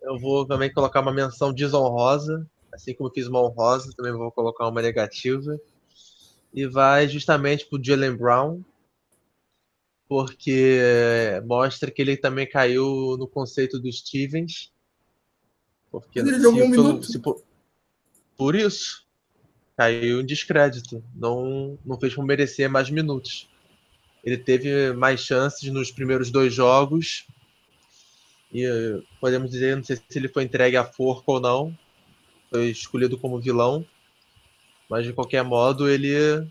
eu 0.00 0.18
vou 0.18 0.46
também 0.46 0.72
colocar 0.72 1.00
uma 1.00 1.12
menção 1.12 1.52
desonrosa, 1.52 2.48
assim 2.72 2.94
como 2.94 3.10
fiz 3.10 3.26
uma 3.26 3.42
honrosa, 3.42 3.92
também 3.96 4.12
vou 4.12 4.32
colocar 4.32 4.66
uma 4.66 4.80
negativa. 4.80 5.60
E 6.54 6.66
vai 6.66 7.06
justamente 7.06 7.66
para 7.66 7.78
o 7.78 7.84
Jalen 7.84 8.16
Brown, 8.16 8.64
porque 10.08 10.80
mostra 11.44 11.90
que 11.90 12.00
ele 12.00 12.16
também 12.16 12.48
caiu 12.48 13.16
no 13.18 13.28
conceito 13.28 13.78
do 13.78 13.92
Stevens. 13.92 14.72
Porque 15.90 16.20
ele 16.20 16.40
jogou 16.40 16.64
um 16.64 16.68
minuto. 16.68 17.04
Se, 17.04 17.18
por, 17.18 17.42
por 18.36 18.54
isso, 18.54 19.05
caiu 19.76 20.20
em 20.20 20.26
descrédito. 20.26 21.02
Não, 21.14 21.78
não 21.84 21.98
fez 21.98 22.14
por 22.14 22.24
merecer 22.24 22.68
mais 22.68 22.90
minutos. 22.90 23.48
Ele 24.24 24.36
teve 24.36 24.92
mais 24.92 25.20
chances 25.20 25.70
nos 25.70 25.90
primeiros 25.90 26.30
dois 26.30 26.52
jogos 26.52 27.26
e 28.52 28.64
podemos 29.20 29.50
dizer, 29.50 29.76
não 29.76 29.84
sei 29.84 29.96
se 29.96 30.18
ele 30.18 30.28
foi 30.28 30.44
entregue 30.44 30.76
à 30.76 30.84
forca 30.84 31.30
ou 31.30 31.40
não, 31.40 31.76
foi 32.50 32.70
escolhido 32.70 33.18
como 33.18 33.40
vilão, 33.40 33.84
mas 34.88 35.04
de 35.04 35.12
qualquer 35.12 35.44
modo 35.44 35.88
ele 35.88 36.46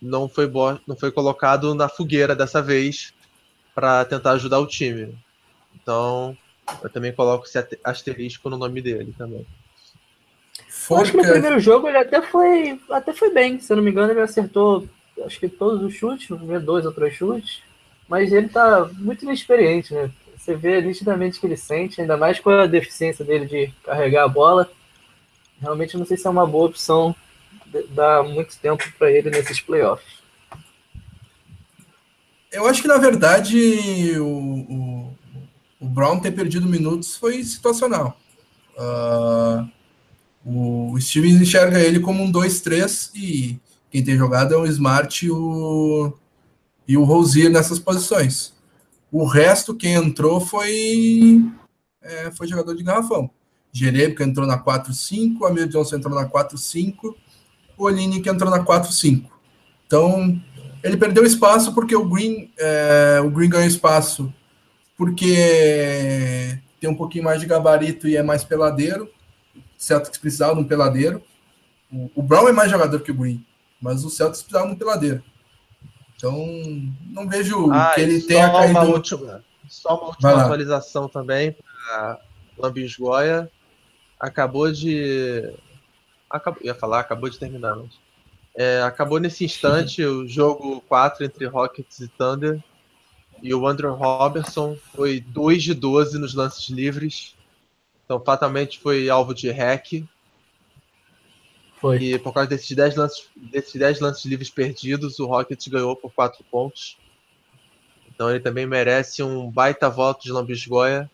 não 0.00 0.28
foi, 0.28 0.50
não 0.86 0.96
foi 0.96 1.12
colocado 1.12 1.74
na 1.74 1.88
fogueira 1.88 2.34
dessa 2.34 2.60
vez 2.60 3.14
para 3.74 4.04
tentar 4.04 4.32
ajudar 4.32 4.58
o 4.58 4.66
time. 4.66 5.16
Então, 5.74 6.36
eu 6.82 6.90
também 6.90 7.12
coloco 7.12 7.46
esse 7.46 7.58
asterisco 7.82 8.50
no 8.50 8.58
nome 8.58 8.80
dele 8.80 9.14
também. 9.16 9.46
Acho 11.00 11.10
que 11.12 11.16
no 11.16 11.22
primeiro 11.22 11.58
jogo 11.60 11.88
ele 11.88 11.98
até 11.98 12.20
foi, 12.20 12.78
até 12.90 13.12
foi 13.12 13.30
bem, 13.30 13.58
se 13.58 13.72
eu 13.72 13.76
não 13.76 13.82
me 13.82 13.90
engano, 13.90 14.12
ele 14.12 14.20
acertou 14.20 14.86
acho 15.24 15.38
que 15.38 15.48
todos 15.48 15.82
os 15.82 15.94
chutes, 15.94 16.28
dois 16.62 16.84
ou 16.84 16.92
três 16.92 17.14
chutes, 17.14 17.62
mas 18.08 18.32
ele 18.32 18.48
tá 18.48 18.90
muito 18.94 19.24
inexperiente, 19.24 19.94
né? 19.94 20.10
Você 20.36 20.54
vê 20.54 20.80
nitidamente 20.82 21.40
que 21.40 21.46
ele 21.46 21.56
sente, 21.56 22.00
ainda 22.00 22.16
mais 22.16 22.38
com 22.38 22.50
a 22.50 22.66
deficiência 22.66 23.24
dele 23.24 23.46
de 23.46 23.72
carregar 23.82 24.24
a 24.24 24.28
bola. 24.28 24.70
Realmente 25.60 25.96
não 25.96 26.04
sei 26.04 26.18
se 26.18 26.26
é 26.26 26.30
uma 26.30 26.46
boa 26.46 26.66
opção 26.66 27.14
dar 27.90 28.22
muito 28.22 28.58
tempo 28.58 28.84
para 28.98 29.10
ele 29.10 29.30
nesses 29.30 29.60
playoffs. 29.60 30.22
Eu 32.52 32.66
acho 32.66 32.82
que, 32.82 32.88
na 32.88 32.98
verdade, 32.98 34.18
o, 34.18 34.26
o, 34.26 35.18
o 35.80 35.86
Brown 35.86 36.20
ter 36.20 36.30
perdido 36.30 36.68
minutos 36.68 37.16
foi 37.16 37.42
situacional. 37.42 38.16
Uh, 38.76 39.68
o 40.44 41.00
Stevens 41.00 41.40
enxerga 41.40 41.80
ele 41.80 42.00
como 42.00 42.22
um 42.22 42.30
2-3 42.30 43.10
e 43.14 43.58
quem 43.90 44.04
tem 44.04 44.16
jogado 44.16 44.52
é 44.52 44.56
o 44.56 44.66
Smart 44.66 45.24
e 45.24 45.30
o, 45.30 46.12
e 46.86 46.96
o 46.96 47.04
Rosier 47.04 47.50
nessas 47.50 47.78
posições. 47.78 48.52
O 49.10 49.24
resto, 49.24 49.74
quem 49.74 49.94
entrou 49.94 50.40
foi, 50.40 51.40
é, 52.02 52.30
foi 52.32 52.46
jogador 52.46 52.74
de 52.74 52.82
garrafão. 52.82 53.30
Jerebica 53.72 54.24
entrou 54.24 54.46
na 54.46 54.62
4-5, 54.62 55.46
Amir 55.48 55.68
Johnson 55.68 55.96
entrou 55.96 56.14
na 56.14 56.28
4-5, 56.28 57.14
o 57.76 57.84
Olini 57.84 58.20
que 58.20 58.28
entrou 58.28 58.50
na 58.50 58.64
4-5. 58.64 59.24
Então, 59.86 60.40
ele 60.82 60.96
perdeu 60.96 61.24
espaço 61.24 61.72
porque 61.72 61.96
o 61.96 62.08
Green, 62.08 62.50
é, 62.58 63.20
o 63.24 63.30
Green 63.30 63.48
ganhou 63.48 63.66
espaço 63.66 64.32
porque 64.96 66.58
tem 66.80 66.90
um 66.90 66.94
pouquinho 66.94 67.24
mais 67.24 67.40
de 67.40 67.46
gabarito 67.46 68.06
e 68.06 68.16
é 68.16 68.22
mais 68.22 68.44
peladeiro. 68.44 69.08
Celtics 69.76 70.18
precisava 70.18 70.54
de 70.54 70.60
um 70.60 70.64
peladeiro. 70.64 71.22
O, 71.92 72.10
o 72.16 72.22
Brown 72.22 72.48
é 72.48 72.52
mais 72.52 72.70
jogador 72.70 73.00
que 73.00 73.10
o 73.10 73.14
Green, 73.14 73.44
mas 73.80 74.04
o 74.04 74.10
Celtics 74.10 74.42
precisava 74.42 74.68
de 74.68 74.74
um 74.74 74.78
peladeiro. 74.78 75.22
Então, 76.16 76.46
não 77.10 77.28
vejo 77.28 77.70
ah, 77.72 77.92
que 77.94 78.00
ele 78.00 78.22
tenha 78.22 78.50
caído. 78.50 78.70
Uma 78.72 78.84
última, 78.84 79.44
só 79.68 79.96
uma 79.96 80.08
última 80.08 80.42
atualização 80.42 81.08
também 81.08 81.52
para 81.52 82.20
Lambisgoia. 82.56 83.50
Acabou 84.18 84.70
de. 84.72 85.52
Acabou, 86.30 86.62
ia 86.62 86.74
falar, 86.74 87.00
acabou 87.00 87.28
de 87.28 87.38
terminar. 87.38 87.76
Mas... 87.76 87.90
É, 88.56 88.82
acabou 88.82 89.18
nesse 89.18 89.44
instante 89.44 90.04
o 90.04 90.26
jogo 90.28 90.80
4 90.88 91.24
entre 91.24 91.44
Rockets 91.46 92.00
e 92.00 92.08
Thunder. 92.08 92.62
E 93.42 93.52
o 93.52 93.66
Andrew 93.66 93.92
Robertson 93.94 94.76
foi 94.94 95.20
2 95.20 95.62
de 95.62 95.74
12 95.74 96.18
nos 96.18 96.34
lances 96.34 96.70
livres. 96.70 97.34
Então, 98.04 98.22
fatalmente 98.22 98.78
foi 98.78 99.08
alvo 99.08 99.34
de 99.34 99.50
hack. 99.50 100.04
Foi. 101.84 102.02
E 102.02 102.18
por 102.18 102.32
causa 102.32 102.48
desses 102.48 102.74
10 102.74 102.96
lances, 102.96 103.28
desses 103.36 103.74
10 103.74 104.00
lances 104.00 104.24
livres 104.24 104.50
perdidos, 104.50 105.18
o 105.18 105.26
Rockets 105.26 105.68
ganhou 105.68 105.94
por 105.94 106.12
4 106.12 106.42
pontos. 106.50 106.98
Então 108.08 108.30
ele 108.30 108.40
também 108.40 108.66
merece 108.66 109.22
um 109.22 109.50
baita 109.50 109.90
voto 109.90 110.22
de 110.22 110.32
lambisgoia. 110.32 111.10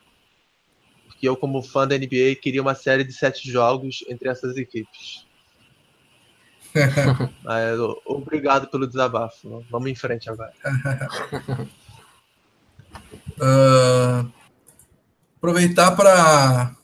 Porque 1.07 1.29
eu, 1.29 1.37
como 1.37 1.63
fã 1.63 1.89
da 1.89 1.97
NBA, 1.99 2.37
queria 2.41 2.63
uma 2.63 2.75
série 2.75 3.05
de 3.05 3.13
7 3.13 3.51
jogos 3.51 4.05
entre 4.09 4.29
essas 4.29 4.57
equipes. 4.57 5.27
Mas, 7.43 7.79
obrigado 8.05 8.69
pelo 8.69 8.87
desabafo. 8.87 9.65
Vamos 9.71 9.91
em 9.91 9.95
frente 9.95 10.31
agora. 10.31 10.53
uh, 13.41 14.31
aproveitar 15.37 15.97
para 15.97 16.77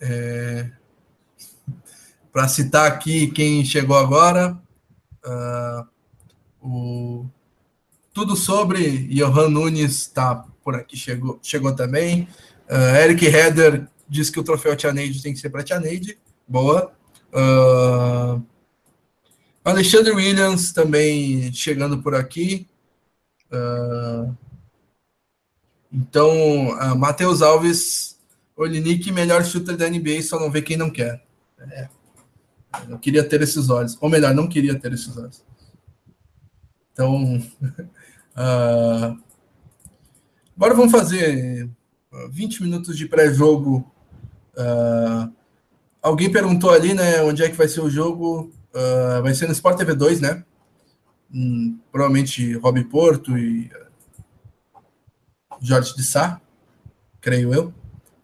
é, 0.00 0.70
para 2.32 2.48
citar 2.48 2.90
aqui 2.90 3.28
quem 3.28 3.64
chegou 3.64 3.96
agora, 3.96 4.60
uh, 5.24 5.86
o 6.60 7.26
tudo 8.12 8.34
sobre 8.34 9.06
Johan 9.08 9.50
Nunes 9.50 9.92
está 9.92 10.46
por 10.64 10.74
aqui, 10.74 10.96
chegou, 10.96 11.38
chegou 11.42 11.74
também. 11.76 12.26
Uh, 12.68 12.96
Eric 12.96 13.26
Heder 13.26 13.86
diz 14.08 14.30
que 14.30 14.40
o 14.40 14.42
troféu 14.42 14.74
Tia 14.74 14.92
Neide 14.92 15.22
tem 15.22 15.34
que 15.34 15.38
ser 15.38 15.50
para 15.50 15.62
Tia 15.62 15.78
Neide. 15.78 16.18
Boa. 16.48 16.92
Uh, 17.30 18.42
Alexandre 19.62 20.12
Williams 20.12 20.72
também 20.72 21.52
chegando 21.52 22.02
por 22.02 22.14
aqui. 22.14 22.66
Uh, 23.52 24.34
então, 25.92 26.68
uh, 26.70 26.96
Matheus 26.96 27.42
Alves, 27.42 28.15
Olinick, 28.56 29.12
melhor 29.12 29.44
shooter 29.44 29.76
da 29.76 29.88
NBA, 29.88 30.22
só 30.22 30.40
não 30.40 30.50
vê 30.50 30.62
quem 30.62 30.76
não 30.76 30.90
quer. 30.90 31.22
É. 31.60 31.88
Eu 32.88 32.98
queria 32.98 33.22
ter 33.22 33.42
esses 33.42 33.68
olhos. 33.68 33.96
Ou 34.00 34.08
melhor, 34.08 34.34
não 34.34 34.48
queria 34.48 34.78
ter 34.78 34.92
esses 34.92 35.16
olhos. 35.16 35.44
Então, 36.92 37.36
uh, 37.36 39.18
agora 40.56 40.74
vamos 40.74 40.90
fazer 40.90 41.68
20 42.30 42.62
minutos 42.62 42.96
de 42.96 43.06
pré-jogo. 43.06 43.92
Uh, 44.54 45.30
alguém 46.00 46.32
perguntou 46.32 46.70
ali, 46.70 46.94
né, 46.94 47.22
onde 47.22 47.42
é 47.42 47.50
que 47.50 47.56
vai 47.56 47.68
ser 47.68 47.80
o 47.80 47.90
jogo. 47.90 48.50
Uh, 48.74 49.22
vai 49.22 49.34
ser 49.34 49.46
no 49.46 49.52
Sport 49.52 49.76
TV 49.76 49.94
2, 49.94 50.20
né? 50.20 50.44
Hum, 51.32 51.78
provavelmente 51.90 52.54
Rob 52.54 52.82
Porto 52.84 53.36
e 53.36 53.70
Jorge 55.60 55.94
de 55.96 56.04
Sá, 56.04 56.40
creio 57.20 57.52
eu. 57.52 57.74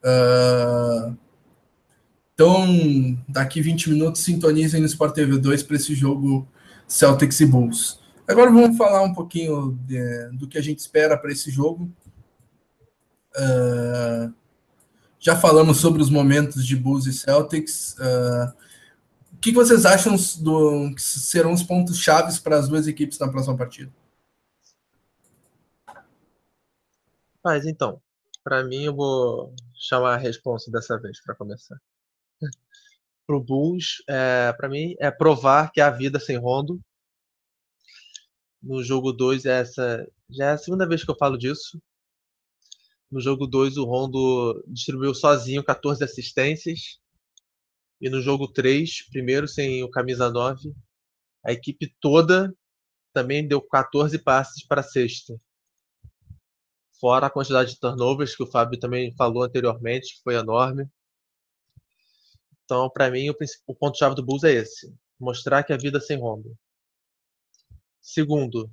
Uh, 0.05 1.17
então, 2.35 3.19
daqui 3.29 3.61
20 3.61 3.91
minutos, 3.91 4.23
sintonizem 4.23 4.81
no 4.81 4.87
Sport 4.87 5.15
TV 5.15 5.39
2 5.39 5.63
para 5.63 5.77
esse 5.77 5.95
jogo 5.95 6.49
Celtics 6.89 7.41
e 7.41 7.47
Bulls. 7.47 8.01
Agora 8.27 8.51
vamos 8.51 8.77
falar 8.77 9.03
um 9.03 9.13
pouquinho 9.13 9.79
de, 9.87 10.31
do 10.33 10.49
que 10.49 10.59
a 10.59 10.63
gente 10.63 10.79
espera 10.79 11.17
para 11.17 11.31
esse 11.31 11.51
jogo. 11.51 11.91
Uh, 13.37 14.33
já 15.19 15.37
falamos 15.37 15.79
sobre 15.79 16.03
os 16.03 16.11
momentos 16.11 16.67
de 16.67 16.75
Bulls 16.75 17.07
e 17.07 17.13
Celtics. 17.13 17.95
Uh, 17.99 18.53
o 19.35 19.37
que 19.39 19.53
vocês 19.53 19.87
acham 19.87 20.17
do, 20.41 20.95
que 20.95 21.03
serão 21.03 21.53
os 21.53 21.63
pontos 21.63 21.99
chaves 21.99 22.39
para 22.39 22.59
as 22.59 22.69
duas 22.69 22.87
equipes 22.87 23.19
na 23.19 23.29
próxima 23.29 23.57
partida? 23.57 23.93
Mas 27.45 27.67
então, 27.67 28.01
para 28.43 28.65
mim 28.65 28.85
eu 28.85 28.95
vou 28.95 29.55
chamar 29.83 30.15
a 30.15 30.19
resposta 30.19 30.71
dessa 30.71 30.99
vez 30.99 31.21
para 31.23 31.35
começar 31.35 31.77
pro 33.27 33.43
Bulls, 33.43 34.03
é, 34.09 34.53
para 34.53 34.69
mim, 34.69 34.95
é 34.99 35.11
provar 35.11 35.73
que 35.73 35.81
há 35.81 35.91
vida 35.91 36.21
sem 36.21 36.37
Rondo. 36.37 36.81
No 38.63 38.83
jogo 38.83 39.13
2, 39.13 39.45
é 39.45 39.61
essa 39.61 40.07
já 40.31 40.47
é 40.47 40.53
a 40.53 40.59
segunda 40.59 40.87
vez 40.87 41.05
que 41.05 41.11
eu 41.11 41.17
falo 41.17 41.37
disso. 41.37 41.81
No 43.11 43.21
jogo 43.21 43.47
2, 43.47 43.77
o 43.77 43.85
Rondo 43.85 44.65
distribuiu 44.69 45.15
sozinho 45.15 45.63
14 45.63 46.03
assistências. 46.03 46.99
E 48.01 48.09
no 48.09 48.21
jogo 48.23 48.49
3, 48.49 49.09
primeiro 49.11 49.47
sem 49.47 49.83
o 49.83 49.91
camisa 49.91 50.31
9, 50.31 50.75
a 51.45 51.53
equipe 51.53 51.95
toda 52.01 52.55
também 53.13 53.47
deu 53.47 53.61
14 53.61 54.19
passes 54.19 54.67
para 54.67 54.81
a 54.81 54.85
sexta. 54.85 55.39
Fora 57.03 57.27
a 57.27 57.31
quantidade 57.31 57.73
de 57.73 57.81
turnovers 57.81 58.37
que 58.37 58.45
o 58.45 58.47
Fábio 58.47 58.79
também 58.79 59.13
falou 59.17 59.43
anteriormente, 59.43 60.15
que 60.15 60.23
foi 60.23 60.37
enorme. 60.37 60.89
Então, 62.65 62.89
para 62.89 63.11
mim, 63.11 63.29
o, 63.29 63.37
o 63.67 63.75
ponto-chave 63.75 64.15
do 64.15 64.25
Bulls 64.25 64.45
é 64.45 64.53
esse: 64.53 64.95
mostrar 65.19 65.65
que 65.65 65.73
a 65.73 65.77
vida 65.77 65.99
é 65.99 66.01
sem 66.01 66.17
Rondo. 66.17 66.57
Segundo, 68.01 68.71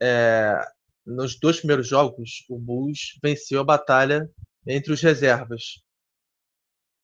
é, 0.00 0.58
nos 1.04 1.38
dois 1.38 1.58
primeiros 1.58 1.86
jogos, 1.86 2.46
o 2.48 2.58
Bulls 2.58 3.18
venceu 3.22 3.60
a 3.60 3.64
batalha 3.64 4.26
entre 4.66 4.94
os 4.94 5.02
reservas. 5.02 5.82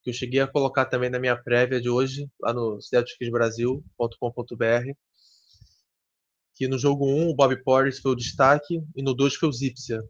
Que 0.02 0.08
eu 0.08 0.14
cheguei 0.14 0.40
a 0.40 0.48
colocar 0.48 0.86
também 0.86 1.10
na 1.10 1.18
minha 1.18 1.36
prévia 1.36 1.82
de 1.82 1.90
hoje, 1.90 2.30
lá 2.40 2.54
no 2.54 2.80
celticsbrasil.com.br. 2.80 4.96
Que 6.54 6.66
no 6.66 6.78
jogo 6.78 7.06
1 7.06 7.28
o 7.28 7.34
Bob 7.34 7.62
Porres 7.62 7.98
foi 7.98 8.12
o 8.12 8.16
destaque 8.16 8.82
e 8.96 9.02
no 9.02 9.12
2 9.12 9.34
foi 9.34 9.50
o 9.50 9.52
Zipsia. 9.52 10.02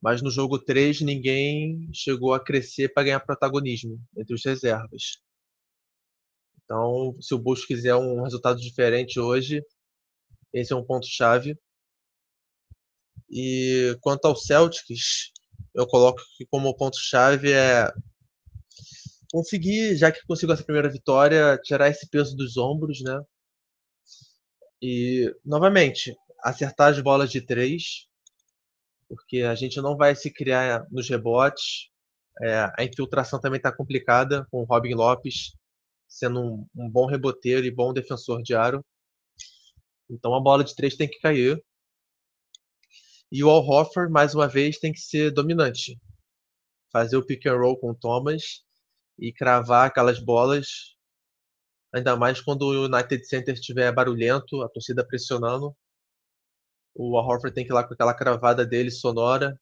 Mas 0.00 0.22
no 0.22 0.30
jogo 0.30 0.58
3 0.58 1.00
ninguém 1.00 1.88
chegou 1.92 2.34
a 2.34 2.40
crescer 2.42 2.92
para 2.92 3.04
ganhar 3.04 3.20
protagonismo 3.20 3.98
entre 4.16 4.34
os 4.34 4.44
reservas. 4.44 5.20
Então, 6.64 7.16
se 7.20 7.34
o 7.34 7.38
Bulls 7.38 7.64
quiser 7.64 7.94
um 7.94 8.22
resultado 8.22 8.60
diferente 8.60 9.20
hoje, 9.20 9.62
esse 10.52 10.72
é 10.72 10.76
um 10.76 10.84
ponto 10.84 11.06
chave. 11.06 11.56
E 13.30 13.96
quanto 14.00 14.26
ao 14.26 14.36
Celtics, 14.36 15.32
eu 15.74 15.86
coloco 15.86 16.20
que 16.36 16.46
como 16.46 16.76
ponto 16.76 16.98
chave 16.98 17.52
é 17.52 17.92
conseguir, 19.30 19.96
já 19.96 20.10
que 20.10 20.24
conseguiu 20.26 20.54
essa 20.54 20.64
primeira 20.64 20.90
vitória, 20.90 21.58
tirar 21.62 21.88
esse 21.88 22.08
peso 22.08 22.36
dos 22.36 22.56
ombros, 22.56 23.00
né? 23.02 23.20
E 24.80 25.34
novamente, 25.44 26.16
acertar 26.42 26.92
as 26.92 27.00
bolas 27.00 27.30
de 27.30 27.40
três, 27.40 28.06
porque 29.08 29.42
a 29.42 29.54
gente 29.54 29.80
não 29.80 29.96
vai 29.96 30.14
se 30.14 30.32
criar 30.32 30.86
nos 30.90 31.08
rebotes. 31.08 31.88
É, 32.42 32.70
a 32.78 32.84
infiltração 32.84 33.40
também 33.40 33.58
está 33.58 33.74
complicada, 33.74 34.46
com 34.50 34.60
o 34.60 34.64
Robin 34.64 34.94
Lopes 34.94 35.52
sendo 36.08 36.40
um, 36.40 36.66
um, 36.74 36.90
bom 36.90 37.06
reboteiro 37.06 37.66
e 37.66 37.70
bom 37.70 37.92
defensor 37.92 38.42
de 38.42 38.54
aro. 38.54 38.84
Então 40.08 40.34
a 40.34 40.40
bola 40.40 40.64
de 40.64 40.74
três 40.74 40.96
tem 40.96 41.08
que 41.08 41.18
cair. 41.20 41.62
E 43.30 43.42
o 43.42 43.50
Al 43.50 43.66
Hoffer, 43.66 44.08
mais 44.08 44.34
uma 44.34 44.46
vez, 44.46 44.78
tem 44.78 44.92
que 44.92 45.00
ser 45.00 45.32
dominante. 45.32 45.98
Fazer 46.92 47.16
o 47.16 47.26
pick 47.26 47.46
and 47.46 47.56
roll 47.56 47.78
com 47.78 47.90
o 47.90 47.94
Thomas 47.94 48.62
e 49.18 49.32
cravar 49.32 49.88
aquelas 49.88 50.20
bolas. 50.20 50.94
Ainda 51.92 52.16
mais 52.16 52.40
quando 52.40 52.62
o 52.62 52.84
United 52.84 53.26
Center 53.26 53.54
estiver 53.54 53.92
barulhento, 53.92 54.62
a 54.62 54.68
torcida 54.68 55.06
pressionando 55.06 55.74
o 56.98 57.14
Horford 57.14 57.54
tem 57.54 57.64
que 57.64 57.70
ir 57.70 57.74
lá 57.74 57.84
com 57.86 57.92
aquela 57.92 58.14
cravada 58.14 58.66
dele 58.66 58.90
sonora, 58.90 59.60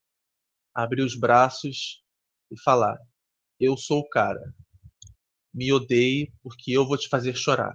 abrir 0.73 1.01
os 1.03 1.17
braços 1.17 2.01
e 2.51 2.59
falar: 2.61 2.97
Eu 3.59 3.75
sou 3.77 3.99
o 3.99 4.09
cara. 4.09 4.41
Me 5.53 5.71
odeie 5.71 6.33
porque 6.41 6.71
eu 6.71 6.85
vou 6.85 6.97
te 6.97 7.07
fazer 7.09 7.35
chorar. 7.35 7.73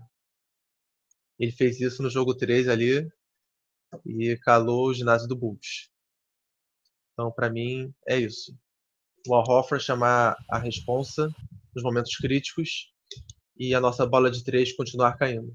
Ele 1.39 1.53
fez 1.53 1.81
isso 1.81 2.03
no 2.03 2.11
jogo 2.11 2.35
3 2.35 2.69
ali 2.69 3.09
e 4.05 4.37
calou 4.43 4.89
o 4.89 4.95
ginásio 4.95 5.29
do 5.29 5.37
Bulls. 5.37 5.91
Então, 7.13 7.33
para 7.33 7.51
mim, 7.51 7.93
é 8.07 8.19
isso. 8.19 8.55
O 9.27 9.35
Al 9.35 9.81
chamar 9.81 10.37
a 10.51 10.59
responsa 10.59 11.31
nos 11.75 11.83
momentos 11.83 12.17
críticos 12.17 12.93
e 13.57 13.75
a 13.75 13.81
nossa 13.81 14.07
bola 14.07 14.31
de 14.31 14.43
três 14.45 14.75
continuar 14.75 15.17
caindo. 15.17 15.55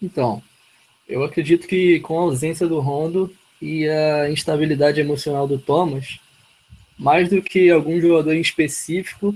Então, 0.00 0.42
eu 1.08 1.22
acredito 1.22 1.66
que 1.66 2.00
com 2.00 2.18
a 2.18 2.22
ausência 2.22 2.66
do 2.66 2.80
Rondo 2.80 3.32
e 3.60 3.88
a 3.88 4.30
instabilidade 4.30 5.00
emocional 5.00 5.46
do 5.46 5.58
Thomas, 5.58 6.18
mais 6.98 7.28
do 7.28 7.42
que 7.42 7.70
algum 7.70 8.00
jogador 8.00 8.34
em 8.34 8.40
específico, 8.40 9.34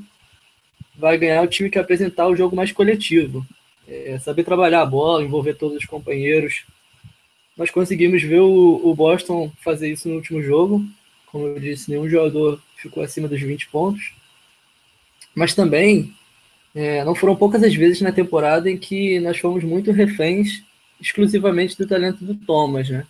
vai 0.97 1.19
ganhar 1.19 1.43
o 1.43 1.47
time 1.47 1.71
que 1.71 1.79
apresentar 1.79 2.27
o 2.27 2.37
jogo 2.37 2.57
mais 2.57 2.73
coletivo. 2.73 3.47
é, 3.89 4.19
saber 4.19 4.43
trabalhar 4.43 4.83
a 4.83 4.87
bola, 4.87 5.23
envolver 5.23 5.55
todos 5.55 5.77
os 5.77 5.85
companheiros. 5.85 6.65
Nós 7.57 7.71
conseguimos 7.71 8.23
ver 8.23 8.41
o, 8.41 8.95
Boston 8.95 9.51
fazer 9.63 9.91
isso 9.91 10.09
no 10.09 10.17
último 10.17 10.43
jogo. 10.43 10.85
Como 11.27 11.47
eu 11.47 11.61
disse, 11.61 11.91
nenhum 11.91 12.09
jogador 12.09 12.61
ficou 12.77 13.03
acima 13.03 13.29
dos 13.29 13.41
20 13.41 13.69
pontos. 13.69 14.13
Mas 15.35 15.55
também 15.55 16.13
é, 16.75 17.05
não 17.05 17.15
foram 17.15 17.37
poucas 17.37 17.63
as 17.63 17.75
vezes 17.75 18.01
na 18.01 18.11
temporada 18.11 18.71
em 18.71 18.77
que 18.77 19.21
nós 19.21 19.39
fomos 19.39 19.63
muito 19.63 19.93
reféns 19.93 20.63
exclusivamente 21.01 21.77
do 21.77 21.87
talento 21.87 22.25
do 22.25 22.35
Thomas, 22.35 22.89
né? 22.89 23.07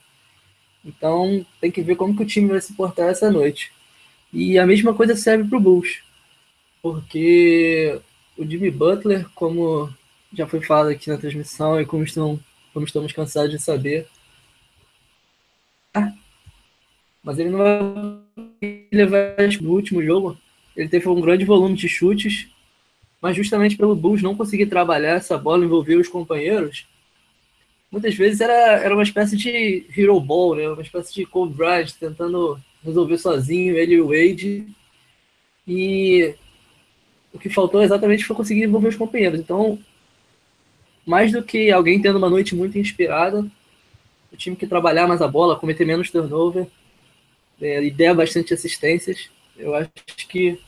Então 0.85 1.45
tem 1.61 1.71
que 1.71 1.83
ver 1.83 1.97
como 1.97 2.17
que 2.17 2.23
o 2.23 2.27
time 2.27 2.49
vai 2.49 2.61
se 2.61 2.75
portar 2.75 3.09
essa 3.09 3.31
noite. 3.31 3.73
E 4.33 4.59
a 4.59 4.67
mesma 4.67 4.95
coisa 4.95 5.17
serve 5.17 5.49
para 5.49 5.59
o 5.59 5.61
Bulls, 5.61 6.03
porque 6.83 8.01
o 8.37 8.45
Jimmy 8.45 8.71
Butler, 8.71 9.29
como 9.35 9.93
já 10.33 10.47
foi 10.47 10.61
falado 10.61 10.91
aqui 10.91 11.09
na 11.09 11.17
transmissão 11.17 11.81
e 11.81 11.87
como, 11.87 12.05
estão, 12.05 12.39
como 12.73 12.87
estamos 12.87 13.13
cansados 13.13 13.51
de 13.51 13.59
saber, 13.59 14.07
ah, 15.95 16.13
mas 17.23 17.39
ele 17.39 17.51
não 17.51 17.59
vai 17.59 18.87
levar 18.93 19.35
no 19.61 19.73
último 19.73 20.03
jogo. 20.03 20.39
Ele 20.77 20.89
teve 20.89 21.09
um 21.09 21.21
grande 21.21 21.45
volume 21.45 21.75
de 21.75 21.89
chutes, 21.89 22.49
mas 23.21 23.35
justamente 23.35 23.77
pelo 23.77 23.97
Bulls 23.97 24.23
não 24.23 24.37
conseguir 24.37 24.67
trabalhar 24.67 25.17
essa 25.17 25.39
bola, 25.39 25.65
envolver 25.65 25.97
os 25.97 26.09
companheiros, 26.09 26.87
muitas 27.91 28.15
vezes 28.15 28.41
era, 28.41 28.81
era 28.81 28.95
uma 28.95 29.03
espécie 29.03 29.37
de 29.37 29.87
hero 29.97 30.19
ball, 30.21 30.55
né? 30.55 30.69
uma 30.69 30.83
espécie 30.83 31.15
de 31.15 31.27
Kobe 31.27 31.55
Bryant 31.55 31.91
tentando 31.99 32.61
resolver 32.85 33.19
sozinho, 33.19 33.77
ele 33.77 33.95
e 33.95 34.01
o 34.01 34.09
Wade. 34.09 34.67
E 35.67 36.35
o 37.33 37.39
que 37.39 37.49
faltou 37.49 37.83
exatamente 37.83 38.25
foi 38.25 38.37
conseguir 38.37 38.65
envolver 38.65 38.89
os 38.89 38.97
companheiros. 38.97 39.41
Então, 39.41 39.79
mais 41.05 41.33
do 41.33 41.43
que 41.43 41.71
alguém 41.71 42.01
tendo 42.01 42.19
uma 42.19 42.31
noite 42.31 42.55
muito 42.55 42.79
inspirada, 42.79 43.47
o 44.33 44.37
time 44.37 44.57
que 44.57 44.67
trabalhar 44.67 45.07
mais 45.07 45.23
a 45.23 45.29
bola, 45.29 45.59
cometer 45.59 45.85
menos 45.85 46.11
turnover, 46.11 46.67
é, 47.61 47.83
e 47.83 47.91
der 47.91 48.15
bastante 48.15 48.53
assistências, 48.53 49.31
eu 49.57 49.75
acho 49.75 49.91
que 50.29 50.61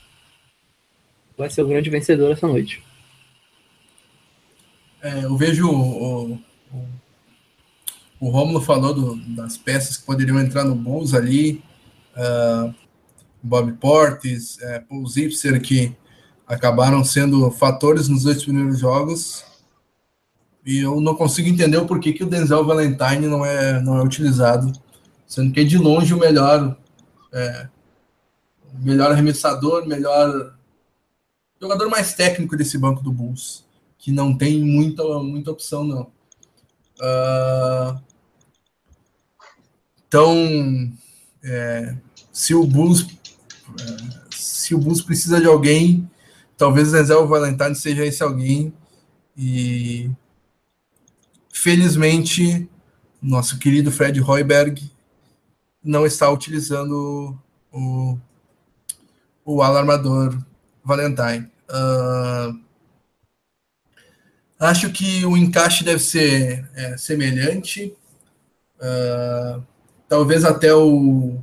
vai 1.37 1.51
ser 1.51 1.63
o 1.63 1.69
grande 1.69 1.91
vencedor 1.91 2.33
essa 2.33 2.47
noite. 2.47 2.83
É, 5.01 5.25
eu 5.25 5.37
vejo 5.37 5.71
o, 5.71 6.39
o, 8.21 8.31
Romulo 8.31 8.61
falou 8.61 8.95
do, 8.95 9.17
das 9.35 9.57
peças 9.57 9.97
que 9.97 10.07
poderiam 10.07 10.41
entrar 10.41 10.65
no 10.65 10.75
Bulls 10.75 11.15
ali, 11.15 11.63
uh, 12.17 12.75
Bob 13.43 13.73
Portes, 13.75 14.57
uh, 14.57 14.85
Paul 14.89 15.07
Zipser, 15.07 15.61
que 15.61 15.97
acabaram 16.47 17.05
sendo 17.05 17.51
fatores 17.51 18.09
nos 18.09 18.23
dois 18.25 18.43
primeiros 18.43 18.79
jogos. 18.79 19.45
E 20.65 20.79
eu 20.79 21.01
não 21.01 21.15
consigo 21.15 21.49
entender 21.49 21.77
o 21.77 21.87
porquê 21.87 22.13
que 22.13 22.25
o 22.25 22.29
Denzel 22.29 22.65
Valentine 22.65 23.27
não 23.27 23.45
é, 23.45 23.81
não 23.81 23.97
é 23.97 24.03
utilizado, 24.03 24.73
sendo 25.27 25.53
que 25.53 25.61
é 25.61 25.65
de 25.65 25.79
longe 25.79 26.13
o 26.13 26.19
melhor, 26.19 26.77
é, 27.33 27.69
melhor 28.81 29.11
arremessador, 29.13 29.87
melhor 29.87 30.55
jogador 31.61 31.89
mais 31.89 32.15
técnico 32.15 32.57
desse 32.57 32.79
banco 32.79 33.03
do 33.03 33.13
Bulls, 33.13 33.65
que 33.99 34.13
não 34.13 34.37
tem 34.37 34.61
muita, 34.61 35.03
muita 35.21 35.51
opção, 35.51 35.85
não. 35.85 36.03
Uh, 37.01 38.08
então, 40.09 40.91
é, 41.45 41.95
se 42.33 42.55
o 42.55 42.67
Bulls 42.67 43.07
é, 43.81 44.19
se 44.35 44.75
o 44.75 44.79
Bulls 44.79 45.03
precisa 45.03 45.41
de 45.41 45.47
alguém, 45.47 46.09
talvez 46.57 46.89
o 46.89 46.93
Denzel 46.93 47.27
Valentine 47.27 47.75
seja 47.75 48.05
esse 48.05 48.23
alguém. 48.23 48.73
E 49.37 50.11
felizmente, 51.53 52.69
nosso 53.23 53.59
querido 53.59 53.91
Fred 53.91 54.21
Hoiberg 54.21 54.91
não 55.83 56.05
está 56.05 56.31
utilizando 56.31 57.39
o, 57.73 58.19
o 59.45 59.63
alarmador 59.63 60.39
Valentine. 60.85 61.51
Uh, 61.71 62.61
acho 64.59 64.91
que 64.91 65.25
o 65.25 65.37
encaixe 65.37 65.85
deve 65.85 66.01
ser 66.01 66.69
é, 66.75 66.97
semelhante. 66.97 67.95
Uh, 68.79 69.63
talvez 70.09 70.45
até 70.45 70.75
o, 70.75 71.39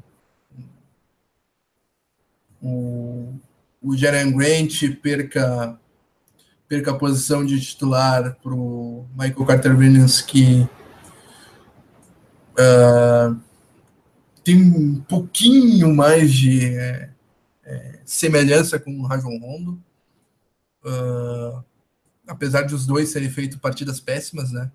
o, 2.62 3.34
o 3.82 3.96
Jaren 3.96 4.32
Grant 4.32 4.82
perca, 5.02 5.80
perca 6.68 6.92
a 6.92 6.98
posição 6.98 7.46
de 7.46 7.62
titular 7.62 8.36
para 8.42 8.54
o 8.54 9.08
Michael 9.16 9.46
Carter 9.46 9.78
Williams, 9.78 10.22
que 10.22 10.68
uh, 12.54 13.40
tem 14.44 14.62
um 14.62 15.00
pouquinho 15.02 15.94
mais 15.94 16.34
de 16.34 16.76
é, 16.76 17.10
é, 17.64 18.00
semelhança 18.04 18.80
com 18.80 19.00
o 19.00 19.06
Rajon 19.06 19.38
Rondo. 19.40 19.82
Uh, 20.84 21.64
apesar 22.28 22.64
de 22.64 22.76
os 22.76 22.86
dois 22.86 23.10
serem 23.10 23.30
feito 23.30 23.60
partidas 23.60 24.00
péssimas, 24.00 24.52
né? 24.52 24.72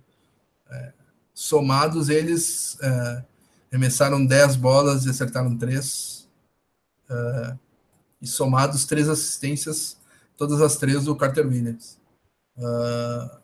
É, 0.71 0.93
somados, 1.35 2.09
eles 2.09 2.77
é, 2.81 3.25
Remessaram 3.71 4.25
10 4.25 4.57
bolas 4.57 5.05
e 5.05 5.11
acertaram 5.11 5.57
3. 5.57 6.29
Uh, 7.09 7.13
ah, 7.13 7.59
e 8.21 8.27
somados, 8.27 8.85
três 8.85 9.09
assistências, 9.09 9.97
todas 10.37 10.61
as 10.61 10.77
três 10.77 11.05
do 11.05 11.17
Carter 11.17 11.47
Williams. 11.47 11.99
Uh, 12.57 13.39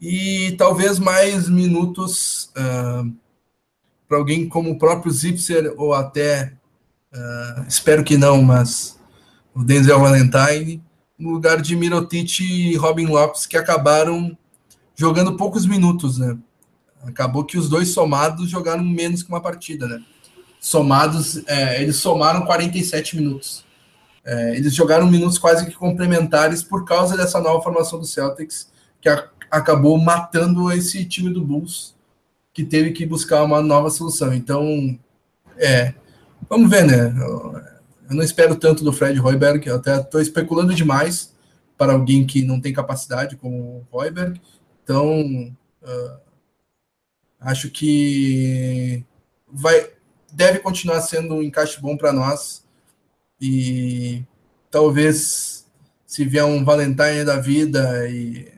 e 0.00 0.52
talvez 0.56 0.98
mais 0.98 1.48
minutos 1.48 2.44
uh, 2.56 2.60
ah, 2.60 3.04
para 4.08 4.18
alguém 4.18 4.48
como 4.48 4.70
o 4.70 4.78
próprio 4.78 5.12
Zipser, 5.12 5.74
ou 5.76 5.94
até, 5.94 6.54
espero 7.68 8.02
que 8.02 8.16
não, 8.16 8.42
mas 8.42 8.98
o 9.54 9.62
Denzel 9.62 10.00
Valentine, 10.00 10.82
no 11.18 11.30
lugar 11.30 11.60
de 11.60 11.76
Mirotic 11.76 12.40
e 12.40 12.76
Robin 12.76 13.06
Lopes, 13.06 13.46
que 13.46 13.56
acabaram 13.56 14.36
jogando 14.96 15.36
poucos 15.36 15.64
minutos, 15.64 16.18
né? 16.18 16.36
Acabou 17.02 17.44
que 17.44 17.58
os 17.58 17.68
dois 17.68 17.88
somados 17.90 18.48
jogaram 18.50 18.84
menos 18.84 19.22
que 19.22 19.28
uma 19.28 19.40
partida, 19.40 19.86
né? 19.88 20.02
Somados, 20.60 21.42
é, 21.46 21.82
eles 21.82 21.96
somaram 21.96 22.44
47 22.44 23.16
minutos. 23.16 23.64
É, 24.24 24.56
eles 24.56 24.74
jogaram 24.74 25.06
minutos 25.06 25.38
quase 25.38 25.64
que 25.64 25.72
complementares 25.72 26.62
por 26.62 26.84
causa 26.84 27.16
dessa 27.16 27.40
nova 27.40 27.62
formação 27.62 27.98
do 27.98 28.04
Celtics, 28.04 28.70
que 29.00 29.08
a, 29.08 29.28
acabou 29.50 29.96
matando 29.98 30.70
esse 30.70 31.04
time 31.06 31.32
do 31.32 31.42
Bulls, 31.42 31.94
que 32.52 32.64
teve 32.64 32.90
que 32.90 33.06
buscar 33.06 33.42
uma 33.42 33.62
nova 33.62 33.88
solução. 33.88 34.34
Então, 34.34 34.98
é, 35.56 35.94
vamos 36.48 36.68
ver, 36.68 36.84
né? 36.84 37.14
Eu, 37.18 37.62
eu 38.10 38.16
não 38.16 38.22
espero 38.22 38.56
tanto 38.56 38.84
do 38.84 38.92
Fred 38.92 39.18
Hoiberg, 39.20 39.66
eu 39.66 39.76
até 39.76 40.00
estou 40.00 40.20
especulando 40.20 40.74
demais 40.74 41.32
para 41.78 41.94
alguém 41.94 42.26
que 42.26 42.42
não 42.42 42.60
tem 42.60 42.72
capacidade 42.72 43.36
como 43.36 43.86
o 43.90 43.96
Hoiberg. 43.96 44.38
Então, 44.84 45.54
uh, 45.82 46.29
Acho 47.40 47.70
que 47.70 49.04
vai 49.48 49.90
deve 50.32 50.60
continuar 50.60 51.00
sendo 51.00 51.34
um 51.34 51.42
encaixe 51.42 51.80
bom 51.80 51.96
para 51.96 52.12
nós. 52.12 52.64
E 53.40 54.22
talvez 54.70 55.66
se 56.06 56.24
vier 56.24 56.44
um 56.44 56.64
Valentine 56.64 57.24
da 57.24 57.38
vida 57.38 58.08
e 58.08 58.52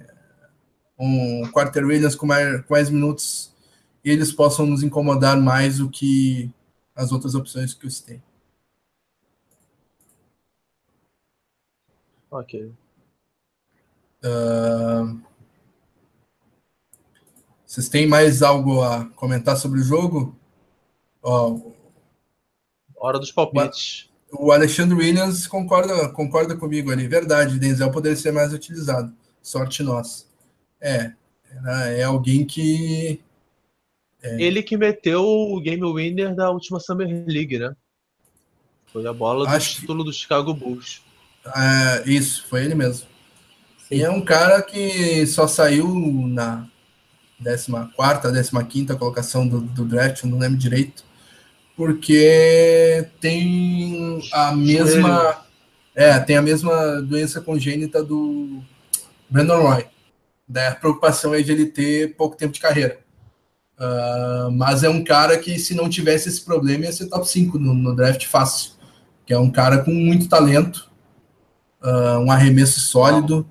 um 0.98 1.48
Quarter 1.52 1.84
Williams 1.84 2.14
com 2.14 2.26
mais, 2.26 2.60
com 2.62 2.74
mais 2.74 2.90
minutos, 2.90 3.52
eles 4.04 4.32
possam 4.32 4.66
nos 4.66 4.82
incomodar 4.82 5.40
mais 5.40 5.78
do 5.78 5.88
que 5.88 6.50
as 6.94 7.12
outras 7.12 7.34
opções 7.34 7.74
que 7.74 7.86
eu 7.86 7.90
citei. 7.90 8.20
Ok. 12.30 12.72
Uh, 14.24 15.20
vocês 17.72 17.88
têm 17.88 18.06
mais 18.06 18.42
algo 18.42 18.82
a 18.82 19.06
comentar 19.16 19.56
sobre 19.56 19.80
o 19.80 19.82
jogo? 19.82 20.36
Ó, 21.22 21.58
Hora 22.94 23.18
dos 23.18 23.32
palpites. 23.32 24.10
O 24.30 24.52
Alexandre 24.52 24.94
Williams 24.94 25.46
concorda, 25.46 26.10
concorda 26.10 26.54
comigo 26.54 26.92
ali. 26.92 27.08
Verdade, 27.08 27.58
Denzel 27.58 27.90
poderia 27.90 28.14
ser 28.14 28.30
mais 28.30 28.52
utilizado. 28.52 29.10
Sorte 29.40 29.82
nossa. 29.82 30.26
É, 30.78 31.14
é 31.96 32.02
alguém 32.02 32.44
que. 32.44 33.18
É... 34.22 34.38
Ele 34.38 34.62
que 34.62 34.76
meteu 34.76 35.24
o 35.24 35.58
game 35.58 35.82
winner 35.94 36.34
da 36.34 36.50
última 36.50 36.78
Summer 36.78 37.24
League, 37.26 37.58
né? 37.58 37.74
Foi 38.92 39.06
a 39.06 39.14
bola 39.14 39.46
do 39.46 39.50
Acho 39.50 39.80
título 39.80 40.04
que... 40.04 40.10
do 40.10 40.12
Chicago 40.14 40.52
Bulls. 40.52 41.00
É, 41.46 42.02
isso, 42.06 42.46
foi 42.48 42.66
ele 42.66 42.74
mesmo. 42.74 43.08
Sim. 43.78 43.94
E 43.94 44.02
é 44.02 44.10
um 44.10 44.22
cara 44.22 44.60
que 44.60 45.26
só 45.26 45.48
saiu 45.48 45.88
na 46.28 46.70
14ª, 47.42 48.66
15 48.66 48.96
colocação 48.96 49.46
do, 49.46 49.60
do 49.60 49.84
draft, 49.84 50.24
não 50.24 50.38
lembro 50.38 50.58
direito, 50.58 51.04
porque 51.76 53.08
tem 53.20 54.20
a 54.32 54.52
mesma 54.52 55.42
é, 55.94 56.18
tem 56.18 56.36
a 56.36 56.42
mesma 56.42 57.02
doença 57.02 57.40
congênita 57.40 58.02
do 58.02 58.62
Brandon 59.28 59.62
Roy. 59.62 59.86
Daí 60.48 60.68
a 60.68 60.74
preocupação 60.74 61.34
é 61.34 61.42
de 61.42 61.52
ele 61.52 61.66
ter 61.66 62.16
pouco 62.16 62.36
tempo 62.36 62.52
de 62.52 62.60
carreira. 62.60 62.98
Uh, 63.78 64.50
mas 64.52 64.82
é 64.82 64.88
um 64.88 65.02
cara 65.02 65.38
que, 65.38 65.58
se 65.58 65.74
não 65.74 65.88
tivesse 65.88 66.28
esse 66.28 66.42
problema, 66.42 66.84
ia 66.84 66.92
ser 66.92 67.06
top 67.06 67.28
5 67.28 67.58
no, 67.58 67.74
no 67.74 67.94
draft 67.94 68.26
fácil. 68.26 68.72
Que 69.26 69.32
é 69.32 69.38
um 69.38 69.50
cara 69.50 69.78
com 69.78 69.92
muito 69.92 70.28
talento, 70.28 70.90
uh, 71.82 72.18
um 72.18 72.30
arremesso 72.30 72.80
sólido. 72.80 73.46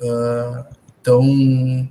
Uh, 0.00 0.64
então, 1.00 1.88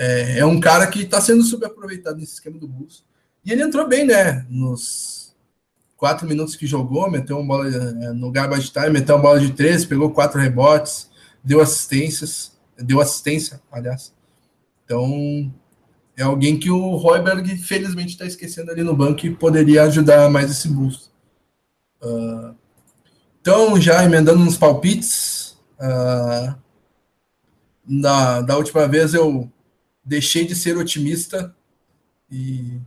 é, 0.00 0.38
é, 0.38 0.46
um 0.46 0.58
cara 0.58 0.86
que 0.86 1.02
está 1.02 1.20
sendo 1.20 1.42
super 1.42 1.66
aproveitado 1.66 2.16
nesse 2.16 2.32
esquema 2.32 2.58
do 2.58 2.66
Bulls. 2.66 3.04
E 3.44 3.52
ele 3.52 3.62
entrou 3.62 3.86
bem, 3.86 4.06
né? 4.06 4.46
Nos 4.48 5.36
quatro 5.94 6.26
minutos 6.26 6.56
que 6.56 6.66
jogou, 6.66 7.10
meteu 7.10 7.38
uma 7.38 7.46
bola 7.46 7.68
é, 7.68 8.12
no 8.14 8.30
garbage 8.30 8.70
time, 8.70 8.88
meteu 8.88 9.16
uma 9.16 9.22
bola 9.22 9.38
de 9.38 9.52
três, 9.52 9.84
pegou 9.84 10.10
quatro 10.10 10.40
rebotes, 10.40 11.10
deu 11.44 11.60
assistências, 11.60 12.58
deu 12.78 12.98
assistência, 12.98 13.60
aliás. 13.70 14.14
Então, 14.86 15.52
é 16.16 16.22
alguém 16.22 16.58
que 16.58 16.70
o 16.70 16.96
Royberg, 16.96 17.58
felizmente, 17.58 18.12
está 18.12 18.24
esquecendo 18.24 18.70
ali 18.70 18.82
no 18.82 18.96
banco 18.96 19.26
e 19.26 19.34
poderia 19.34 19.82
ajudar 19.82 20.30
mais 20.30 20.50
esse 20.50 20.66
boost. 20.66 21.10
Uh, 22.02 22.54
então, 23.42 23.78
já 23.78 24.02
emendando 24.02 24.42
nos 24.42 24.56
palpites, 24.56 25.58
uh, 25.78 26.54
na, 27.86 28.40
da 28.40 28.56
última 28.56 28.88
vez 28.88 29.12
eu 29.12 29.52
deixei 30.10 30.44
de 30.44 30.56
ser 30.56 30.76
otimista 30.76 31.54
e 32.28 32.80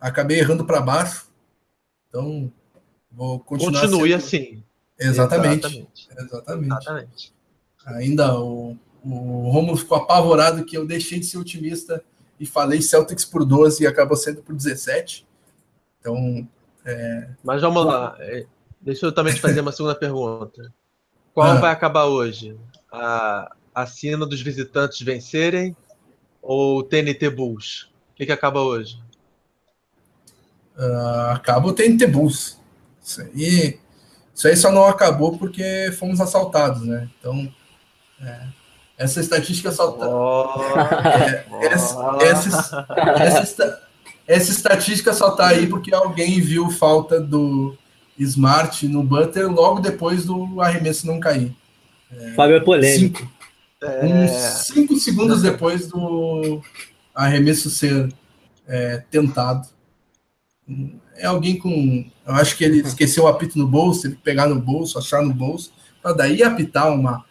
acabei 0.00 0.40
errando 0.40 0.64
para 0.64 0.80
baixo. 0.80 1.30
Então, 2.08 2.52
vou 3.08 3.38
continuar. 3.38 3.82
Continue 3.82 4.10
sendo... 4.10 4.16
assim. 4.16 4.64
Exatamente. 4.98 5.66
Exatamente. 5.66 6.08
Exatamente. 6.10 6.66
Exatamente. 6.66 7.34
Ainda 7.86 8.36
o, 8.36 8.76
o 9.04 9.50
Romulo 9.50 9.76
ficou 9.76 9.98
apavorado 9.98 10.64
que 10.64 10.76
eu 10.76 10.84
deixei 10.84 11.20
de 11.20 11.26
ser 11.26 11.38
otimista 11.38 12.02
e 12.38 12.44
falei 12.44 12.82
Celtics 12.82 13.24
por 13.24 13.44
12 13.44 13.84
e 13.84 13.86
acabou 13.86 14.16
sendo 14.16 14.42
por 14.42 14.52
17. 14.52 15.24
Então. 16.00 16.48
É... 16.84 17.28
Mas 17.44 17.62
vamos 17.62 17.86
lá. 17.86 18.16
É, 18.18 18.44
deixa 18.80 19.06
eu 19.06 19.12
também 19.12 19.32
te 19.32 19.40
fazer 19.40 19.60
uma 19.60 19.70
segunda 19.70 19.94
pergunta. 19.94 20.74
Qual 21.32 21.46
ah. 21.46 21.60
vai 21.60 21.70
acabar 21.70 22.06
hoje? 22.06 22.58
A, 22.92 23.54
a 23.72 23.86
cena 23.86 24.26
dos 24.26 24.42
visitantes 24.42 25.00
vencerem 25.00 25.76
ou 26.42 26.78
o 26.78 26.82
TNT 26.82 27.30
Bulls? 27.30 27.88
O 28.12 28.16
que, 28.16 28.26
que 28.26 28.32
acaba 28.32 28.60
hoje? 28.60 28.98
Uh, 30.76 31.30
acaba 31.32 31.68
o 31.68 31.72
TNT 31.72 32.06
Bulls. 32.06 32.60
Isso 33.02 33.20
aí, 33.22 33.78
isso 34.34 34.48
aí 34.48 34.56
só 34.56 34.70
não 34.70 34.86
acabou 34.86 35.38
porque 35.38 35.92
fomos 35.98 36.20
assaltados, 36.20 36.82
né? 36.82 37.08
Então. 37.18 37.52
É 38.22 38.60
essa 39.00 39.18
estatística 39.18 39.72
só 39.72 39.92
tá. 39.92 40.06
Oh, 40.06 40.60
é, 41.62 41.66
essa, 41.72 41.98
oh. 41.98 42.20
essa, 42.20 42.86
essa, 43.18 43.82
essa, 44.28 44.50
estatística 44.50 45.14
só 45.14 45.30
tá 45.30 45.48
aí 45.48 45.66
porque 45.66 45.94
alguém 45.94 46.38
viu 46.38 46.70
falta 46.70 47.18
do 47.18 47.74
Smart 48.18 48.86
no 48.86 49.02
Butter 49.02 49.50
logo 49.50 49.80
depois 49.80 50.26
do 50.26 50.60
arremesso 50.60 51.06
não 51.06 51.18
cair. 51.18 51.50
É, 52.14 52.32
Fábio 52.32 52.56
é 52.56 52.60
polêmico. 52.60 53.20
Cinco, 53.20 53.32
é... 53.82 54.04
Uns 54.04 54.30
cinco 54.66 54.96
segundos 54.96 55.42
depois 55.42 55.86
do 55.88 56.62
arremesso 57.14 57.70
ser 57.70 58.12
é, 58.66 58.98
tentado. 59.10 59.68
É 61.16 61.26
alguém 61.26 61.58
com. 61.58 62.10
Eu 62.26 62.34
acho 62.34 62.56
que 62.56 62.64
ele 62.64 62.80
esqueceu 62.86 63.24
o 63.24 63.28
apito 63.28 63.58
no 63.58 63.66
bolso, 63.66 64.06
ele 64.06 64.16
pegar 64.16 64.48
no 64.48 64.60
bolso, 64.60 64.98
achar 64.98 65.22
no 65.22 65.34
bolso, 65.34 65.72
para 66.02 66.12
daí 66.12 66.42
apitar 66.42 66.92
uma 66.92 67.24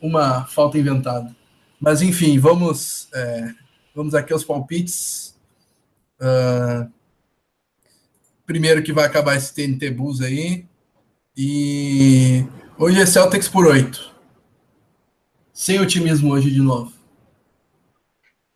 uma 0.00 0.44
falta 0.46 0.76
inventada. 0.76 1.34
Mas 1.80 2.02
enfim, 2.02 2.38
vamos, 2.38 3.08
é, 3.14 3.54
vamos 3.94 4.14
aqui 4.14 4.32
aos 4.32 4.44
palpites. 4.44 5.36
Uh, 6.20 6.90
primeiro 8.44 8.82
que 8.82 8.92
vai 8.92 9.04
acabar 9.04 9.36
esse 9.36 9.54
TNT 9.54 9.90
Bulls 9.90 10.20
aí. 10.20 10.66
E 11.36 12.44
hoje 12.76 13.00
é 13.00 13.06
Celtics 13.06 13.48
por 13.48 13.66
8. 13.66 14.11
Sem 15.52 15.78
otimismo 15.80 16.32
hoje 16.32 16.50
de 16.50 16.60
novo. 16.60 16.92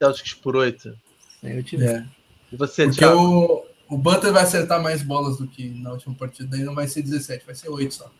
Celtics 0.03 0.35
por 0.35 0.57
8. 0.57 0.97
Sem 1.41 1.59
otimismo. 1.59 1.91
É. 1.91 2.09
E 2.53 2.57
você, 2.57 2.87
Porque 2.87 3.05
o, 3.05 3.67
o 3.89 3.99
Butler 3.99 4.33
vai 4.33 4.45
acertar 4.45 4.83
mais 4.83 5.03
bolas 5.03 5.37
do 5.37 5.47
que 5.47 5.69
na 5.69 5.93
última 5.93 6.15
partida, 6.15 6.57
aí 6.57 6.63
não 6.63 6.75
vai 6.75 6.89
ser 6.89 7.03
17, 7.03 7.45
vai 7.45 7.55
ser 7.55 7.69
8 7.69 7.93
só. 7.93 8.11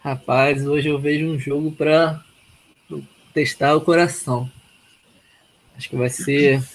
Rapaz, 0.00 0.66
hoje 0.66 0.88
eu 0.88 0.98
vejo 0.98 1.26
um 1.26 1.38
jogo 1.38 1.72
para 1.72 2.24
testar 3.34 3.76
o 3.76 3.82
coração. 3.82 4.50
Acho 5.76 5.90
que 5.90 5.96
vai 5.96 6.08
ser. 6.08 6.66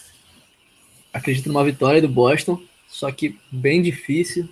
Acredito 1.11 1.47
numa 1.47 1.63
vitória 1.63 2.01
do 2.01 2.09
Boston, 2.09 2.61
só 2.87 3.11
que 3.11 3.39
bem 3.51 3.81
difícil. 3.81 4.47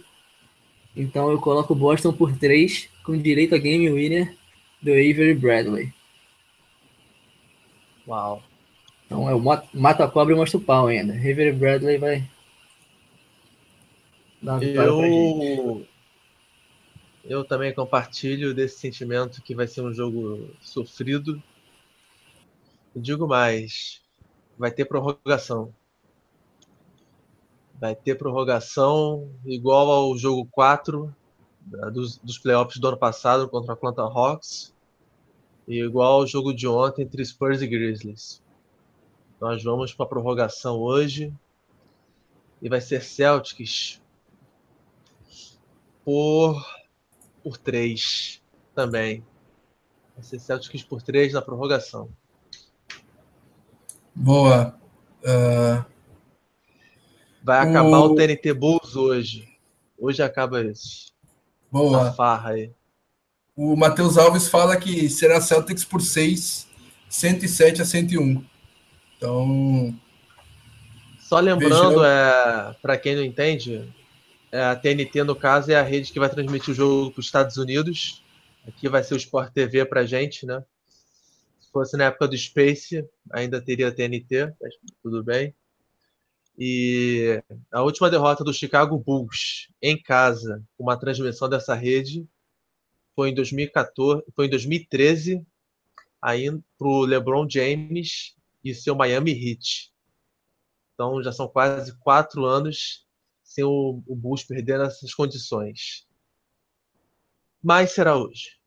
Então 0.95 1.29
eu 1.29 1.39
coloco 1.39 1.73
o 1.73 1.75
Boston 1.75 2.13
por 2.13 2.35
3, 2.35 2.89
com 3.03 3.15
direito 3.15 3.53
a 3.53 3.59
game 3.59 3.91
winner 3.91 4.35
do 4.83 4.91
Avery 4.91 5.33
Bradley. 5.33 5.93
Uau. 8.05 8.43
Então 9.05 9.29
é 9.29 9.33
o 9.33 9.39
mata 9.39 10.03
a 10.03 10.07
cobra 10.09 10.33
e 10.33 10.37
mostra 10.37 10.57
o 10.57 10.61
pau 10.61 10.87
ainda. 10.87 11.13
Avery 11.13 11.53
Bradley 11.53 11.97
vai. 11.97 12.29
Dar 14.41 14.59
vitória 14.59 14.89
eu... 14.89 14.97
pra 14.97 15.07
gente. 15.07 15.89
Eu 17.23 17.45
também 17.45 17.73
compartilho 17.73 18.53
desse 18.53 18.79
sentimento 18.79 19.41
que 19.41 19.55
vai 19.55 19.65
ser 19.65 19.81
um 19.81 19.93
jogo 19.93 20.49
sofrido. 20.61 21.41
Digo 22.93 23.25
mais, 23.25 24.01
vai 24.57 24.69
ter 24.69 24.83
prorrogação. 24.83 25.73
Vai 27.79 27.95
ter 27.95 28.15
prorrogação 28.15 29.31
igual 29.45 29.89
ao 29.89 30.17
jogo 30.17 30.45
4 30.51 31.15
dos, 31.93 32.17
dos 32.17 32.37
playoffs 32.37 32.77
do 32.77 32.87
ano 32.89 32.97
passado 32.97 33.47
contra 33.47 33.71
o 33.71 33.73
Atlanta 33.73 34.01
Hawks 34.01 34.72
e 35.67 35.79
igual 35.79 36.21
ao 36.21 36.27
jogo 36.27 36.53
de 36.53 36.67
ontem 36.67 37.03
entre 37.03 37.23
Spurs 37.23 37.61
e 37.61 37.67
Grizzlies. 37.67 38.41
Nós 39.39 39.63
vamos 39.63 39.93
para 39.93 40.05
a 40.05 40.09
prorrogação 40.09 40.77
hoje 40.77 41.33
e 42.61 42.69
vai 42.69 42.81
ser 42.81 43.01
Celtics 43.01 44.01
por 46.03 46.63
por 47.43 47.57
3 47.57 48.41
também. 48.73 49.23
Vai 50.15 50.23
ser 50.23 50.39
Celtics 50.39 50.83
por 50.83 51.01
3 51.01 51.33
na 51.33 51.41
prorrogação. 51.41 52.09
Boa. 54.15 54.79
Uh... 55.21 55.83
Vai 57.43 57.59
acabar 57.59 57.99
o... 57.99 58.11
o 58.11 58.15
TNT 58.15 58.53
Bulls 58.53 58.95
hoje. 58.95 59.49
Hoje 59.97 60.23
acaba 60.23 60.61
isso. 60.61 61.13
Boa. 61.69 62.01
Essa 62.01 62.13
farra 62.13 62.51
aí. 62.51 62.71
O 63.55 63.75
Matheus 63.75 64.17
Alves 64.17 64.47
fala 64.47 64.75
que 64.77 65.07
será 65.09 65.39
Celtics 65.39 65.85
por 65.85 66.01
6, 66.01 66.67
107 67.07 67.81
a 67.83 67.85
101. 67.85 68.43
Então. 69.15 69.95
Só 71.19 71.39
lembrando, 71.39 72.03
é, 72.03 72.75
para 72.81 72.97
quem 72.97 73.15
não 73.15 73.23
entende, 73.23 73.87
é, 74.51 74.63
a 74.63 74.75
TNT, 74.75 75.23
no 75.23 75.35
caso, 75.35 75.71
é 75.71 75.75
a 75.75 75.83
rede 75.83 76.11
que 76.11 76.19
vai 76.19 76.29
transmitir 76.29 76.71
o 76.71 76.75
jogo 76.75 77.11
para 77.11 77.19
os 77.19 77.25
Estados 77.27 77.57
Unidos. 77.57 78.23
Aqui 78.67 78.89
vai 78.89 79.03
ser 79.03 79.13
o 79.13 79.17
Sport 79.17 79.53
TV 79.53 79.85
para 79.85 80.01
a 80.01 80.05
gente, 80.05 80.45
né? 80.47 80.63
Se 81.59 81.71
fosse 81.71 81.95
na 81.95 82.05
época 82.05 82.27
do 82.27 82.37
Space, 82.37 83.05
ainda 83.31 83.61
teria 83.61 83.91
TNT, 83.91 84.51
mas 84.59 84.73
tudo 85.03 85.23
bem. 85.23 85.53
E 86.57 87.41
a 87.71 87.83
última 87.83 88.09
derrota 88.09 88.43
do 88.43 88.53
Chicago 88.53 88.97
Bulls 88.97 89.69
em 89.81 90.01
casa, 90.01 90.63
com 90.77 90.83
uma 90.83 90.97
transmissão 90.97 91.49
dessa 91.49 91.75
rede, 91.75 92.27
foi 93.15 93.29
em 93.29 93.33
2014, 93.33 94.23
foi 94.35 94.47
em 94.47 94.49
2013, 94.49 95.45
aí 96.21 96.49
para 96.77 96.87
o 96.87 97.05
LeBron 97.05 97.47
James 97.49 98.35
e 98.63 98.73
seu 98.73 98.95
Miami 98.95 99.31
Heat. 99.31 99.91
Então 100.93 101.21
já 101.21 101.31
são 101.31 101.47
quase 101.47 101.95
quatro 101.97 102.45
anos 102.45 103.05
sem 103.43 103.63
o, 103.63 104.01
o 104.07 104.15
Bulls 104.15 104.43
perder 104.43 104.79
nessas 104.79 105.13
condições. 105.13 106.07
Mas 107.61 107.91
será 107.91 108.17
hoje. 108.17 108.57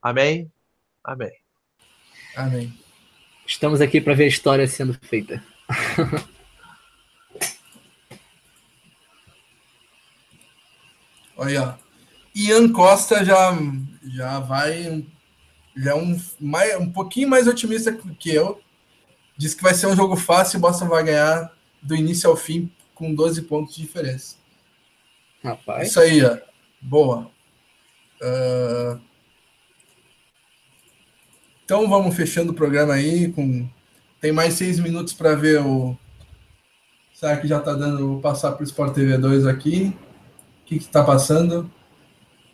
Amém? 0.00 0.52
Amém. 1.02 1.32
Amém. 2.36 2.78
Estamos 3.46 3.80
aqui 3.80 4.00
para 4.00 4.14
ver 4.14 4.24
a 4.24 4.28
história 4.28 4.66
sendo 4.66 4.94
feita. 5.02 5.42
Olha, 11.36 11.78
Ian 12.34 12.72
Costa 12.72 13.24
já, 13.24 13.56
já 14.02 14.40
vai 14.40 15.04
já 15.76 15.92
é 15.92 15.94
um, 15.94 16.20
mais, 16.38 16.76
um 16.78 16.90
pouquinho 16.90 17.28
mais 17.28 17.46
otimista 17.46 17.92
que 17.92 18.34
eu. 18.34 18.60
Diz 19.36 19.54
que 19.54 19.62
vai 19.62 19.74
ser 19.74 19.86
um 19.86 19.96
jogo 19.96 20.16
fácil, 20.16 20.58
o 20.58 20.60
Boston 20.60 20.88
vai 20.88 21.02
ganhar 21.04 21.52
do 21.82 21.96
início 21.96 22.28
ao 22.28 22.36
fim 22.36 22.70
com 22.94 23.14
12 23.14 23.42
pontos 23.42 23.74
de 23.74 23.82
diferença. 23.82 24.36
Rapaz. 25.42 25.88
Isso 25.88 26.00
aí, 26.00 26.22
ó. 26.24 26.38
Boa. 26.80 27.30
Uh... 28.20 29.00
Então 31.64 31.88
vamos 31.88 32.14
fechando 32.14 32.52
o 32.52 32.54
programa 32.54 32.94
aí. 32.94 33.32
Com... 33.32 33.68
Tem 34.20 34.30
mais 34.30 34.54
seis 34.54 34.78
minutos 34.78 35.12
para 35.12 35.34
ver 35.34 35.60
o. 35.62 35.96
Será 37.14 37.36
que 37.38 37.48
já 37.48 37.58
está 37.58 37.72
dando? 37.72 38.06
Vou 38.06 38.20
passar 38.20 38.52
para 38.52 38.62
o 38.62 38.66
Sport 38.66 38.94
TV 38.94 39.16
2 39.16 39.46
aqui. 39.46 39.96
O 40.62 40.64
que 40.66 40.76
está 40.76 41.02
passando? 41.02 41.70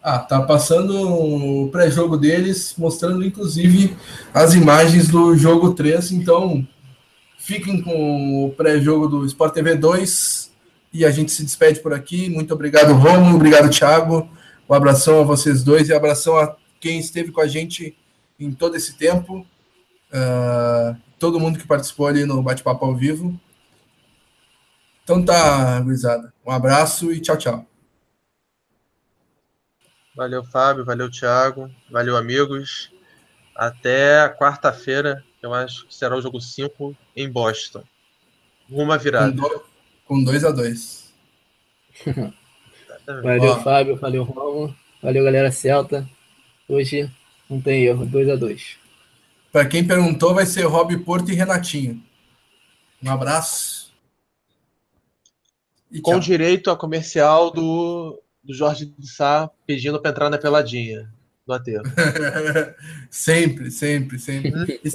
Ah, 0.03 0.19
tá 0.19 0.41
passando 0.43 0.95
o 0.95 1.69
pré-jogo 1.71 2.17
deles, 2.17 2.75
mostrando 2.79 3.25
inclusive 3.25 3.97
as 4.33 4.55
imagens 4.55 5.09
do 5.09 5.37
jogo 5.37 5.75
3. 5.75 6.13
Então, 6.13 6.67
fiquem 7.39 7.83
com 7.83 8.45
o 8.45 8.51
pré-jogo 8.53 9.09
do 9.09 9.27
Sport 9.27 9.55
TV 9.55 9.75
2 9.75 10.51
e 10.93 11.05
a 11.05 11.11
gente 11.11 11.33
se 11.33 11.45
despede 11.45 11.81
por 11.81 11.93
aqui. 11.93 12.29
Muito 12.31 12.55
obrigado, 12.55 12.95
Romulo. 12.95 13.37
Obrigado, 13.37 13.71
Thiago. 13.71 14.29
Um 14.69 14.75
abração 14.75 15.21
a 15.21 15.25
vocês 15.25 15.63
dois 15.63 15.89
e 15.89 15.95
abração 15.95 16.37
a 16.37 16.57
quem 16.81 16.99
esteve 16.99 17.33
com 17.33 17.41
a 17.41 17.47
gente 17.47 17.97
em 18.39 18.53
todo 18.53 18.77
esse 18.77 18.97
tempo. 18.97 19.47
Uh, 20.13 20.97
todo 21.19 21.41
mundo 21.41 21.59
que 21.59 21.67
participou 21.67 22.07
ali 22.07 22.25
no 22.25 22.43
bate-papo 22.43 22.85
ao 22.85 22.95
vivo. 22.95 23.39
Então 25.03 25.25
tá, 25.25 25.81
gurizada. 25.81 26.33
Um 26.47 26.51
abraço 26.51 27.13
e 27.13 27.21
tchau, 27.21 27.37
tchau. 27.37 27.78
Valeu, 30.19 30.43
Fábio. 30.43 30.85
Valeu, 30.85 31.09
Thiago. 31.09 31.71
Valeu, 31.89 32.17
amigos. 32.17 32.91
Até 33.55 34.29
quarta-feira, 34.29 35.25
eu 35.41 35.55
acho 35.55 35.87
que 35.87 35.95
será 35.95 36.17
o 36.17 36.21
jogo 36.21 36.41
5 36.41 36.93
em 37.15 37.31
Boston. 37.31 37.85
Uma 38.69 38.99
virada. 38.99 39.41
Com 40.05 40.25
2 40.25 40.45
a 40.45 40.51
2 40.51 41.15
Valeu, 43.07 43.53
Ó. 43.53 43.61
Fábio. 43.61 43.95
Valeu, 43.95 44.25
Romulo. 44.25 44.75
Valeu, 45.01 45.23
galera 45.23 45.53
Celta. 45.53 46.05
Hoje 46.69 47.09
não 47.49 47.61
tem 47.61 47.85
erro. 47.85 48.05
2 48.05 48.29
a 48.29 48.35
2 48.35 48.77
Para 49.53 49.67
quem 49.69 49.87
perguntou, 49.87 50.35
vai 50.35 50.47
ser 50.47 50.65
Rob 50.65 50.99
Porto 51.05 51.31
e 51.31 51.35
Renatinho. 51.37 52.03
Um 53.01 53.09
abraço. 53.13 53.93
E 55.93 56.01
Com 56.01 56.11
tchau. 56.15 56.21
direito 56.21 56.73
a 56.73 56.77
comercial 56.77 57.53
do 57.53 58.21
do 58.43 58.55
Jorge 58.55 58.87
de 58.87 59.09
Sá 59.09 59.51
pedindo 59.67 60.01
para 60.01 60.11
entrar 60.11 60.31
na 60.31 60.39
peladinha 60.39 61.13
no 61.47 61.55
aterro. 61.55 61.85
sempre, 63.11 63.71
sempre, 63.71 64.19
sempre. 64.19 64.81
E, 64.85 64.91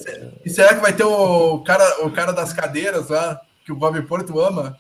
e, 0.46 0.50
será 0.50 0.76
que 0.76 0.82
vai 0.82 0.94
ter 0.94 1.04
o 1.04 1.60
cara, 1.60 2.06
o 2.06 2.12
cara 2.12 2.32
das 2.32 2.54
cadeiras 2.54 3.10
lá, 3.10 3.42
que 3.66 3.72
o 3.72 3.76
Bob 3.76 4.00
Porto 4.04 4.40
ama, 4.40 4.78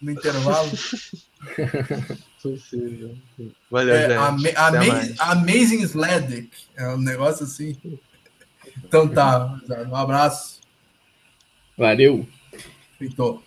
no 0.00 0.10
intervalo? 0.10 0.70
Possível. 2.42 3.16
Valeu, 3.70 3.94
é, 3.94 4.08
gente. 4.08 4.56
Ama 4.56 5.14
Amazing 5.18 5.82
Sledic. 5.82 6.50
É 6.76 6.88
um 6.88 6.98
negócio 6.98 7.44
assim. 7.44 7.76
Então 8.84 9.08
tá, 9.08 9.58
um 9.88 9.96
abraço. 9.96 10.60
Valeu. 11.76 12.26
Feitou. 12.98 13.42